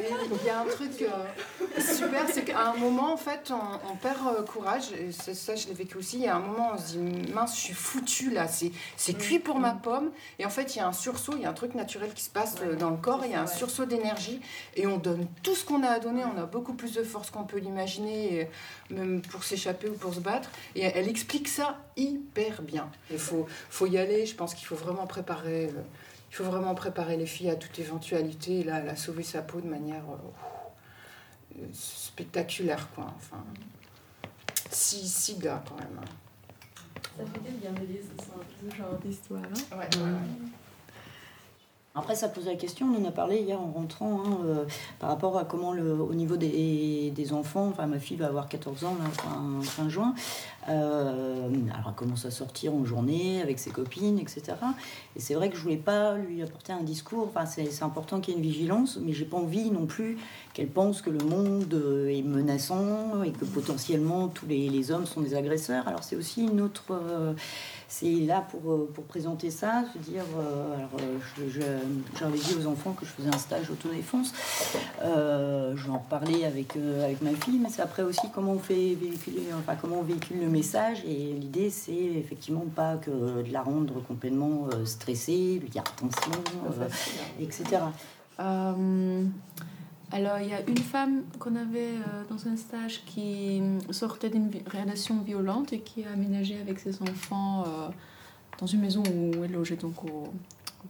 et 0.00 0.34
il 0.40 0.46
y 0.46 0.50
a 0.50 0.60
un 0.60 0.64
truc 0.64 1.02
euh, 1.02 1.80
super, 1.80 2.24
c'est 2.32 2.44
qu'à 2.44 2.60
un 2.68 2.74
moment, 2.76 3.12
en 3.12 3.16
fait, 3.16 3.50
on, 3.50 3.92
on 3.92 3.96
perd 3.96 4.18
euh, 4.26 4.42
courage. 4.42 4.92
Et 4.92 5.12
ça, 5.12 5.54
je 5.54 5.66
l'ai 5.68 5.74
vécu 5.74 5.96
aussi. 5.98 6.16
Il 6.18 6.22
y 6.24 6.28
a 6.28 6.36
un 6.36 6.40
moment, 6.40 6.70
on 6.74 6.78
se 6.78 6.96
dit, 6.96 7.32
mince, 7.32 7.54
je 7.56 7.60
suis 7.60 7.74
foutue 7.74 8.30
là, 8.30 8.48
c'est 8.48 8.72
c'est 8.96 9.14
cuit 9.14 9.38
pour 9.38 9.58
ma 9.58 9.72
pomme. 9.72 10.10
Et 10.38 10.46
en 10.46 10.50
fait, 10.50 10.74
il 10.74 10.78
y 10.78 10.80
a 10.80 10.86
un 10.86 10.92
sursaut, 10.92 11.32
il 11.36 11.42
y 11.42 11.46
a 11.46 11.50
un 11.50 11.54
truc 11.54 11.74
naturel 11.74 12.12
qui 12.14 12.22
se 12.22 12.30
passe 12.30 12.54
dans 12.78 12.90
le 12.90 12.96
corps, 12.96 13.22
il 13.24 13.32
y 13.32 13.34
a 13.34 13.42
un 13.42 13.46
sursaut 13.46 13.84
d'énergie. 13.84 14.40
Et 14.76 14.86
on 14.86 14.96
donne 14.98 15.26
tout 15.42 15.54
ce 15.54 15.64
qu'on 15.64 15.82
a 15.82 15.88
à 15.88 15.98
donner, 15.98 16.22
on 16.24 16.40
a 16.40 16.46
beaucoup 16.46 16.74
plus 16.74 16.92
de 16.92 17.02
force 17.02 17.30
qu'on 17.30 17.44
peut 17.44 17.58
l'imaginer, 17.58 18.48
même 18.90 19.20
pour 19.22 19.44
s'échapper 19.44 19.88
ou 19.88 19.94
pour 19.94 20.14
se 20.14 20.20
battre. 20.20 20.50
Et 20.76 20.82
elle 20.82 21.08
explique 21.08 21.41
ça 21.48 21.78
hyper 21.96 22.62
bien. 22.62 22.90
Il 23.10 23.18
faut, 23.18 23.46
faut 23.70 23.86
y 23.86 23.98
aller, 23.98 24.26
je 24.26 24.34
pense 24.34 24.54
qu'il 24.54 24.66
faut 24.66 24.76
vraiment 24.76 25.06
préparer. 25.06 25.66
euh, 25.66 25.82
il 26.30 26.34
faut 26.34 26.44
vraiment 26.44 26.74
préparer 26.74 27.16
les 27.18 27.26
filles 27.26 27.50
à 27.50 27.56
toute 27.56 27.78
éventualité. 27.78 28.60
Et 28.60 28.64
là, 28.64 28.80
elle 28.80 28.88
a 28.88 28.96
sauvé 28.96 29.22
sa 29.22 29.42
peau 29.42 29.60
de 29.60 29.66
manière 29.68 30.04
euh, 31.58 31.64
spectaculaire, 31.72 32.88
quoi. 32.94 33.12
Enfin, 33.16 33.44
six, 34.70 35.06
six 35.06 35.38
gars, 35.38 35.62
quand 35.68 35.76
même. 35.76 36.00
hein. 36.00 36.04
Ça 37.18 37.24
fait 37.26 37.50
du 37.50 37.56
bien 37.58 37.72
de 37.72 37.80
lire 37.86 38.00
ce, 38.02 38.76
genre 38.76 38.94
d'histoire. 39.04 39.42
Hein 39.42 39.76
Ouais, 39.76 39.88
Après, 41.94 42.14
ça 42.14 42.28
pose 42.28 42.46
la 42.46 42.54
question, 42.54 42.86
on 42.86 43.04
en 43.04 43.06
a 43.06 43.10
parlé 43.10 43.40
hier 43.42 43.60
en 43.60 43.70
rentrant, 43.70 44.22
hein, 44.24 44.38
euh, 44.46 44.64
par 44.98 45.10
rapport 45.10 45.36
à 45.36 45.44
comment, 45.44 45.74
le, 45.74 45.92
au 45.92 46.14
niveau 46.14 46.38
des, 46.38 47.12
des 47.14 47.32
enfants, 47.34 47.68
enfin 47.68 47.86
ma 47.86 47.98
fille 47.98 48.16
va 48.16 48.28
avoir 48.28 48.48
14 48.48 48.84
ans 48.84 48.96
fin, 49.62 49.90
juin, 49.90 50.14
euh, 50.70 51.50
alors 51.74 51.88
elle 51.88 51.94
commence 51.94 52.24
à 52.24 52.30
sortir 52.30 52.72
en 52.72 52.86
journée 52.86 53.42
avec 53.42 53.58
ses 53.58 53.70
copines, 53.70 54.18
etc. 54.18 54.42
Et 55.16 55.20
c'est 55.20 55.34
vrai 55.34 55.50
que 55.50 55.56
je 55.56 55.62
voulais 55.62 55.76
pas 55.76 56.16
lui 56.16 56.42
apporter 56.42 56.72
un 56.72 56.82
discours, 56.82 57.28
enfin 57.28 57.44
c'est 57.44 57.82
important 57.82 58.20
qu'il 58.20 58.32
y 58.32 58.36
ait 58.38 58.40
une 58.40 58.46
vigilance, 58.46 58.98
mais 59.02 59.12
j'ai 59.12 59.26
pas 59.26 59.36
envie 59.36 59.70
non 59.70 59.84
plus 59.84 60.16
qu'elle 60.54 60.68
pense 60.68 61.02
que 61.02 61.10
le 61.10 61.22
monde 61.22 61.74
est 62.08 62.22
menaçant 62.22 63.22
et 63.22 63.32
que 63.32 63.44
potentiellement 63.44 64.28
tous 64.28 64.46
les, 64.46 64.70
les 64.70 64.92
hommes 64.92 65.04
sont 65.04 65.20
des 65.20 65.34
agresseurs. 65.34 65.86
Alors 65.88 66.04
c'est 66.04 66.16
aussi 66.16 66.42
une 66.42 66.62
autre... 66.62 66.84
euh, 66.90 67.34
c'est 67.92 68.06
là 68.26 68.42
pour, 68.50 68.72
euh, 68.72 68.90
pour 68.94 69.04
présenter 69.04 69.50
ça, 69.50 69.84
se 69.92 69.98
dire, 69.98 70.24
euh, 70.38 70.76
alors 70.76 70.88
euh, 70.98 71.18
j'avais 72.18 72.38
dit 72.38 72.54
aux 72.58 72.66
enfants 72.66 72.92
que 72.92 73.04
je 73.04 73.10
faisais 73.10 73.28
un 73.28 73.38
stage 73.38 73.70
autodéfense, 73.70 74.32
euh, 75.02 75.74
je 75.76 75.84
vais 75.84 75.90
en 75.90 75.98
reparler 75.98 76.46
avec, 76.46 76.74
euh, 76.76 77.04
avec 77.04 77.20
ma 77.20 77.32
fille, 77.32 77.58
mais 77.62 77.68
c'est 77.68 77.82
après 77.82 78.02
aussi 78.02 78.30
comment 78.34 78.52
on 78.52 78.58
fait 78.58 78.94
véhiculer, 78.94 79.42
enfin 79.58 79.76
comment 79.78 79.96
on 79.98 80.02
véhicule 80.02 80.40
le 80.40 80.48
message, 80.48 81.04
et 81.04 81.34
l'idée 81.34 81.68
c'est 81.68 81.92
effectivement 81.92 82.64
pas 82.74 82.96
que 82.96 83.42
de 83.42 83.52
la 83.52 83.60
rendre 83.60 84.02
complètement 84.02 84.68
stressée, 84.86 85.58
lui 85.60 85.68
dire 85.68 85.84
attention, 85.86 86.32
etc. 87.40 87.82
Euh, 90.22 90.26
alors, 90.26 90.40
il 90.40 90.48
y 90.48 90.54
a 90.54 90.60
une 90.68 90.78
femme 90.78 91.22
qu'on 91.38 91.56
avait 91.56 91.80
euh, 91.80 92.24
dans 92.30 92.48
un 92.48 92.56
stage 92.56 93.02
qui 93.06 93.60
euh, 93.60 93.78
sortait 93.92 94.30
d'une 94.30 94.50
relation 94.72 95.20
violente 95.22 95.72
et 95.72 95.80
qui 95.80 96.04
a 96.04 96.12
aménagé 96.12 96.60
avec 96.60 96.78
ses 96.78 97.02
enfants 97.02 97.64
euh, 97.66 97.88
dans 98.58 98.66
une 98.66 98.80
maison 98.80 99.02
où 99.02 99.44
elle 99.44 99.52
logeait 99.52 99.76
donc 99.76 100.04
au, 100.04 100.32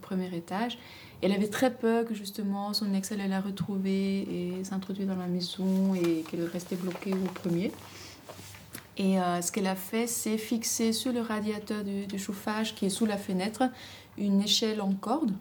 premier 0.00 0.34
étage. 0.34 0.78
Elle 1.20 1.32
avait 1.32 1.48
très 1.48 1.70
peur 1.70 2.06
que 2.06 2.14
justement 2.14 2.72
son 2.72 2.92
ex 2.94 3.12
allait 3.12 3.28
la 3.28 3.42
retrouver 3.42 4.22
et 4.22 4.64
s'introduire 4.64 5.06
dans 5.06 5.16
la 5.16 5.26
maison 5.26 5.94
et 5.94 6.22
qu'elle 6.22 6.44
restait 6.44 6.76
bloquée 6.76 7.12
au 7.12 7.30
premier. 7.40 7.70
Et 8.96 9.20
euh, 9.20 9.40
ce 9.42 9.52
qu'elle 9.52 9.66
a 9.66 9.76
fait, 9.76 10.06
c'est 10.06 10.38
fixer 10.38 10.92
sur 10.92 11.12
le 11.12 11.20
radiateur 11.20 11.84
du 11.84 12.18
chauffage 12.18 12.74
qui 12.74 12.86
est 12.86 12.90
sous 12.90 13.06
la 13.06 13.18
fenêtre 13.18 13.64
une 14.16 14.42
échelle 14.42 14.80
en 14.80 14.92
corde 14.92 15.32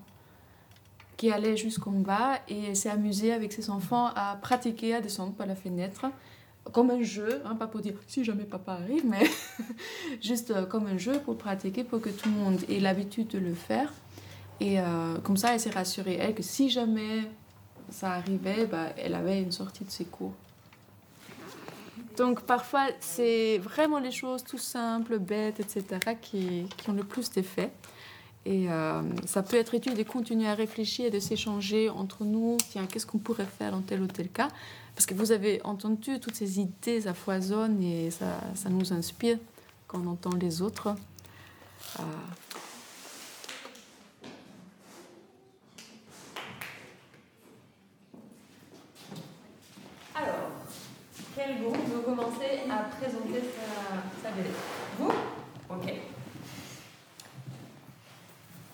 qui 1.21 1.31
allait 1.31 1.55
jusqu'en 1.55 1.91
bas 1.91 2.39
et 2.47 2.73
s'est 2.73 2.89
amusée 2.89 3.31
avec 3.31 3.53
ses 3.53 3.69
enfants 3.69 4.07
à 4.15 4.39
pratiquer 4.41 4.95
à 4.95 5.01
descendre 5.01 5.33
par 5.33 5.45
la 5.45 5.55
fenêtre 5.55 6.07
comme 6.73 6.89
un 6.89 7.03
jeu, 7.03 7.43
hein, 7.45 7.53
pas 7.53 7.67
pour 7.67 7.79
dire 7.79 7.93
si 8.07 8.23
jamais 8.23 8.43
papa 8.43 8.71
arrive, 8.71 9.05
mais 9.05 9.29
juste 10.21 10.49
euh, 10.49 10.65
comme 10.65 10.87
un 10.87 10.97
jeu 10.97 11.19
pour 11.19 11.37
pratiquer, 11.37 11.83
pour 11.83 12.01
que 12.01 12.09
tout 12.09 12.27
le 12.27 12.33
monde 12.33 12.59
ait 12.67 12.79
l'habitude 12.79 13.27
de 13.27 13.37
le 13.37 13.53
faire. 13.53 13.93
Et 14.59 14.79
euh, 14.79 15.19
comme 15.19 15.37
ça, 15.37 15.53
elle 15.53 15.59
s'est 15.59 15.69
rassurée, 15.69 16.17
elle, 16.19 16.33
que 16.33 16.41
si 16.41 16.71
jamais 16.71 17.21
ça 17.91 18.13
arrivait, 18.13 18.65
bah, 18.65 18.87
elle 18.97 19.13
avait 19.13 19.43
une 19.43 19.51
sortie 19.51 19.83
de 19.83 19.91
ses 19.91 20.05
cours. 20.05 20.33
Donc 22.17 22.41
parfois, 22.41 22.87
c'est 22.99 23.59
vraiment 23.59 23.99
les 23.99 24.11
choses 24.11 24.43
tout 24.43 24.57
simples, 24.57 25.19
bêtes, 25.19 25.59
etc., 25.59 25.85
qui 26.19 26.65
ont 26.87 26.93
le 26.93 27.03
plus 27.03 27.29
d'effet. 27.29 27.71
Et 28.45 28.71
euh, 28.71 29.03
ça 29.25 29.43
peut 29.43 29.57
être 29.57 29.75
utile 29.75 29.93
de 29.93 30.03
continuer 30.03 30.47
à 30.47 30.55
réfléchir 30.55 31.05
et 31.05 31.09
de 31.11 31.19
s'échanger 31.19 31.89
entre 31.89 32.23
nous, 32.23 32.57
tiens, 32.71 32.87
qu'est-ce 32.87 33.05
qu'on 33.05 33.19
pourrait 33.19 33.45
faire 33.45 33.71
dans 33.71 33.81
tel 33.81 34.01
ou 34.01 34.07
tel 34.07 34.29
cas? 34.29 34.47
Parce 34.95 35.05
que 35.05 35.13
vous 35.13 35.31
avez 35.31 35.61
entendu 35.63 36.19
toutes 36.19 36.35
ces 36.35 36.59
idées, 36.59 37.01
ça 37.01 37.13
foisonne 37.13 37.81
et 37.83 38.09
ça, 38.09 38.69
nous 38.69 38.93
inspire 38.93 39.37
quand 39.87 40.01
on 40.03 40.07
entend 40.07 40.31
les 40.39 40.61
autres. 40.63 40.95
Euh, 41.99 42.03
Alors, 50.15 50.49
quel 51.35 51.61
groupe 51.61 51.77
veut 51.93 52.01
commencer 52.01 52.61
à 52.71 52.89
présenter 52.95 53.41
sa, 53.55 54.29
sa 54.29 54.35
Vous? 54.97 55.11
Ok. 55.69 56.10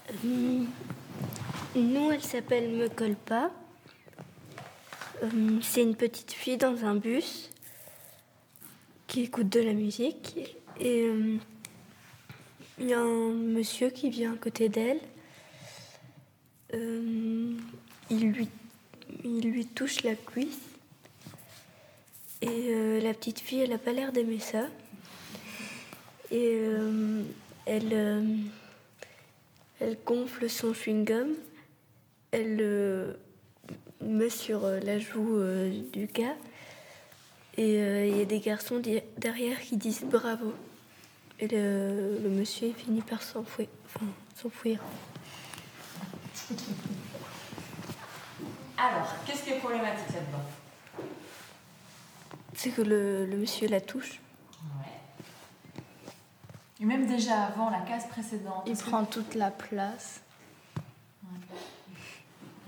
Hum, 0.09 0.67
Nous, 1.75 2.11
elle 2.11 2.23
s'appelle 2.23 2.69
Me 2.69 2.87
colle 2.87 3.15
pas. 3.15 3.51
Hum, 5.21 5.59
C'est 5.61 5.83
une 5.83 5.95
petite 5.95 6.31
fille 6.31 6.57
dans 6.57 6.85
un 6.85 6.95
bus 6.95 7.49
qui 9.07 9.23
écoute 9.23 9.49
de 9.49 9.59
la 9.59 9.73
musique. 9.73 10.37
Et 10.79 11.09
il 12.79 12.87
y 12.87 12.93
a 12.93 12.99
un 12.99 13.31
monsieur 13.31 13.89
qui 13.89 14.09
vient 14.09 14.33
à 14.33 14.37
côté 14.37 14.69
d'elle. 14.69 14.99
Hum, 16.73 17.57
il, 18.09 18.31
lui, 18.31 18.49
il 19.23 19.49
lui 19.51 19.65
touche 19.65 20.03
la 20.03 20.15
cuisse. 20.15 20.59
Et 22.41 22.69
euh, 22.69 23.01
la 23.01 23.13
petite 23.13 23.39
fille, 23.39 23.61
elle 23.61 23.71
n'a 23.71 23.77
pas 23.77 23.91
l'air 23.91 24.11
d'aimer 24.11 24.39
ça. 24.39 24.67
Et 26.29 26.53
euh, 26.55 27.23
elle, 27.65 27.89
euh, 27.93 28.21
elle 29.79 29.97
gonfle 30.05 30.49
son 30.49 30.73
chewing-gum. 30.73 31.35
Elle 32.31 32.55
le 32.57 33.19
met 34.01 34.29
sur 34.29 34.65
euh, 34.65 34.79
la 34.79 34.99
joue 34.99 35.37
euh, 35.37 35.81
du 35.91 36.07
gars. 36.07 36.35
Et 37.57 37.81
euh, 37.81 38.05
il 38.05 38.17
y 38.17 38.21
a 38.21 38.25
des 38.25 38.39
garçons 38.39 38.81
derrière 39.17 39.59
qui 39.61 39.77
disent 39.77 40.03
bravo. 40.03 40.53
Et 41.39 41.47
le, 41.47 42.17
le 42.21 42.29
monsieur 42.29 42.73
finit 42.73 43.01
par 43.01 43.21
s'enfouir. 43.23 43.67
Enfin, 43.85 44.05
s'enfuir. 44.35 44.79
Alors, 48.77 49.07
qu'est-ce 49.25 49.43
qui 49.43 49.51
est 49.51 49.59
problématique 49.59 50.13
là-dedans? 50.13 50.43
C'est 52.53 52.69
que 52.71 52.81
le, 52.81 53.25
le 53.25 53.37
monsieur 53.37 53.67
la 53.67 53.81
touche. 53.81 54.19
Et 56.79 56.85
même 56.85 57.07
déjà 57.07 57.45
avant 57.45 57.69
la 57.69 57.79
case 57.81 58.07
précédente. 58.07 58.63
Il 58.67 58.77
que- 58.77 58.83
prend 58.83 59.03
toute 59.05 59.33
la 59.35 59.49
place. 59.51 60.21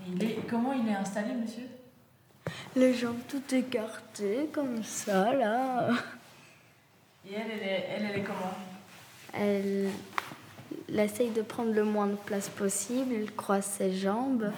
Et 0.06 0.10
il 0.12 0.22
est- 0.24 0.46
Comment 0.48 0.72
il 0.72 0.88
est 0.88 0.94
installé, 0.94 1.34
monsieur? 1.34 1.68
Les 2.74 2.94
jambes 2.94 3.20
toutes 3.28 3.52
écartées 3.52 4.48
comme 4.52 4.82
ça, 4.82 5.32
là. 5.34 5.90
Et 7.28 7.34
elle, 7.34 7.50
elle 7.52 7.58
est, 7.68 7.86
elle, 7.90 8.04
elle 8.12 8.18
est 8.20 8.24
comment? 8.24 8.54
Elle, 9.32 9.90
elle 10.88 10.98
essaye 11.00 11.30
de 11.30 11.42
prendre 11.42 11.72
le 11.72 11.84
moins 11.84 12.06
de 12.08 12.16
place 12.16 12.48
possible. 12.48 13.14
Elle 13.14 13.32
croise 13.34 13.64
ses 13.64 13.92
jambes. 13.92 14.50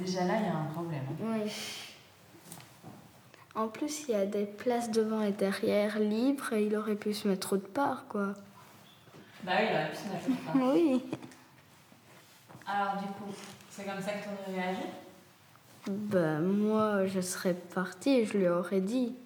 Déjà 0.00 0.24
là, 0.24 0.34
il 0.38 0.44
y 0.44 0.48
a 0.48 0.56
un 0.56 0.64
problème. 0.72 1.02
hein. 1.10 1.38
Oui. 1.44 1.50
En 3.54 3.68
plus, 3.68 4.04
il 4.08 4.12
y 4.12 4.14
a 4.14 4.26
des 4.26 4.44
places 4.46 4.90
devant 4.90 5.20
et 5.22 5.32
derrière 5.32 5.98
libres 5.98 6.52
et 6.52 6.66
il 6.66 6.76
aurait 6.76 6.94
pu 6.94 7.12
se 7.14 7.28
mettre 7.28 7.54
autre 7.54 7.68
part, 7.68 8.04
quoi. 8.08 8.34
Bah 9.44 9.52
oui, 9.58 9.66
pu 9.90 9.96
se 9.96 10.08
mettre 10.08 10.30
autre 10.30 10.44
part. 10.44 10.56
Oui. 10.56 11.04
Alors, 12.66 12.96
du 12.96 13.06
coup, 13.08 13.32
c'est 13.70 13.84
comme 13.84 14.00
ça 14.00 14.12
que 14.12 14.22
tu 14.22 14.28
aurais 14.28 14.60
réagi? 14.60 14.86
Ben, 15.88 16.40
moi, 16.40 17.06
je 17.06 17.20
serais 17.20 17.54
partie 17.54 18.10
et 18.10 18.24
je 18.24 18.38
lui 18.38 18.48
aurais 18.48 18.80
dit. 18.80 19.16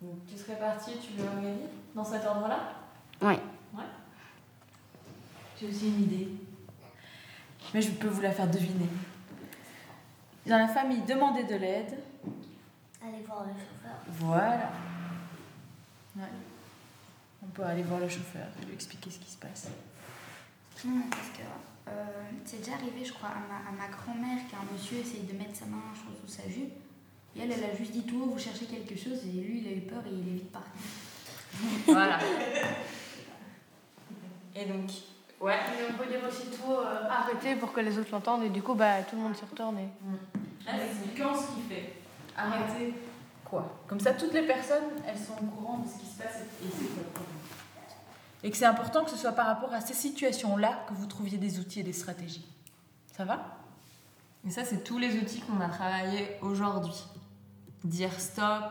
Donc, 0.00 0.26
tu 0.28 0.36
serais 0.36 0.58
parti, 0.58 0.92
tu 1.00 1.12
lui 1.12 1.22
aurais 1.22 1.52
dit? 1.52 1.68
Dans 1.94 2.04
cet 2.04 2.26
ordre-là? 2.26 2.58
Ouais. 3.22 3.40
Ouais. 3.72 3.84
J'ai 5.60 5.68
aussi 5.68 5.88
une 5.88 6.02
idée. 6.02 6.28
Mais 7.72 7.80
je 7.80 7.92
peux 7.92 8.08
vous 8.08 8.20
la 8.20 8.32
faire 8.32 8.50
deviner. 8.50 8.88
Dans 10.44 10.58
la 10.58 10.68
famille, 10.68 11.02
demandez 11.02 11.44
de 11.44 11.54
l'aide. 11.54 11.98
Allez 13.02 13.22
voir 13.26 13.44
le 13.44 13.52
chauffeur. 13.52 13.96
Voilà. 14.08 14.70
Ouais. 16.16 16.24
On 17.42 17.46
peut 17.46 17.62
aller 17.62 17.82
voir 17.82 18.00
le 18.00 18.08
chauffeur 18.08 18.46
et 18.60 18.66
lui 18.66 18.74
expliquer 18.74 19.10
ce 19.10 19.18
qui 19.18 19.30
se 19.30 19.36
passe. 19.38 19.68
Non, 20.84 21.02
parce 21.10 21.28
que 21.28 21.42
euh, 21.88 22.04
c'est 22.44 22.58
déjà 22.58 22.74
arrivé, 22.74 23.04
je 23.04 23.12
crois, 23.12 23.30
à 23.30 23.40
ma, 23.48 23.68
à 23.68 23.72
ma 23.72 23.88
grand-mère 23.94 24.46
qu'un 24.50 24.64
monsieur 24.72 24.98
essaye 24.98 25.22
de 25.22 25.36
mettre 25.36 25.56
sa 25.56 25.66
main 25.66 25.82
sous 25.94 26.32
sa 26.32 26.48
jupe. 26.48 26.72
Et 27.36 27.40
elle, 27.40 27.52
elle 27.52 27.64
a 27.64 27.74
juste 27.76 27.92
dit 27.92 28.02
tout 28.02 28.22
haut, 28.22 28.30
vous 28.30 28.38
cherchez 28.38 28.64
quelque 28.64 28.96
chose, 28.96 29.18
et 29.24 29.40
lui, 29.40 29.60
il 29.60 29.68
a 29.68 29.72
eu 29.72 29.80
peur 29.82 30.02
et 30.06 30.10
il 30.10 30.28
est 30.28 30.34
vite 30.34 30.52
parti. 30.52 30.78
Voilà. 31.86 32.18
Et 34.58 34.64
donc, 34.64 34.90
ouais. 35.40 35.54
Et 35.54 35.92
on 35.92 35.98
peut 35.98 36.08
dire 36.08 36.20
aussitôt 36.26 36.80
euh, 36.80 37.08
arrêter 37.10 37.56
pour 37.56 37.72
que 37.72 37.80
les 37.80 37.98
autres 37.98 38.10
l'entendent 38.10 38.44
et 38.44 38.48
du 38.48 38.62
coup 38.62 38.74
bah, 38.74 39.02
tout 39.02 39.16
le 39.16 39.22
monde 39.22 39.36
s'y 39.36 39.44
retourne. 39.44 39.78
Et... 39.78 39.88
Là, 40.64 40.72
c'est 40.78 41.20
quand 41.20 41.34
ce 41.34 41.48
qu'il 41.52 41.64
fait? 41.64 41.92
Arrêtez. 42.34 42.94
Quoi? 43.48 43.64
Comme 43.86 44.00
ça, 44.00 44.12
toutes 44.12 44.32
les 44.32 44.46
personnes, 44.46 44.84
elles 45.06 45.18
sont 45.18 45.34
au 45.34 45.46
courant 45.46 45.78
de 45.78 45.88
ce 45.88 45.98
qui 46.00 46.06
se 46.06 46.18
passe 46.22 46.40
et 46.62 46.66
c'est 46.66 46.86
quoi 46.86 47.02
le 47.02 47.10
problème. 47.10 47.36
Et 48.42 48.50
que 48.50 48.56
c'est 48.56 48.66
important 48.66 49.04
que 49.04 49.10
ce 49.10 49.16
soit 49.16 49.32
par 49.32 49.46
rapport 49.46 49.72
à 49.72 49.80
ces 49.80 49.94
situations-là 49.94 50.84
que 50.88 50.94
vous 50.94 51.06
trouviez 51.06 51.38
des 51.38 51.58
outils 51.58 51.80
et 51.80 51.84
des 51.84 51.92
stratégies. 51.92 52.46
Ça 53.16 53.24
va? 53.24 53.58
Et 54.46 54.50
ça, 54.50 54.64
c'est 54.64 54.84
tous 54.84 54.98
les 54.98 55.16
outils 55.18 55.40
qu'on 55.40 55.60
a 55.60 55.68
travaillés 55.68 56.36
aujourd'hui. 56.42 57.04
Dire 57.84 58.12
stop, 58.20 58.64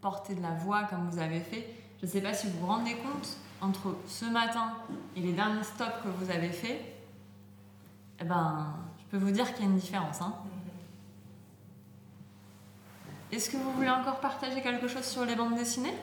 porter 0.00 0.34
de 0.34 0.42
la 0.42 0.52
voix 0.52 0.84
comme 0.84 1.08
vous 1.08 1.18
avez 1.18 1.40
fait. 1.40 1.74
Je 2.00 2.06
ne 2.06 2.10
sais 2.10 2.20
pas 2.20 2.32
si 2.32 2.48
vous 2.48 2.60
vous 2.60 2.66
rendez 2.66 2.94
compte, 2.94 3.36
entre 3.60 3.96
ce 4.06 4.24
matin 4.24 4.72
et 5.16 5.20
les 5.20 5.32
derniers 5.32 5.62
stops 5.62 6.02
que 6.02 6.08
vous 6.08 6.30
avez 6.30 6.48
faits, 6.48 6.80
eh 8.20 8.24
ben, 8.24 8.74
je 8.98 9.04
peux 9.06 9.18
vous 9.18 9.30
dire 9.30 9.52
qu'il 9.52 9.64
y 9.64 9.68
a 9.68 9.70
une 9.70 9.78
différence. 9.78 10.20
Hein. 10.22 10.34
Est-ce 13.32 13.50
que 13.50 13.56
vous 13.56 13.72
voulez 13.72 13.88
encore 13.90 14.20
partager 14.20 14.60
quelque 14.60 14.88
chose 14.88 15.04
sur 15.04 15.24
les 15.24 15.36
bandes 15.36 15.54
dessinées? 15.56 15.94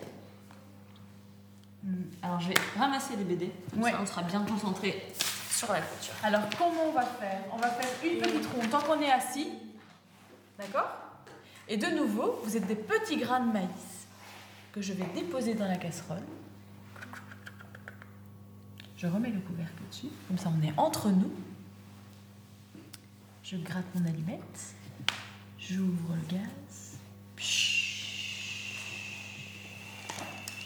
Hmm, 1.84 2.04
Alors 2.22 2.40
je 2.40 2.50
vais 2.50 2.56
ramasser 2.78 3.16
les 3.18 3.24
BD, 3.24 3.52
comme 3.74 3.84
ça 3.84 4.00
on 4.02 4.06
sera 4.06 4.24
bien 4.24 4.42
concentré 4.44 5.06
sur 5.50 5.72
la 5.72 5.82
couture. 5.82 6.14
Alors 6.24 6.44
comment 6.58 6.86
on 6.90 6.92
va 6.94 7.04
faire? 7.06 7.42
On 7.52 7.58
va 7.58 7.70
faire 7.70 7.90
une 8.10 8.20
petite 8.20 8.46
ronde 8.48 8.70
tant 8.70 8.82
qu'on 8.82 9.00
est 9.02 9.12
assis, 9.12 9.50
d'accord? 10.58 10.90
Et 11.68 11.76
de 11.78 11.88
nouveau, 11.88 12.40
vous 12.46 12.56
êtes 12.56 12.66
des 12.66 12.76
petits 12.76 13.18
grains 13.18 13.42
de 13.42 13.52
maïs 13.52 13.68
que 14.72 14.82
je 14.82 14.94
vais 14.94 15.06
déposer 15.14 15.54
dans 15.54 15.68
la 15.68 15.76
casserole. 15.76 16.22
Je 18.96 19.06
remets 19.06 19.30
le 19.30 19.40
couvercle 19.42 19.74
dessus, 19.92 20.08
comme 20.28 20.38
ça 20.38 20.50
on 20.58 20.66
est 20.66 20.74
entre 20.78 21.10
nous. 21.10 21.32
Je 23.44 23.58
gratte 23.58 23.86
mon 23.96 24.06
allumette, 24.06 24.74
j'ouvre 25.60 26.16
le 26.16 26.36
gaz. 26.38 26.42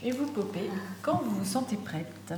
Et 0.04 0.12
vous 0.12 0.28
popez 0.28 0.70
quand 1.02 1.22
vous 1.24 1.40
vous 1.40 1.46
sentez 1.46 1.78
prête. 1.78 2.34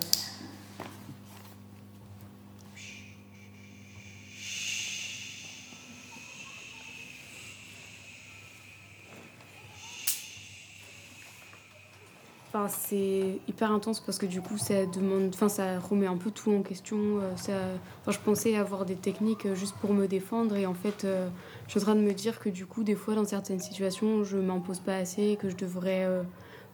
C'est 12.69 13.39
hyper 13.47 13.71
intense 13.71 13.99
parce 13.99 14.19
que 14.19 14.27
du 14.27 14.39
coup, 14.39 14.59
ça 14.59 14.85
demande, 14.85 15.31
enfin, 15.33 15.49
ça 15.49 15.79
remet 15.79 16.05
un 16.05 16.17
peu 16.17 16.29
tout 16.29 16.51
en 16.51 16.61
question. 16.61 16.97
euh, 17.19 17.35
Ça, 17.35 17.53
enfin, 18.01 18.11
je 18.11 18.19
pensais 18.19 18.55
avoir 18.55 18.85
des 18.85 18.95
techniques 18.95 19.47
euh, 19.47 19.55
juste 19.55 19.75
pour 19.77 19.93
me 19.93 20.07
défendre 20.07 20.55
et 20.55 20.67
en 20.67 20.75
fait, 20.75 21.03
euh, 21.03 21.27
je 21.65 21.71
suis 21.71 21.79
en 21.79 21.83
train 21.83 21.95
de 21.95 22.01
me 22.01 22.13
dire 22.13 22.39
que 22.39 22.49
du 22.49 22.67
coup, 22.67 22.83
des 22.83 22.93
fois, 22.95 23.15
dans 23.15 23.25
certaines 23.25 23.59
situations, 23.59 24.23
je 24.23 24.37
m'impose 24.37 24.79
pas 24.79 24.97
assez, 24.97 25.35
que 25.41 25.49
je 25.49 25.55
devrais, 25.55 26.07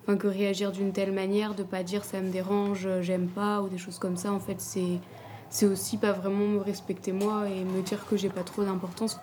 enfin, 0.04 0.18
que 0.18 0.28
réagir 0.28 0.74
d'une 0.74 0.92
telle 0.92 1.14
manière, 1.14 1.56
de 1.56 1.64
pas 1.64 1.84
dire 1.84 2.04
ça 2.04 2.20
me 2.20 2.30
dérange, 2.30 2.88
j'aime 3.02 3.28
pas 3.28 3.62
ou 3.62 3.70
des 3.70 3.78
choses 3.78 4.00
comme 4.00 4.18
ça. 4.18 4.34
En 4.34 4.40
fait, 4.40 4.60
c'est, 4.60 5.00
c'est 5.50 5.66
aussi 5.66 5.98
pas 5.98 6.12
vraiment 6.12 6.46
me 6.46 6.60
respecter 6.60 7.14
moi 7.14 7.48
et 7.48 7.64
me 7.64 7.82
dire 7.82 8.06
que 8.06 8.18
j'ai 8.18 8.30
pas 8.30 8.44
trop 8.44 8.64
d'importance. 8.64 9.18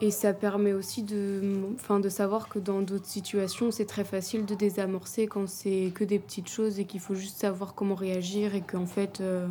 Et 0.00 0.10
ça 0.10 0.32
permet 0.32 0.72
aussi 0.72 1.02
de, 1.02 1.62
enfin, 1.74 2.00
de 2.00 2.08
savoir 2.08 2.48
que 2.48 2.58
dans 2.58 2.82
d'autres 2.82 3.06
situations, 3.06 3.70
c'est 3.70 3.84
très 3.84 4.04
facile 4.04 4.44
de 4.44 4.54
désamorcer 4.54 5.26
quand 5.26 5.48
c'est 5.48 5.92
que 5.94 6.04
des 6.04 6.18
petites 6.18 6.48
choses 6.48 6.80
et 6.80 6.84
qu'il 6.84 7.00
faut 7.00 7.14
juste 7.14 7.38
savoir 7.38 7.74
comment 7.74 7.94
réagir 7.94 8.54
et 8.54 8.60
qu'en 8.60 8.86
fait, 8.86 9.20
euh, 9.20 9.46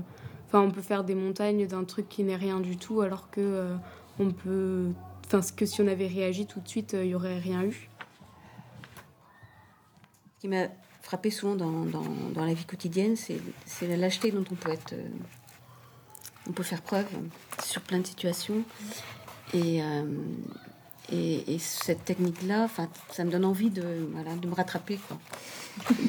enfin, 0.48 0.62
on 0.62 0.72
peut 0.72 0.82
faire 0.82 1.04
des 1.06 1.16
montagnes 1.16 1.66
d'un 1.66 1.86
truc 1.86 2.10
qui 2.10 2.24
n'est 2.24 2.36
rien 2.36 2.60
du 2.60 2.78
tout 2.78 3.02
alors 3.02 3.30
que 3.30 3.41
euh, 3.41 3.76
on 4.20 4.32
peut, 4.32 4.89
enfin, 5.26 5.39
que 5.56 5.66
si 5.66 5.82
on 5.82 5.88
avait 5.88 6.08
réagi 6.08 6.46
tout 6.46 6.60
de 6.60 6.68
suite, 6.68 6.94
euh, 6.94 7.06
il 7.06 7.12
y 7.12 7.16
aurait 7.16 7.39
rien 7.39 7.64
eu. 7.64 7.89
Ce 10.36 10.41
qui 10.41 10.48
m'a 10.50 10.68
frappé 11.02 11.30
souvent 11.30 11.56
dans, 11.56 11.86
dans, 11.86 12.04
dans 12.34 12.46
la 12.46 12.54
vie 12.54 12.66
quotidienne, 12.66 13.16
c'est 13.16 13.88
la 13.88 13.96
lâcheté 13.96 14.32
dont 14.32 14.44
on 14.52 14.56
peut 14.56 14.72
être, 14.72 14.94
on 16.50 16.52
peut 16.52 16.64
faire 16.64 16.82
preuve 16.82 17.08
sur 17.64 17.82
plein 17.82 18.00
de 18.00 18.08
situations. 18.08 18.64
Et, 19.54 19.84
euh, 19.84 20.04
et, 21.12 21.56
et 21.56 21.60
cette 21.60 22.06
technique-là, 22.06 22.68
ça 23.12 23.24
me 23.24 23.32
donne 23.32 23.45
envie 23.45 23.70
de, 23.70 24.08
voilà, 24.14 24.36
de 24.36 24.47
me 24.47 24.54
rattraper, 24.54 24.99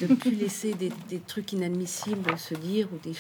de 0.01 0.15
plus 0.15 0.31
laisser 0.31 0.75
des, 0.75 0.93
des 1.09 1.19
trucs 1.19 1.53
inadmissibles 1.53 2.39
se 2.39 2.55
dire 2.55 2.89
ou 2.93 2.99
des, 2.99 3.15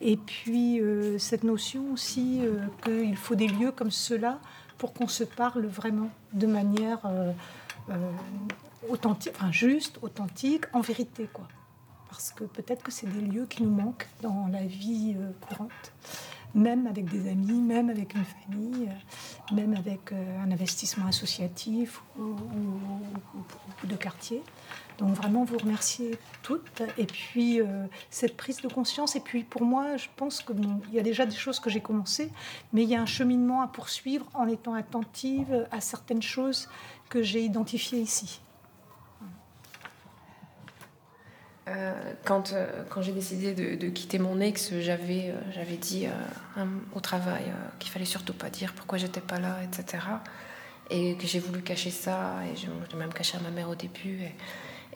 Et 0.00 0.16
puis 0.16 0.80
euh, 0.80 1.18
cette 1.18 1.44
notion 1.44 1.92
aussi 1.92 2.40
euh, 2.42 2.66
qu'il 2.84 3.16
faut 3.16 3.34
des 3.34 3.48
lieux 3.48 3.72
comme 3.72 3.90
ceux-là 3.90 4.38
pour 4.78 4.92
qu'on 4.92 5.08
se 5.08 5.24
parle 5.24 5.66
vraiment 5.66 6.10
de 6.32 6.46
manière 6.46 7.00
euh, 7.06 7.32
authentique, 8.88 9.32
enfin 9.36 9.52
juste, 9.52 9.98
authentique, 10.02 10.64
en 10.72 10.80
vérité 10.80 11.28
quoi. 11.32 11.46
Parce 12.08 12.30
que 12.30 12.44
peut-être 12.44 12.82
que 12.82 12.92
c'est 12.92 13.08
des 13.08 13.20
lieux 13.20 13.46
qui 13.46 13.62
nous 13.62 13.74
manquent 13.74 14.08
dans 14.22 14.48
la 14.52 14.64
vie 14.64 15.16
courante, 15.40 15.92
même 16.54 16.86
avec 16.86 17.06
des 17.06 17.28
amis, 17.28 17.60
même 17.60 17.90
avec 17.90 18.14
une 18.14 18.24
famille, 18.24 18.88
euh, 18.88 19.54
même 19.54 19.74
avec 19.74 20.12
euh, 20.12 20.40
un 20.42 20.50
investissement 20.50 21.06
associatif 21.06 22.00
ou, 22.18 22.22
ou- 22.22 23.86
de 23.86 23.96
quartier. 23.96 24.42
Donc 24.98 25.10
vraiment 25.14 25.44
vous 25.44 25.58
remercier 25.58 26.16
toutes. 26.42 26.82
Et 26.98 27.06
puis 27.06 27.60
euh, 27.60 27.86
cette 28.10 28.36
prise 28.36 28.60
de 28.62 28.68
conscience. 28.68 29.16
Et 29.16 29.20
puis 29.20 29.42
pour 29.42 29.62
moi, 29.64 29.96
je 29.96 30.06
pense 30.16 30.40
que 30.42 30.52
bon, 30.52 30.80
il 30.88 30.94
y 30.94 31.00
a 31.00 31.02
déjà 31.02 31.26
des 31.26 31.34
choses 31.34 31.58
que 31.58 31.68
j'ai 31.70 31.80
commencées, 31.80 32.30
mais 32.72 32.84
il 32.84 32.88
y 32.88 32.94
a 32.94 33.02
un 33.02 33.06
cheminement 33.06 33.60
à 33.62 33.66
poursuivre 33.66 34.26
en 34.34 34.46
étant 34.46 34.74
attentive 34.74 35.66
à 35.72 35.80
certaines 35.80 36.22
choses 36.22 36.68
que 37.08 37.22
j'ai 37.22 37.42
identifiées 37.44 38.00
ici. 38.00 38.40
Euh, 41.66 41.94
quand 42.24 42.52
euh, 42.52 42.82
quand 42.90 43.00
j'ai 43.00 43.12
décidé 43.12 43.54
de, 43.54 43.88
quitter 43.88 44.18
mon 44.18 44.38
ex, 44.40 44.74
j'avais 44.80 45.30
euh, 45.30 45.40
j'avais 45.52 45.76
dit 45.76 46.06
au 46.94 47.00
travail 47.00 47.44
qu'il 47.78 47.90
fallait 47.90 48.04
surtout 48.04 48.34
pas 48.34 48.50
dire 48.50 48.74
pourquoi 48.74 48.98
j'étais 48.98 49.20
pas 49.20 49.38
là, 49.38 49.58
etc. 49.62 50.04
Et 50.90 51.16
que 51.16 51.26
j'ai 51.26 51.38
voulu 51.38 51.62
cacher 51.62 51.90
ça, 51.90 52.34
et 52.44 52.56
j'ai 52.56 52.96
même 52.96 53.12
caché 53.12 53.38
à 53.38 53.40
ma 53.40 53.50
mère 53.50 53.70
au 53.70 53.74
début. 53.74 54.20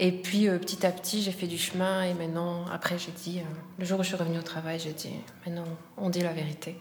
Et, 0.01 0.13
puis 0.13 0.47
petit 0.47 0.87
à 0.87 0.93
petit, 0.93 1.23
j'ai 1.23 1.33
fait 1.33 1.47
du 1.47 1.57
chemin, 1.57 2.03
et 2.03 2.13
maintenant, 2.13 2.67
après, 2.67 2.99
j'ai 2.99 3.11
dit, 3.11 3.41
le 3.79 3.85
jour 3.87 3.99
où 3.99 4.03
je 4.03 4.09
suis 4.09 4.17
revenue 4.17 4.39
au 4.39 4.43
travail, 4.43 4.79
j'ai 4.79 4.93
dit, 4.93 5.15
maintenant, 5.47 5.65
on 5.97 6.11
dit 6.11 6.21
la 6.21 6.35
vérité. 6.35 6.79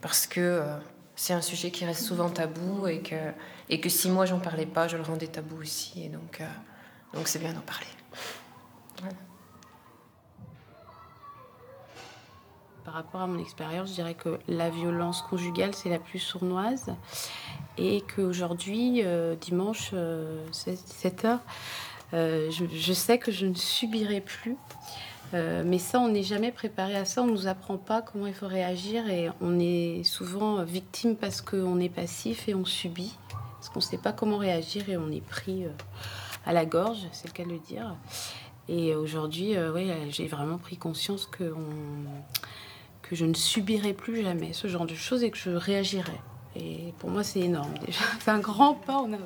Parce 0.00 0.28
que 0.28 0.62
c'est 1.16 1.32
un 1.32 1.42
sujet 1.42 1.72
qui 1.72 1.84
reste 1.84 2.04
souvent 2.04 2.30
tabou, 2.30 2.86
et 2.86 3.00
que, 3.00 3.16
et 3.68 3.80
que 3.80 3.88
si 3.88 4.08
moi 4.08 4.24
j'en 4.24 4.38
parlais 4.38 4.66
pas, 4.66 4.86
je 4.86 4.96
le 4.96 5.02
rendais 5.02 5.26
tabou 5.26 5.60
aussi. 5.60 6.04
Et 6.04 6.08
donc, 6.08 6.40
donc 7.12 7.26
c'est 7.26 7.40
bien 7.40 7.52
d'en 7.52 7.60
parler. 7.60 7.88
Par 12.84 12.94
rapport 12.94 13.20
à 13.20 13.26
mon 13.26 13.38
expérience, 13.38 13.90
je 13.90 13.94
dirais 13.94 14.14
que 14.14 14.38
la 14.48 14.68
violence 14.70 15.22
conjugale, 15.22 15.74
c'est 15.74 15.88
la 15.88 15.98
plus 16.00 16.18
sournoise. 16.18 16.92
Et 17.78 18.02
qu'aujourd'hui, 18.14 19.02
euh, 19.04 19.34
dimanche, 19.36 19.90
euh, 19.94 20.44
17h, 20.52 21.38
je, 22.12 22.64
je 22.70 22.92
sais 22.92 23.18
que 23.18 23.30
je 23.30 23.46
ne 23.46 23.54
subirai 23.54 24.20
plus. 24.20 24.56
Euh, 25.34 25.62
mais 25.64 25.78
ça, 25.78 25.98
on 26.00 26.08
n'est 26.08 26.22
jamais 26.24 26.52
préparé 26.52 26.94
à 26.96 27.04
ça. 27.04 27.22
On 27.22 27.26
ne 27.26 27.30
nous 27.32 27.46
apprend 27.46 27.78
pas 27.78 28.02
comment 28.02 28.26
il 28.26 28.34
faut 28.34 28.48
réagir. 28.48 29.08
Et 29.08 29.30
on 29.40 29.58
est 29.58 30.02
souvent 30.04 30.62
victime 30.64 31.16
parce 31.16 31.40
qu'on 31.40 31.78
est 31.80 31.88
passif 31.88 32.48
et 32.48 32.54
on 32.54 32.64
subit. 32.64 33.16
Parce 33.30 33.68
qu'on 33.68 33.78
ne 33.78 33.84
sait 33.84 33.96
pas 33.98 34.12
comment 34.12 34.36
réagir 34.38 34.90
et 34.90 34.96
on 34.96 35.10
est 35.10 35.24
pris 35.24 35.64
euh, 35.64 35.70
à 36.44 36.52
la 36.52 36.66
gorge, 36.66 36.98
c'est 37.12 37.28
le 37.28 37.32
cas 37.32 37.44
de 37.44 37.50
le 37.50 37.58
dire. 37.60 37.94
Et 38.68 38.94
aujourd'hui, 38.94 39.56
euh, 39.56 39.72
ouais, 39.72 39.86
j'ai 40.10 40.26
vraiment 40.28 40.58
pris 40.58 40.76
conscience 40.76 41.26
que, 41.26 41.44
on- 41.44 42.41
je 43.14 43.24
ne 43.24 43.34
subirai 43.34 43.92
plus 43.92 44.22
jamais 44.22 44.52
ce 44.52 44.68
genre 44.68 44.86
de 44.86 44.94
choses 44.94 45.22
et 45.22 45.30
que 45.30 45.38
je 45.38 45.50
réagirai. 45.50 46.18
Et 46.56 46.92
pour 46.98 47.10
moi, 47.10 47.22
c'est 47.22 47.40
énorme 47.40 47.74
déjà. 47.84 48.04
C'est 48.20 48.30
un 48.30 48.38
grand 48.38 48.74
pas 48.74 48.98
en 48.98 49.12
avant. 49.12 49.24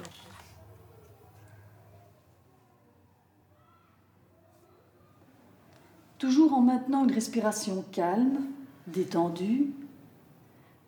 Toujours 6.18 6.54
en 6.54 6.62
maintenant 6.62 7.04
une 7.04 7.12
respiration 7.12 7.84
calme, 7.92 8.38
détendue, 8.86 9.72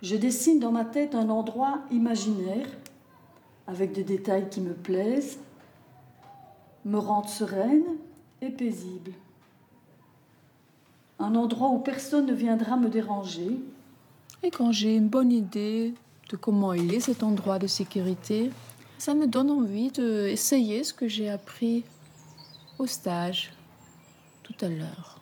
je 0.00 0.16
dessine 0.16 0.58
dans 0.58 0.72
ma 0.72 0.84
tête 0.84 1.14
un 1.14 1.28
endroit 1.28 1.80
imaginaire 1.90 2.68
avec 3.66 3.92
des 3.92 4.04
détails 4.04 4.48
qui 4.48 4.60
me 4.60 4.72
plaisent, 4.72 5.38
me 6.84 6.98
rendent 6.98 7.28
sereine 7.28 7.84
et 8.40 8.50
paisible. 8.50 9.12
Un 11.18 11.34
endroit 11.34 11.70
où 11.70 11.78
personne 11.78 12.26
ne 12.26 12.34
viendra 12.34 12.76
me 12.76 12.88
déranger. 12.88 13.58
Et 14.42 14.50
quand 14.50 14.70
j'ai 14.72 14.94
une 14.94 15.08
bonne 15.08 15.32
idée 15.32 15.94
de 16.30 16.36
comment 16.36 16.72
il 16.72 16.94
est 16.94 17.00
cet 17.00 17.22
endroit 17.22 17.58
de 17.58 17.66
sécurité, 17.66 18.50
ça 18.98 19.14
me 19.14 19.26
donne 19.26 19.50
envie 19.50 19.90
d'essayer 19.90 20.84
ce 20.84 20.92
que 20.92 21.08
j'ai 21.08 21.28
appris 21.28 21.84
au 22.78 22.86
stage 22.86 23.52
tout 24.42 24.54
à 24.60 24.68
l'heure. 24.68 25.18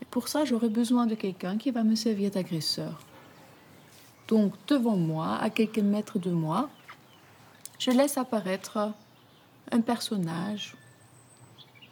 Et 0.00 0.04
pour 0.04 0.28
ça, 0.28 0.44
j'aurais 0.44 0.68
besoin 0.68 1.06
de 1.06 1.14
quelqu'un 1.14 1.58
qui 1.58 1.70
va 1.70 1.84
me 1.84 1.94
servir 1.94 2.30
d'agresseur. 2.30 3.00
Donc, 4.28 4.54
devant 4.68 4.96
moi, 4.96 5.36
à 5.40 5.50
quelques 5.50 5.78
mètres 5.78 6.18
de 6.18 6.30
moi, 6.30 6.70
je 7.78 7.90
laisse 7.90 8.16
apparaître 8.16 8.92
un 9.72 9.80
personnage, 9.80 10.76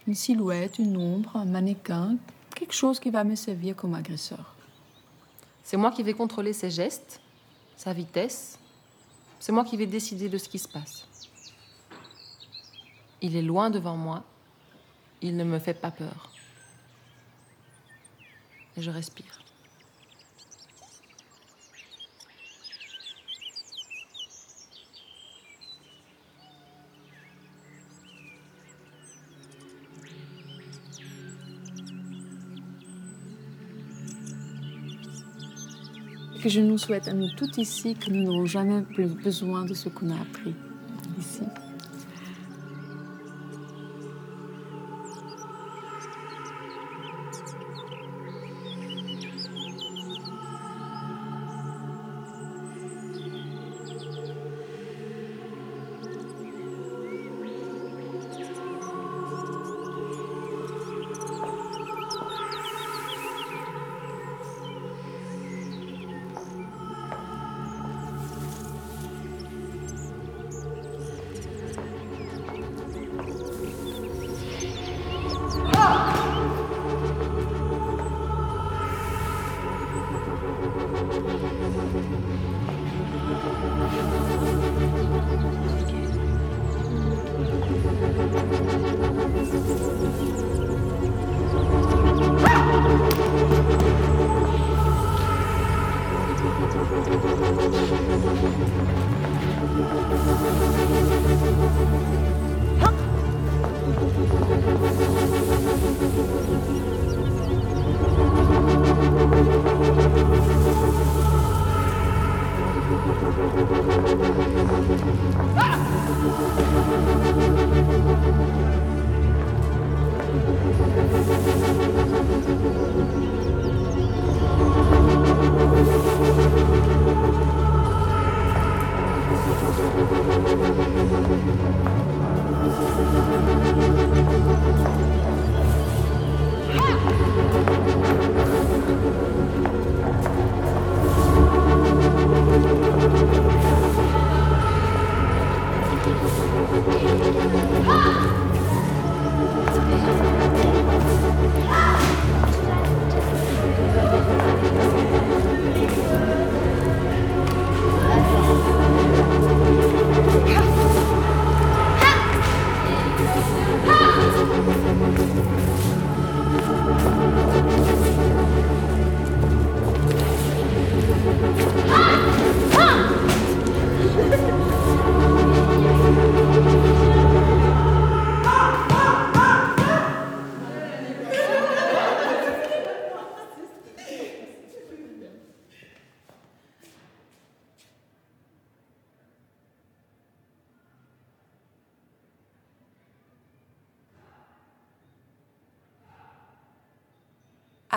une 0.06 0.14
silhouette, 0.14 0.78
une 0.78 0.96
ombre, 0.96 1.36
un 1.36 1.44
mannequin, 1.44 2.16
quelque 2.58 2.74
chose 2.74 2.98
qui 2.98 3.10
va 3.10 3.22
me 3.22 3.36
servir 3.36 3.76
comme 3.76 3.94
agresseur. 3.94 4.54
C'est 5.62 5.76
moi 5.76 5.92
qui 5.92 6.02
vais 6.02 6.14
contrôler 6.14 6.52
ses 6.52 6.70
gestes, 6.70 7.20
sa 7.76 7.92
vitesse. 7.92 8.58
C'est 9.38 9.52
moi 9.52 9.64
qui 9.64 9.76
vais 9.76 9.86
décider 9.86 10.28
de 10.28 10.38
ce 10.38 10.48
qui 10.48 10.58
se 10.58 10.66
passe. 10.66 11.06
Il 13.22 13.36
est 13.36 13.42
loin 13.42 13.70
devant 13.70 13.96
moi. 13.96 14.24
Il 15.22 15.36
ne 15.36 15.44
me 15.44 15.58
fait 15.60 15.74
pas 15.74 15.92
peur. 15.92 16.32
Et 18.76 18.82
je 18.82 18.90
respire. 18.90 19.40
Que 36.48 36.54
je 36.54 36.60
nous 36.62 36.78
souhaite 36.78 37.08
à 37.08 37.12
nous 37.12 37.28
tous 37.36 37.58
ici 37.58 37.94
que 37.94 38.10
nous 38.10 38.22
n'aurons 38.22 38.46
jamais 38.46 38.80
plus 38.80 39.04
besoin 39.04 39.66
de 39.66 39.74
ce 39.74 39.90
qu'on 39.90 40.08
a 40.08 40.14
appris 40.14 40.54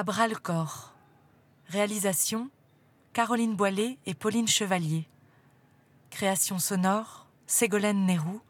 À 0.04 0.28
le 0.28 0.36
corps. 0.36 0.96
Réalisation 1.68 2.50
Caroline 3.14 3.56
Boilet 3.56 4.00
et 4.08 4.16
Pauline 4.16 4.48
Chevalier. 4.48 5.08
Création 6.10 6.58
sonore 6.58 7.28
Ségolène 7.46 8.08
Nérou, 8.08 8.42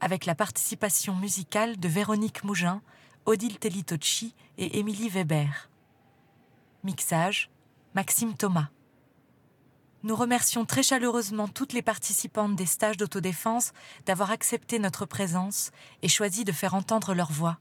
avec 0.00 0.26
la 0.26 0.34
participation 0.34 1.16
musicale 1.16 1.80
de 1.80 1.88
Véronique 1.88 2.44
Mougin, 2.44 2.82
Odile 3.24 3.58
Tellitocci 3.58 4.34
et 4.58 4.80
Émilie 4.80 5.08
Weber. 5.08 5.70
Mixage 6.84 7.48
Maxime 7.94 8.34
Thomas. 8.34 8.68
Nous 10.02 10.14
remercions 10.14 10.66
très 10.66 10.82
chaleureusement 10.82 11.48
toutes 11.48 11.72
les 11.72 11.80
participantes 11.80 12.54
des 12.54 12.66
stages 12.66 12.98
d'autodéfense 12.98 13.72
d'avoir 14.04 14.30
accepté 14.30 14.78
notre 14.78 15.06
présence 15.06 15.70
et 16.02 16.08
choisi 16.08 16.44
de 16.44 16.52
faire 16.52 16.74
entendre 16.74 17.14
leur 17.14 17.32
voix. 17.32 17.58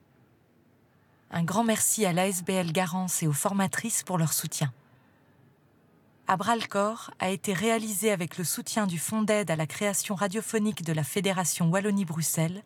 Un 1.34 1.44
grand 1.44 1.64
merci 1.64 2.06
à 2.06 2.12
l'ASBL 2.12 2.74
Garance 2.74 3.24
et 3.24 3.28
aux 3.28 3.34
formatrices 3.34 4.04
pour 4.04 4.18
leur 4.18 4.34
soutien. 4.34 4.74
Corps 6.70 7.12
a 7.20 7.30
été 7.30 7.54
réalisé 7.54 8.12
avec 8.12 8.38
le 8.38 8.44
soutien 8.44 8.86
du 8.86 9.00
Fonds 9.00 9.22
d'aide 9.22 9.50
à 9.50 9.56
la 9.56 9.66
création 9.66 10.16
radiophonique 10.16 10.84
de 10.84 10.92
la 10.94 11.04
Fédération 11.04 11.70
Wallonie-Bruxelles, 11.70 12.64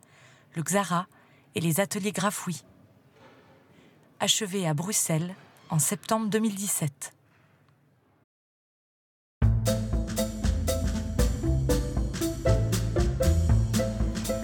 le 0.56 0.64
XARA 0.64 1.08
et 1.54 1.62
les 1.62 1.80
ateliers 1.80 2.12
Grafouille. 2.12 2.64
Achevé 4.20 4.68
à 4.68 4.74
Bruxelles 4.74 5.36
en 5.70 5.78
septembre 5.78 6.28
2017. 6.30 7.14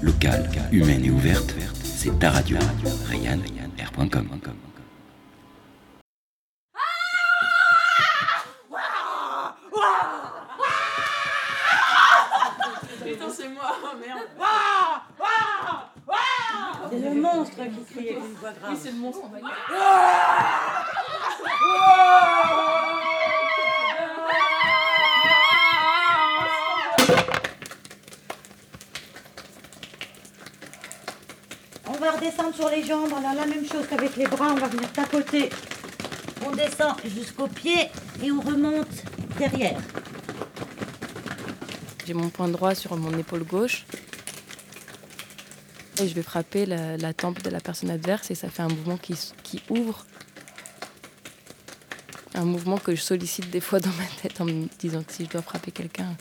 Locale, 0.02 0.50
humaine 0.72 1.06
et 1.06 1.12
ouverte, 1.12 1.56
c'est 1.84 2.18
ta 2.20 2.32
radio. 2.32 2.58
Rayanne, 3.08 3.44
Putain, 13.04 13.30
c'est 13.30 13.50
moi, 13.50 13.78
merde. 14.00 14.28
C'est 16.90 17.00
le 17.00 17.22
monstre 17.22 17.56
qui 17.56 17.94
crie 17.94 18.10
avec 18.10 18.24
une 18.24 18.34
voix 18.34 18.52
grave. 18.52 18.72
Oui, 18.72 18.78
c'est 18.82 18.92
le 18.92 18.98
monstre 18.98 19.22
va 32.02 32.12
redescendre 32.12 32.56
sur 32.56 32.70
les 32.70 32.84
jambes, 32.84 33.12
on 33.14 33.30
a 33.30 33.36
la 33.36 33.46
même 33.46 33.66
chose 33.66 33.86
qu'avec 33.88 34.16
les 34.18 34.26
bras, 34.26 34.48
on 34.52 34.56
va 34.56 34.68
venir 34.68 34.92
tapoter. 34.92 35.50
On 36.46 36.52
descend 36.52 36.96
jusqu'au 37.06 37.48
pied 37.48 37.90
et 38.24 38.32
on 38.32 38.42
remonte 38.42 39.04
derrière. 39.38 39.80
J'ai 42.08 42.16
mon 42.16 42.30
point 42.30 42.48
droit 42.48 42.74
sur 42.74 42.98
mon 42.98 43.16
épaule 43.18 43.44
gauche. 43.44 43.86
Et 46.02 46.08
je 46.08 46.16
vais 46.16 46.24
frapper 46.24 46.66
la, 46.66 46.98
la 46.98 47.14
tempe 47.14 47.44
de 47.44 47.50
la 47.52 47.60
personne 47.60 47.92
adverse 47.92 48.32
et 48.32 48.36
ça 48.36 48.50
fait 48.50 48.64
un 48.64 48.70
mouvement 48.70 48.98
qui, 48.98 49.16
ouvre. 49.70 50.06
Un 52.34 52.46
mouvement 52.46 52.78
que 52.78 52.96
je 52.96 53.02
sollicite 53.02 53.52
des 53.52 53.62
fois 53.62 53.80
dans 53.80 53.92
ma 53.92 54.06
tête 54.22 54.42
en 54.42 54.46
me 54.46 54.68
disant 54.80 55.04
que 55.04 55.14
si 55.14 55.26
je 55.26 55.30
dois 55.30 55.44
frapper 55.44 55.70
quelqu'un, 55.72 56.16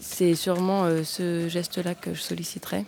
c'est 0.00 0.34
sûrement 0.34 0.84
euh, 0.84 1.04
ce 1.04 1.48
geste-là 1.48 1.94
que 1.94 2.14
je 2.14 2.20
solliciterai. 2.20 2.86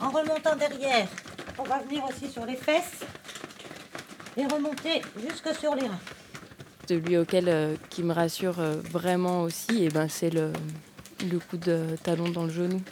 En 0.00 0.08
remontant 0.08 0.56
derrière, 0.56 1.08
on 1.29 1.29
va 1.70 1.78
venir 1.78 2.04
aussi 2.04 2.28
sur 2.28 2.44
les 2.46 2.56
fesses 2.56 3.04
et 4.36 4.44
remonter 4.44 5.02
jusque 5.16 5.54
sur 5.54 5.76
les 5.76 5.86
reins. 5.86 6.00
Celui 6.88 7.16
auquel 7.16 7.44
euh, 7.48 7.76
qui 7.90 8.02
me 8.02 8.12
rassure 8.12 8.58
euh, 8.58 8.80
vraiment 8.90 9.42
aussi, 9.42 9.84
et 9.84 9.88
ben, 9.88 10.08
c'est 10.08 10.30
le, 10.30 10.50
coup 11.48 11.56
de 11.56 11.96
talon 12.02 12.28
dans 12.30 12.42
le 12.42 12.50
genou. 12.50 12.82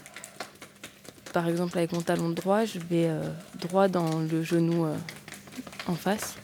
Par 1.32 1.48
exemple, 1.48 1.76
avec 1.76 1.90
mon 1.92 2.02
talon 2.02 2.28
droit, 2.30 2.64
je 2.66 2.78
vais 2.78 3.08
euh, 3.08 3.20
droit 3.58 3.88
dans 3.88 4.20
le 4.20 4.44
genou 4.44 4.86
en 5.88 5.94
face, 5.96 6.36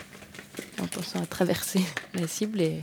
en 0.83 0.89
pensant 0.89 1.23
à 1.23 1.27
traverser 1.27 1.85
la 2.15 2.27
cible. 2.27 2.61
Et, 2.61 2.81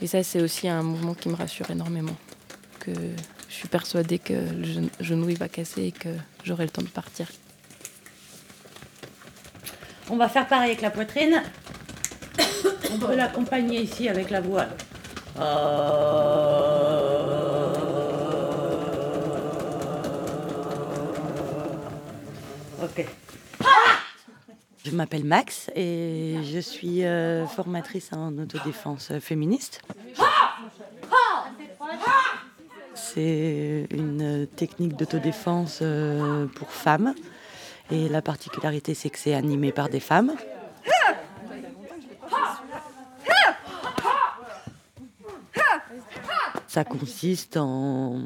et 0.00 0.06
ça, 0.06 0.22
c'est 0.22 0.40
aussi 0.40 0.68
un 0.68 0.84
mouvement 0.84 1.14
qui 1.14 1.28
me 1.28 1.34
rassure 1.34 1.68
énormément. 1.72 2.16
Que 2.78 2.92
je 3.48 3.54
suis 3.54 3.68
persuadée 3.68 4.20
que 4.20 4.34
le 4.34 4.64
gen- 4.64 4.90
genou 5.00 5.28
il 5.28 5.38
va 5.38 5.48
casser 5.48 5.86
et 5.86 5.92
que 5.92 6.10
j'aurai 6.44 6.62
le 6.66 6.70
temps 6.70 6.82
de 6.82 6.86
partir. 6.88 7.26
On 10.10 10.16
va 10.16 10.28
faire 10.28 10.46
pareil 10.46 10.70
avec 10.70 10.80
la 10.80 10.90
poitrine. 10.90 11.42
On 12.92 12.98
peut 12.98 13.14
l'accompagner 13.14 13.80
ici 13.80 14.08
avec 14.08 14.30
la 14.30 14.40
voix. 14.40 14.66
Ok. 22.82 23.06
Je 24.84 24.90
m'appelle 24.92 25.24
Max 25.24 25.70
et 25.74 26.36
je 26.44 26.58
suis 26.58 27.04
euh, 27.04 27.46
formatrice 27.46 28.10
en 28.12 28.36
autodéfense 28.38 29.12
féministe. 29.20 29.82
C'est 32.94 33.86
une 33.90 34.46
technique 34.56 34.96
d'autodéfense 34.96 35.80
euh, 35.82 36.46
pour 36.46 36.70
femmes 36.70 37.14
et 37.90 38.08
la 38.08 38.22
particularité 38.22 38.94
c'est 38.94 39.10
que 39.10 39.18
c'est 39.18 39.34
animé 39.34 39.72
par 39.72 39.88
des 39.88 40.00
femmes. 40.00 40.34
Ça 46.66 46.84
consiste 46.84 47.56
en 47.56 48.20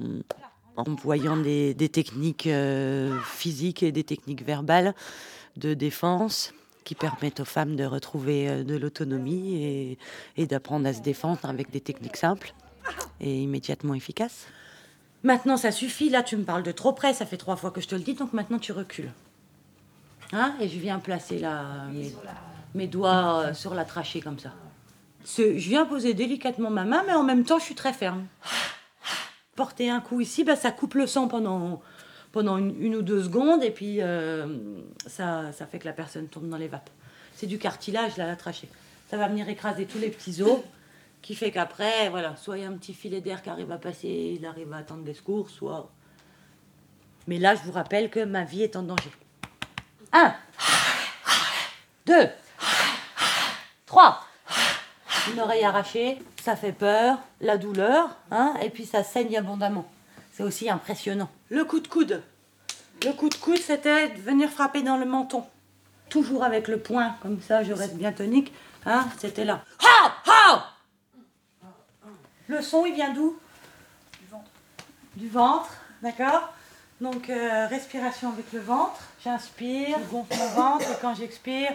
employant 0.76 1.36
des, 1.36 1.74
des 1.74 1.88
techniques 1.88 2.46
euh, 2.46 3.18
physiques 3.24 3.82
et 3.82 3.92
des 3.92 4.04
techniques 4.04 4.44
verbales 4.44 4.94
de 5.56 5.74
défense 5.74 6.52
qui 6.84 6.94
permettent 6.94 7.40
aux 7.40 7.44
femmes 7.44 7.76
de 7.76 7.84
retrouver 7.84 8.48
euh, 8.48 8.64
de 8.64 8.76
l'autonomie 8.76 9.96
et, 10.36 10.46
d'apprendre 10.46 10.86
à 10.86 10.92
se 10.92 11.00
défendre 11.00 11.44
avec 11.44 11.70
des 11.70 11.80
techniques 11.80 12.16
simples. 12.16 12.54
et 13.20 13.42
immédiatement 13.42 13.94
efficace. 13.94 14.46
Maintenant, 15.22 15.56
ça 15.56 15.70
suffit. 15.70 16.10
Là, 16.10 16.22
tu 16.24 16.36
me 16.36 16.42
parles 16.42 16.64
de 16.64 16.72
trop 16.72 16.92
près. 16.92 17.14
Ça 17.14 17.26
fait 17.26 17.36
trois 17.36 17.54
fois 17.54 17.70
que 17.70 17.80
je 17.80 17.86
te 17.86 17.94
le 17.94 18.00
dis, 18.00 18.14
donc 18.14 18.32
maintenant 18.32 18.58
tu 18.58 18.72
recules. 18.72 19.12
Hein 20.32 20.54
et 20.60 20.68
je 20.68 20.78
viens 20.78 20.98
placer 20.98 21.38
la, 21.38 21.86
mes, 21.92 22.12
mes 22.74 22.86
doigts 22.86 23.40
euh, 23.48 23.54
sur 23.54 23.74
la 23.74 23.84
trachée 23.84 24.20
comme 24.20 24.38
ça. 24.38 24.52
Ce- 25.24 25.58
je 25.58 25.68
viens 25.68 25.84
poser 25.84 26.14
délicatement 26.14 26.70
ma 26.70 26.84
main, 26.84 27.02
mais 27.06 27.12
en 27.12 27.22
même 27.22 27.44
temps, 27.44 27.58
je 27.58 27.64
suis 27.64 27.74
très 27.74 27.92
ferme. 27.92 28.26
Porter 29.56 29.90
un 29.90 30.00
coup 30.00 30.20
ici, 30.20 30.44
bah, 30.44 30.56
ça 30.56 30.70
coupe 30.72 30.94
le 30.94 31.06
sang 31.06 31.28
pendant, 31.28 31.82
pendant 32.32 32.56
une, 32.56 32.74
une 32.82 32.96
ou 32.96 33.02
deux 33.02 33.22
secondes, 33.22 33.62
et 33.62 33.70
puis 33.70 33.98
euh, 34.00 34.46
ça, 35.06 35.52
ça 35.52 35.66
fait 35.66 35.78
que 35.78 35.84
la 35.84 35.92
personne 35.92 36.26
tombe 36.28 36.48
dans 36.48 36.56
les 36.56 36.68
vapes. 36.68 36.88
C'est 37.36 37.46
du 37.46 37.58
cartilage, 37.58 38.16
là, 38.16 38.26
la 38.26 38.36
trachée. 38.36 38.68
Ça 39.10 39.18
va 39.18 39.28
venir 39.28 39.46
écraser 39.50 39.84
tous 39.84 39.98
les 39.98 40.08
petits 40.08 40.40
os, 40.42 40.60
qui 41.20 41.34
fait 41.34 41.50
qu'après, 41.50 42.08
voilà, 42.08 42.34
soit 42.36 42.56
il 42.56 42.62
y 42.62 42.64
a 42.64 42.68
un 42.68 42.76
petit 42.78 42.94
filet 42.94 43.20
d'air 43.20 43.42
qui 43.42 43.50
arrive 43.50 43.70
à 43.70 43.76
passer, 43.78 44.36
il 44.40 44.46
arrive 44.46 44.72
à 44.72 44.78
attendre 44.78 45.02
des 45.04 45.12
secours, 45.14 45.50
soit. 45.50 45.90
Mais 47.28 47.38
là, 47.38 47.54
je 47.54 47.60
vous 47.62 47.72
rappelle 47.72 48.08
que 48.08 48.24
ma 48.24 48.44
vie 48.44 48.62
est 48.62 48.74
en 48.76 48.82
danger. 48.82 49.10
Un, 50.12 50.34
deux, 52.06 52.28
trois. 53.86 54.24
Une 55.32 55.40
oreille 55.40 55.64
arrachée, 55.64 56.20
ça 56.42 56.56
fait 56.56 56.72
peur, 56.72 57.18
la 57.40 57.56
douleur, 57.56 58.16
hein, 58.30 58.54
et 58.62 58.70
puis 58.70 58.84
ça 58.84 59.04
saigne 59.04 59.38
abondamment. 59.38 59.88
C'est 60.32 60.42
aussi 60.42 60.68
impressionnant. 60.68 61.30
Le 61.48 61.64
coup 61.64 61.80
de 61.80 61.88
coude. 61.88 62.22
Le 63.04 63.12
coup 63.12 63.28
de 63.28 63.34
coude, 63.36 63.58
c'était 63.58 64.08
de 64.10 64.20
venir 64.20 64.50
frapper 64.50 64.82
dans 64.82 64.96
le 64.96 65.06
menton. 65.06 65.46
Toujours 66.08 66.44
avec 66.44 66.68
le 66.68 66.78
poing, 66.78 67.16
comme 67.22 67.40
ça, 67.40 67.62
je 67.62 67.72
reste 67.72 67.94
bien 67.94 68.12
tonique. 68.12 68.52
Hein, 68.84 69.06
c'était 69.18 69.44
là. 69.44 69.62
Ha 69.80 70.12
Ha 70.26 70.74
Le 72.48 72.60
son, 72.60 72.84
il 72.84 72.94
vient 72.94 73.12
d'où? 73.12 73.38
Du 74.20 74.26
ventre. 74.26 74.50
Du 75.16 75.28
ventre, 75.28 75.70
d'accord? 76.02 76.52
Donc, 77.00 77.30
euh, 77.30 77.66
respiration 77.68 78.30
avec 78.30 78.52
le 78.52 78.60
ventre. 78.60 79.00
J'inspire, 79.24 79.98
je 80.00 80.10
gonfle 80.10 80.36
mon 80.36 80.48
ventre, 80.48 80.90
et 80.90 80.96
quand 81.00 81.14
j'expire, 81.14 81.70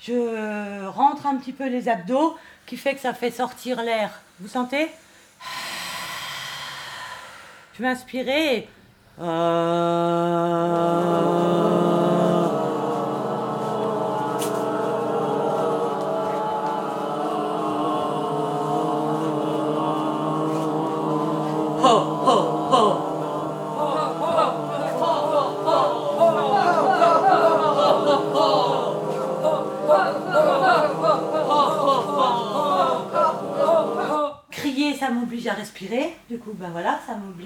je 0.00 0.86
rentre 0.86 1.26
un 1.26 1.36
petit 1.36 1.52
peu 1.52 1.68
les 1.68 1.88
abdos, 1.88 2.36
qui 2.66 2.76
fait 2.76 2.94
que 2.94 3.00
ça 3.00 3.14
fait 3.14 3.30
sortir 3.30 3.82
l'air. 3.82 4.10
Vous 4.40 4.48
sentez? 4.48 4.90
Je 7.74 7.82
vais 7.82 7.88
inspirer. 7.88 8.56
et- 8.56 8.68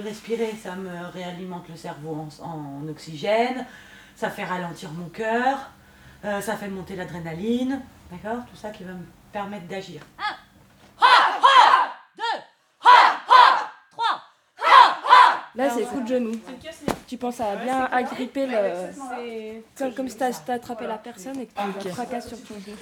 respirer, 0.08 0.52
ça 0.62 0.74
me 0.74 1.06
réalimente 1.12 1.68
le 1.68 1.76
cerveau 1.76 2.28
en, 2.42 2.44
en 2.44 2.88
oxygène, 2.88 3.66
ça 4.16 4.30
fait 4.30 4.44
ralentir 4.44 4.90
mon 4.92 5.08
cœur, 5.08 5.70
euh, 6.24 6.40
ça 6.40 6.56
fait 6.56 6.68
monter 6.68 6.96
l'adrénaline, 6.96 7.82
d'accord 8.10 8.44
Tout 8.50 8.56
ça 8.56 8.70
qui 8.70 8.84
va 8.84 8.92
me 8.92 9.04
permettre 9.32 9.66
d'agir. 9.66 10.00
Là, 15.54 15.70
c'est 15.70 15.84
coup 15.86 16.00
de 16.00 16.06
genou. 16.06 16.32
Tu 17.08 17.16
penses 17.16 17.40
à 17.40 17.56
bien 17.56 17.84
agripper 17.86 18.46
le. 18.46 19.62
Comme, 19.76 19.92
comme 19.92 20.08
si 20.08 20.16
t'as 20.16 20.30
t'as 20.32 20.54
attrapé 20.54 20.86
la 20.86 20.98
personne 20.98 21.36
et 21.40 21.46
que 21.46 21.52
tu 21.80 21.88
la 21.88 21.94
fracasses 21.94 22.28
sur 22.28 22.40
ton 22.44 22.54
genou. 22.60 22.76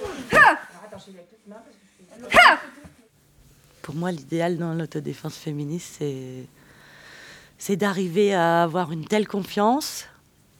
Pour 3.81 3.95
moi, 3.95 4.11
l'idéal 4.11 4.57
dans 4.57 4.73
l'autodéfense 4.75 5.37
féministe, 5.37 5.95
c'est, 5.97 6.45
c'est 7.57 7.75
d'arriver 7.75 8.33
à 8.33 8.63
avoir 8.63 8.91
une 8.91 9.05
telle 9.05 9.27
confiance 9.27 10.05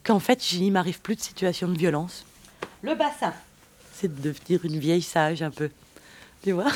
qu'en 0.04 0.20
fait, 0.20 0.54
il 0.54 0.72
m'arrive 0.72 1.02
plus 1.02 1.16
de 1.16 1.22
situation 1.22 1.68
de 1.68 1.78
violence. 1.78 2.26
Le 2.82 2.96
bassin, 2.96 3.34
c'est 3.94 4.14
de 4.14 4.22
devenir 4.22 4.64
une 4.66 4.80
vieille 4.80 5.02
sage 5.02 5.42
un 5.42 5.52
peu. 5.52 5.70
Tu 6.44 6.52
vois? 6.52 6.72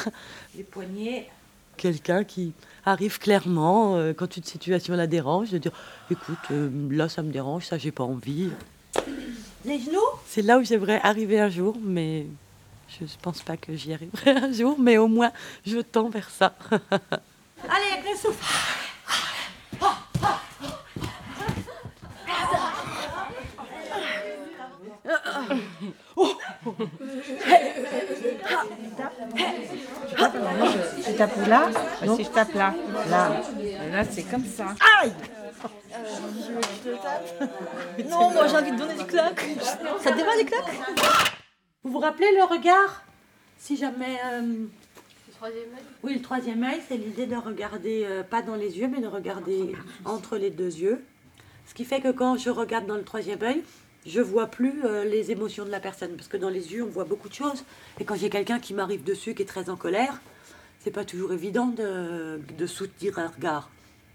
Les 0.55 0.63
poignets. 0.63 1.29
Quelqu'un 1.77 2.23
qui 2.23 2.53
arrive 2.85 3.17
clairement, 3.19 3.95
euh, 3.95 4.13
quand 4.13 4.37
une 4.37 4.43
situation 4.43 4.95
la 4.95 5.07
dérange, 5.07 5.51
de 5.51 5.57
dire 5.57 5.71
écoute, 6.11 6.37
euh, 6.51 6.69
là 6.91 7.09
ça 7.09 7.21
me 7.23 7.31
dérange, 7.31 7.65
ça 7.65 7.77
j'ai 7.77 7.91
pas 7.91 8.03
envie. 8.03 8.49
Les 9.65 9.79
genoux 9.79 9.99
C'est 10.27 10.41
là 10.41 10.57
où 10.57 10.63
j'aimerais 10.63 10.99
arriver 11.03 11.39
un 11.39 11.49
jour, 11.49 11.77
mais 11.81 12.27
je 12.89 13.03
ne 13.03 13.09
pense 13.21 13.41
pas 13.41 13.57
que 13.57 13.75
j'y 13.75 13.93
arriverai 13.93 14.31
un 14.43 14.51
jour, 14.51 14.77
mais 14.79 14.97
au 14.97 15.07
moins 15.07 15.31
je 15.65 15.79
tends 15.79 16.09
vers 16.09 16.29
ça. 16.29 16.55
Allez, 16.71 17.93
avec 17.93 18.11
le 18.11 18.17
souffle. 18.17 18.90
Je 30.17 31.17
tape 31.17 31.47
là 31.47 31.69
Si 32.15 32.23
je 32.23 32.29
tape 32.29 32.53
là, 32.53 32.73
là, 33.09 33.41
là 33.91 34.03
c'est 34.09 34.23
comme 34.23 34.45
ça. 34.45 34.67
Aïe 35.01 35.13
Non, 38.09 38.31
moi 38.31 38.47
j'ai 38.47 38.57
envie 38.57 38.71
de 38.71 38.77
donner 38.77 38.95
des 38.95 39.05
claques. 39.05 39.45
Ça 40.01 40.11
te 40.11 40.17
débat 40.17 40.35
des 40.37 40.45
claques 40.45 40.73
Vous 41.83 41.91
vous 41.91 41.99
rappelez 41.99 42.27
le 42.35 42.43
regard 42.43 43.03
Si 43.57 43.77
jamais. 43.77 44.17
euh, 44.33 44.65
Oui, 46.03 46.13
le 46.15 46.21
troisième 46.21 46.63
œil, 46.63 46.81
c'est 46.87 46.97
l'idée 46.97 47.25
de 47.27 47.35
regarder, 47.35 48.05
euh, 48.05 48.23
pas 48.23 48.41
dans 48.41 48.55
les 48.55 48.77
yeux, 48.79 48.87
mais 48.87 49.01
de 49.01 49.07
regarder 49.07 49.75
entre 50.05 50.37
les 50.37 50.49
deux 50.49 50.75
yeux. 50.77 51.03
Ce 51.67 51.73
qui 51.73 51.85
fait 51.85 52.01
que 52.01 52.11
quand 52.11 52.37
je 52.37 52.49
regarde 52.49 52.85
dans 52.85 52.95
le 52.97 53.03
troisième 53.03 53.41
œil, 53.43 53.63
je 54.05 54.21
vois 54.21 54.47
plus 54.47 54.83
euh, 54.83 55.03
les 55.03 55.31
émotions 55.31 55.65
de 55.65 55.69
la 55.69 55.79
personne. 55.79 56.15
Parce 56.15 56.27
que 56.27 56.37
dans 56.37 56.49
les 56.49 56.73
yeux, 56.73 56.83
on 56.83 56.89
voit 56.89 57.03
beaucoup 57.03 57.29
de 57.29 57.33
choses. 57.33 57.63
Et 57.99 58.05
quand 58.05 58.15
j'ai 58.15 58.29
quelqu'un 58.29 58.59
qui 58.59 58.73
m'arrive 58.73 59.03
dessus, 59.03 59.35
qui 59.35 59.43
est 59.43 59.45
très 59.45 59.69
en 59.69 59.75
colère, 59.75 60.21
c'est 60.79 60.91
pas 60.91 61.05
toujours 61.05 61.33
évident 61.33 61.67
de, 61.67 62.39
de 62.57 62.65
soutenir 62.65 63.19
un 63.19 63.27
regard. 63.27 63.69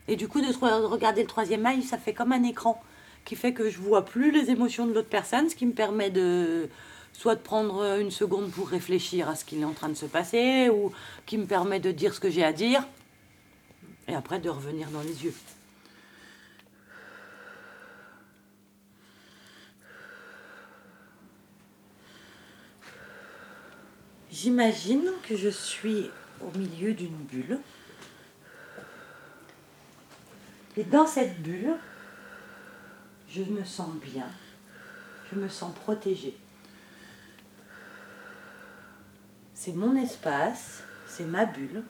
Et 0.08 0.16
du 0.16 0.28
coup, 0.28 0.40
de, 0.40 0.46
regarder 0.86 1.22
le 1.22 1.28
troisième 1.28 1.66
œil, 1.66 1.82
ça 1.82 1.98
fait 1.98 2.12
comme 2.12 2.32
un 2.32 2.42
écran 2.42 2.82
qui 3.24 3.34
fait 3.34 3.52
que 3.52 3.70
je 3.70 3.78
vois 3.78 4.04
plus 4.04 4.30
les 4.30 4.50
émotions 4.50 4.86
de 4.86 4.92
l'autre 4.92 5.08
personne, 5.08 5.48
ce 5.48 5.56
qui 5.56 5.66
me 5.66 5.72
permet 5.72 6.10
de 6.10 6.68
soit 7.12 7.34
de 7.34 7.40
prendre 7.40 7.98
une 7.98 8.10
seconde 8.10 8.50
pour 8.50 8.68
réfléchir 8.68 9.28
à 9.28 9.34
ce 9.34 9.44
qui 9.44 9.58
est 9.60 9.64
en 9.64 9.72
train 9.72 9.88
de 9.88 9.94
se 9.94 10.06
passer, 10.06 10.68
ou 10.68 10.92
qui 11.24 11.38
me 11.38 11.46
permet 11.46 11.80
de 11.80 11.90
dire 11.90 12.14
ce 12.14 12.20
que 12.20 12.30
j'ai 12.30 12.44
à 12.44 12.52
dire, 12.52 12.86
et 14.06 14.14
après 14.14 14.38
de 14.38 14.50
revenir 14.50 14.88
dans 14.90 15.00
les 15.00 15.24
yeux. 15.24 15.34
J'imagine 24.38 25.08
que 25.26 25.34
je 25.34 25.48
suis 25.48 26.10
au 26.42 26.58
milieu 26.58 26.92
d'une 26.92 27.16
bulle. 27.16 27.58
Et 30.76 30.84
dans 30.84 31.06
cette 31.06 31.40
bulle, 31.40 31.74
je 33.30 33.42
me 33.44 33.64
sens 33.64 33.94
bien, 33.94 34.28
je 35.32 35.38
me 35.38 35.48
sens 35.48 35.74
protégée. 35.74 36.36
C'est 39.54 39.72
mon 39.72 39.96
espace, 39.96 40.82
c'est 41.06 41.24
ma 41.24 41.46
bulle. 41.46 41.82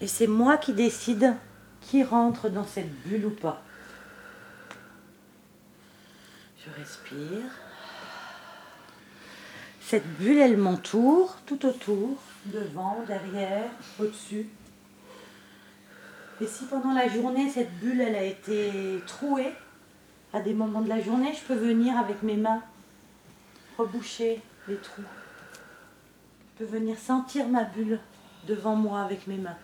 Et 0.00 0.08
c'est 0.08 0.26
moi 0.26 0.56
qui 0.56 0.72
décide 0.72 1.32
qui 1.80 2.02
rentre 2.02 2.48
dans 2.48 2.66
cette 2.66 2.92
bulle 3.02 3.26
ou 3.26 3.30
pas. 3.30 3.62
Je 6.58 6.70
respire. 6.76 7.52
Cette 9.86 10.06
bulle, 10.16 10.38
elle 10.38 10.56
m'entoure 10.56 11.36
tout 11.44 11.66
autour, 11.66 12.16
devant, 12.46 13.04
derrière, 13.06 13.70
au-dessus. 14.00 14.48
Et 16.40 16.46
si 16.46 16.64
pendant 16.64 16.94
la 16.94 17.06
journée, 17.06 17.50
cette 17.50 17.72
bulle, 17.80 18.00
elle 18.00 18.16
a 18.16 18.22
été 18.24 18.72
trouée, 19.06 19.52
à 20.32 20.40
des 20.40 20.54
moments 20.54 20.80
de 20.80 20.88
la 20.88 21.02
journée, 21.02 21.34
je 21.34 21.46
peux 21.46 21.54
venir 21.54 21.98
avec 21.98 22.22
mes 22.22 22.36
mains 22.36 22.62
reboucher 23.76 24.40
les 24.68 24.76
trous. 24.76 25.02
Je 25.02 26.64
peux 26.64 26.70
venir 26.70 26.96
sentir 26.98 27.46
ma 27.46 27.64
bulle 27.64 28.00
devant 28.48 28.76
moi 28.76 29.02
avec 29.02 29.26
mes 29.26 29.36
mains. 29.36 29.58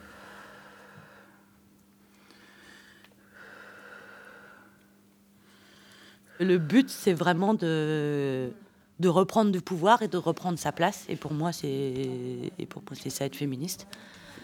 Le 6.41 6.59
but, 6.59 6.91
c'est 6.91 7.15
vraiment 7.15 7.55
de, 7.55 8.53
de 9.01 9.09
reprendre 9.09 9.51
du 9.51 9.63
pouvoir 9.63 10.03
et 10.03 10.09
de 10.09 10.19
reprendre 10.19 10.59
sa 10.59 10.73
place. 10.73 11.05
Et 11.09 11.17
pour 11.17 11.33
moi, 11.33 11.53
c'est 11.53 12.53
pour 12.69 12.83
moi, 12.83 12.97
ça 13.11 13.25
être 13.25 13.35
féministe. 13.35 13.87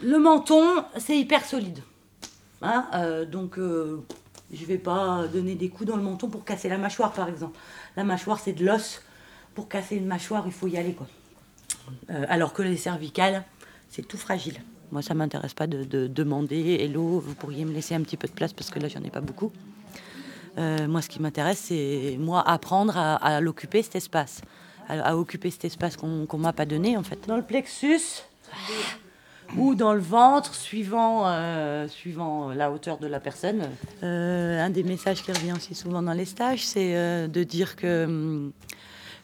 Le 0.03 0.19
menton, 0.19 0.85
c'est 0.97 1.17
hyper 1.17 1.45
solide. 1.45 1.81
Hein, 2.63 2.87
euh, 2.95 3.27
donc, 3.27 3.59
euh, 3.59 4.03
je 4.53 4.65
vais 4.65 4.79
pas 4.79 5.27
donner 5.29 5.55
des 5.55 5.69
coups 5.69 5.89
dans 5.89 5.97
le 5.97 6.03
menton 6.03 6.29
pour 6.29 6.45
casser 6.45 6.69
la 6.71 6.79
mâchoire, 6.79 7.13
par 7.13 7.29
exemple. 7.29 7.59
La 7.97 8.05
mâchoire, 8.05 8.41
c'est 8.41 8.55
de 8.55 8.65
l'os. 8.65 9.03
Pour 9.55 9.69
casser 9.69 9.97
une 9.97 10.07
mâchoire, 10.07 10.45
il 10.47 10.53
faut 10.53 10.67
y 10.67 10.79
aller, 10.79 10.95
quoi. 10.95 11.07
Euh, 12.11 12.25
alors 12.29 12.53
que 12.53 12.63
les 12.63 12.77
cervicales, 12.77 13.45
c'est 13.91 14.07
tout 14.07 14.19
fragile. 14.19 14.61
Moi, 14.91 15.03
ça 15.03 15.15
m'intéresse 15.15 15.55
pas 15.55 15.67
de, 15.67 15.85
de 15.85 16.07
demander 16.07 16.79
Hello, 16.81 17.21
vous 17.21 17.35
pourriez 17.35 17.65
me 17.65 17.73
laisser 17.73 17.95
un 17.95 18.03
petit 18.03 18.17
peu 18.17 18.29
de 18.29 18.33
place 18.33 18.53
parce 18.53 18.71
que 18.71 18.79
là, 18.79 18.89
j'en 18.89 19.03
ai 19.03 19.11
pas 19.11 19.21
beaucoup. 19.21 19.53
Euh, 20.59 20.87
moi, 20.87 21.03
ce 21.03 21.09
qui 21.09 21.21
m'intéresse, 21.21 21.59
c'est 21.59 22.17
moi 22.19 22.43
apprendre 22.49 22.97
à, 22.97 23.17
à 23.17 23.41
l'occuper 23.41 23.83
cet 23.83 23.97
espace, 23.97 24.41
à, 24.89 25.01
à 25.01 25.17
occuper 25.17 25.51
cet 25.51 25.65
espace 25.65 25.97
qu'on 25.97 26.27
qu'on 26.27 26.39
m'a 26.39 26.53
pas 26.53 26.67
donné 26.67 26.97
en 26.97 27.03
fait. 27.03 27.19
Dans 27.27 27.37
le 27.37 27.43
plexus 27.43 28.23
ou 29.57 29.75
dans 29.75 29.93
le 29.93 30.01
ventre, 30.01 30.55
suivant, 30.55 31.23
euh, 31.27 31.87
suivant 31.87 32.51
la 32.53 32.73
hauteur 32.73 32.99
de 32.99 33.07
la 33.07 33.21
personne. 33.21 33.69
Euh, 34.03 34.65
un 34.65 34.71
des 34.71 34.83
messages 34.83 35.23
qui 35.23 35.31
revient 35.31 35.53
aussi 35.53 35.75
souvent 35.75 36.03
dans 36.03 36.15
les 36.15 36.25
stages, 36.25 36.65
c'est 36.67 37.29
de 37.29 37.43
dire 37.45 37.77
que 37.77 38.07
hum, 38.07 38.53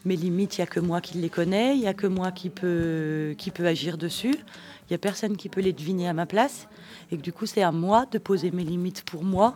mes 0.05 0.17
limites, 0.17 0.59
il 0.59 0.61
n'y 0.61 0.65
a 0.65 0.67
que 0.67 0.81
moi 0.81 1.01
qui 1.01 1.19
les 1.19 1.29
connais, 1.29 1.75
il 1.75 1.81
n'y 1.81 1.87
a 1.87 1.95
que 1.95 2.07
moi 2.07 2.33
qui 2.33 2.51
peut, 2.51 3.35
qui 3.39 3.51
peut 3.51 3.67
agir 3.67 3.99
dessus. 3.99 4.35
Il 4.35 4.93
n'y 4.93 4.95
a 4.95 4.99
personne 4.99 5.37
qui 5.37 5.49
peut 5.49 5.61
les 5.61 5.73
deviner 5.73 6.09
à 6.09 6.13
ma 6.13 6.27
place. 6.27 6.69
Et 7.11 7.17
que 7.17 7.23
du 7.23 7.33
coup, 7.33 7.47
c'est 7.47 7.63
à 7.63 7.73
moi 7.73 8.07
de 8.11 8.19
poser 8.19 8.51
mes 8.51 8.65
limites 8.65 9.03
pour 9.05 9.23
moi. 9.25 9.55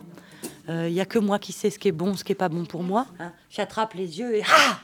Euh, 0.69 0.87
Il 0.89 0.93
n'y 0.93 1.01
a 1.01 1.05
que 1.05 1.19
moi 1.19 1.39
qui 1.39 1.51
sais 1.53 1.69
ce 1.69 1.79
qui 1.79 1.87
est 1.87 1.91
bon, 1.93 2.15
ce 2.15 2.23
qui 2.23 2.31
n'est 2.31 2.35
pas 2.35 2.49
bon 2.49 2.65
pour 2.65 2.83
moi. 2.83 3.07
Hein, 3.19 3.31
J'attrape 3.49 3.93
les 3.93 4.19
yeux 4.19 4.35
et 4.35 4.43
ah 4.45 4.79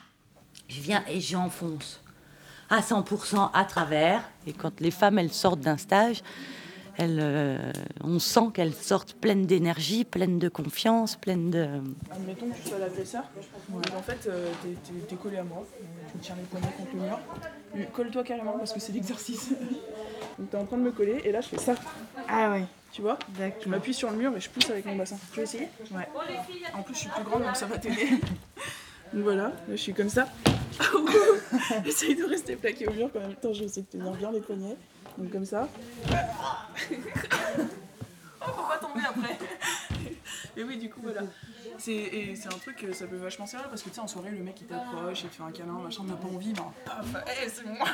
je 0.70 0.80
viens 0.82 1.04
et 1.10 1.20
j'enfonce 1.20 2.02
à 2.70 2.80
100% 2.80 3.50
à 3.54 3.66
travers. 3.66 4.24
Et 4.48 4.54
quand 4.54 4.80
les 4.80 4.92
femmes, 4.92 5.20
elles 5.20 5.34
sortent 5.34 5.60
d'un 5.60 5.78
stage, 5.78 6.24
elles, 6.98 7.20
euh, 7.22 7.72
on 8.04 8.18
sent 8.20 8.50
qu'elles 8.54 8.74
sortent 8.74 9.14
pleines 9.14 9.46
d'énergie, 9.46 10.06
pleines 10.06 10.40
de 10.40 10.48
confiance, 10.48 11.16
pleines 11.16 11.50
de... 11.52 11.68
Admettons 12.12 12.50
que 12.50 12.56
tu 12.62 12.70
sois 12.70 12.80
l'agresseur, 12.80 13.24
et 13.36 13.96
en 13.96 14.02
fait 14.02 14.28
euh, 14.28 14.52
t'es- 15.10 15.16
collé 15.16 15.38
à 15.38 15.44
moi, 15.44 15.66
je 16.12 16.18
me 16.18 16.24
tiens 16.24 16.36
les 16.38 16.44
poignets 16.44 16.74
contre 16.78 16.92
le 16.96 17.02
mur. 17.02 17.20
Euh, 17.76 17.84
Colle-toi 17.94 18.24
carrément 18.24 18.54
parce 18.58 18.74
que 18.74 18.80
c'est 18.80 18.92
l'exercice. 18.94 19.50
Donc 20.40 20.50
t'es 20.50 20.58
en 20.58 20.66
train 20.66 20.78
de 20.78 20.84
me 20.84 20.92
coller 20.92 21.22
et 21.26 21.32
là 21.32 21.42
je 21.42 21.48
fais 21.50 21.58
ça. 21.60 21.74
Ah 22.30 22.52
ouais. 22.52 22.66
Tu 22.94 23.02
vois 23.02 23.18
Je 23.60 23.70
m'appuie 23.70 23.94
sur 23.94 24.12
le 24.12 24.18
mur 24.18 24.38
et 24.38 24.40
je 24.40 24.50
pousse 24.50 24.70
avec 24.70 24.86
mon 24.86 24.96
bassin. 24.96 25.18
Tu 25.32 25.38
veux 25.38 25.44
essayer? 25.44 25.68
Ouais. 25.92 26.08
En 26.76 26.84
plus 26.84 26.94
je 26.94 27.00
suis 27.00 27.10
plus 27.10 27.24
grande 27.24 27.44
donc 27.44 27.56
ça 27.56 27.66
va 27.66 27.80
t'aider. 27.80 28.08
donc 29.14 29.24
voilà, 29.24 29.46
là, 29.46 29.54
je 29.72 29.76
suis 29.76 29.96
comme 29.96 30.10
ça. 30.10 30.28
Essaye 31.86 32.16
de 32.16 32.24
rester 32.24 32.56
plaqué 32.56 32.88
au 32.88 32.94
mur 32.94 33.10
quand 33.12 33.20
même 33.20 33.36
temps 33.36 33.52
j'essaie 33.52 33.82
de 33.82 33.88
tenir 33.88 34.12
bien 34.12 34.32
les 34.32 34.42
poignets. 34.42 34.78
Donc 35.18 35.32
comme 35.32 35.46
ça. 35.46 35.68
Oh, 38.42 38.52
faut 38.52 38.68
pas 38.68 38.78
tomber 38.78 39.02
après. 39.08 39.40
Mais 40.56 40.64
oui, 40.64 40.78
du 40.78 40.90
coup, 40.90 41.00
voilà. 41.02 41.22
C'est, 41.80 41.92
et 41.92 42.36
c'est 42.36 42.48
un 42.48 42.58
truc, 42.58 42.84
euh, 42.84 42.94
ça 42.94 43.08
peut 43.08 43.16
vachement 43.16 43.48
servir 43.48 43.70
parce 43.70 43.82
que 43.82 43.90
tu 43.90 43.96
sais, 43.96 44.02
en 44.02 44.08
soirée, 44.08 44.30
le 44.30 44.44
mec 44.44 44.62
il 44.62 44.68
t'approche, 44.68 45.24
il 45.24 45.30
te 45.30 45.36
fait 45.36 45.44
un 45.44 45.52
câlin, 45.52 45.74
machin, 45.74 46.02
on 46.04 46.06
n'a 46.06 46.16
pas 46.16 46.28
envie, 46.28 46.54
ben 46.54 46.72
paf, 46.86 47.24
eh, 47.44 47.50
c'est 47.50 47.66
moi. 47.66 47.88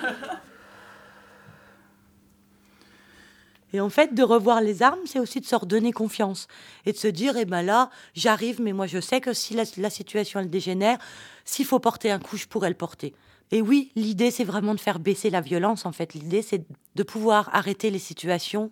Et 3.74 3.82
en 3.82 3.90
fait, 3.90 4.14
de 4.14 4.24
revoir 4.24 4.62
les 4.62 4.82
armes, 4.82 5.00
c'est 5.06 5.20
aussi 5.20 5.40
de 5.40 5.46
se 5.46 5.56
redonner 5.56 5.92
confiance. 5.92 6.48
Et 6.86 6.92
de 6.92 6.98
se 6.98 7.08
dire, 7.08 7.38
eh 7.38 7.46
ben 7.46 7.62
là, 7.62 7.90
j'arrive, 8.14 8.62
mais 8.62 8.74
moi 8.74 8.88
je 8.88 9.00
sais 9.00 9.22
que 9.22 9.34
si 9.34 9.54
la, 9.54 9.90
situation 9.90 10.40
elle 10.40 10.50
dégénère, 10.50 10.98
s'il 11.46 11.66
faut 11.66 11.80
porter 11.80 12.12
un 12.12 12.20
coup, 12.20 12.38
je 12.38 12.48
pourrais 12.48 12.70
le 12.70 12.76
porter. 12.76 13.14
Et 13.52 13.62
oui, 13.62 13.92
l'idée, 13.96 14.32
c'est 14.32 14.44
vraiment 14.44 14.76
de 14.76 14.80
faire 14.80 15.00
baisser 15.00 15.30
la 15.30 15.42
violence, 15.42 15.86
en 15.86 15.92
fait. 15.92 16.14
L'idée, 16.14 16.42
c'est 16.42 16.66
de 16.96 17.04
pouvoir 17.04 17.50
arrêter 17.54 17.90
les 17.90 18.00
situations 18.00 18.72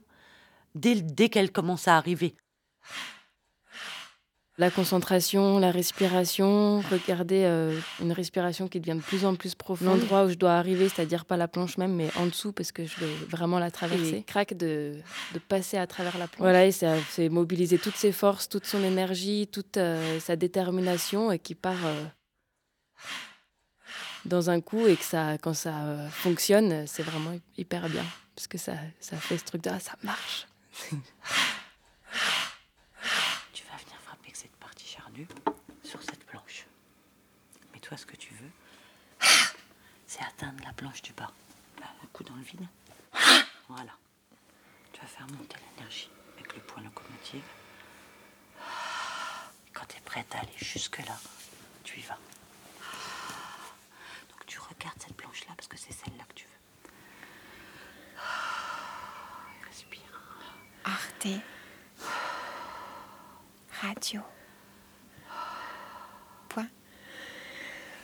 dès, 0.75 1.01
dès 1.01 1.29
qu'elles 1.29 1.51
commencent 1.51 1.87
à 1.87 1.97
arriver. 1.97 2.35
La 4.59 4.71
concentration, 4.71 5.59
la 5.59 5.69
respiration, 5.69 6.81
regarder 6.89 7.43
euh, 7.45 7.79
une 8.01 8.11
respiration 8.11 8.67
qui 8.67 8.79
devient 8.79 8.97
de 8.97 9.03
plus 9.03 9.23
en 9.23 9.35
plus 9.35 9.53
profonde. 9.53 9.87
L'endroit 9.87 10.25
où 10.25 10.29
je 10.29 10.35
dois 10.35 10.53
arriver, 10.53 10.89
c'est-à-dire 10.89 11.25
pas 11.25 11.37
la 11.37 11.47
planche 11.47 11.77
même, 11.77 11.93
mais 11.93 12.09
en 12.15 12.25
dessous, 12.25 12.51
parce 12.51 12.71
que 12.71 12.83
je 12.85 12.99
vais 12.99 13.13
vraiment 13.29 13.59
la 13.59 13.69
traverser. 13.69 14.23
Crac 14.25 14.55
de, 14.55 14.95
de 15.33 15.39
passer 15.39 15.77
à 15.77 15.85
travers 15.85 16.17
la 16.17 16.27
planche. 16.27 16.39
Voilà, 16.39 16.65
et 16.65 16.71
ça, 16.71 16.95
c'est 17.11 17.29
mobiliser 17.29 17.77
toutes 17.77 17.95
ses 17.95 18.11
forces, 18.11 18.49
toute 18.49 18.65
son 18.65 18.83
énergie, 18.83 19.47
toute 19.51 19.77
euh, 19.77 20.19
sa 20.19 20.35
détermination, 20.35 21.31
et 21.31 21.37
qui 21.37 21.53
part 21.53 21.85
euh, 21.85 22.03
dans 24.25 24.49
un 24.49 24.59
coup, 24.59 24.87
et 24.87 24.95
que 24.95 25.03
ça, 25.03 25.37
quand 25.37 25.53
ça 25.53 26.09
fonctionne, 26.09 26.87
c'est 26.87 27.03
vraiment 27.03 27.37
hyper 27.57 27.89
bien. 27.89 28.03
Parce 28.35 28.47
que 28.47 28.57
ça, 28.57 28.73
ça 28.99 29.17
fait 29.17 29.37
ce 29.37 29.45
truc 29.45 29.63
de 29.63 29.69
ah, 29.71 29.79
ça 29.79 29.93
marche. 30.03 30.47
Tu 33.53 33.63
vas 33.63 33.77
venir 33.83 33.97
frapper 34.03 34.25
avec 34.25 34.35
cette 34.35 34.55
partie 34.57 34.85
charnue 34.85 35.27
sur 35.83 36.01
cette 36.03 36.23
planche. 36.25 36.67
Mais 37.73 37.76
toi, 37.87 37.95
ce 37.95 38.05
que 38.05 38.17
tu 38.17 38.33
veux, 38.33 38.51
c'est 40.07 40.21
atteindre 40.21 40.61
la 40.65 40.73
planche 40.73 41.01
du 41.01 41.13
bas. 41.13 41.31
Là, 41.79 41.85
un 42.03 42.07
coup 42.07 42.25
dans 42.25 42.35
le 42.35 42.41
vide. 42.41 42.67
Voilà. 43.69 43.93
Tu 44.91 44.99
vas 44.99 45.07
faire 45.07 45.27
monter 45.27 45.55
l'énergie 45.71 46.09
avec 46.35 46.53
le 46.53 46.61
point 46.63 46.83
locomotive. 46.83 47.45
Quand 49.73 49.85
tu 49.87 49.95
es 49.95 50.01
prête 50.01 50.35
à 50.35 50.39
aller 50.39 50.57
jusque-là, 50.57 51.17
tu 51.85 51.99
y 51.99 52.03
vas. 52.03 52.19
Donc 54.31 54.45
tu 54.47 54.59
regardes 54.59 55.01
cette 55.01 55.15
planche-là 55.15 55.53
parce 55.55 55.69
que 55.69 55.77
c'est 55.77 55.93
celle-là 55.93 56.25
que 56.27 56.33
tu 56.33 56.45
veux. 56.45 56.91
Respire. 59.65 60.21
Arte 60.83 61.27
Radio. 63.81 64.21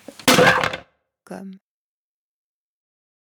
Point. 0.06 0.86
Com. 1.26 1.52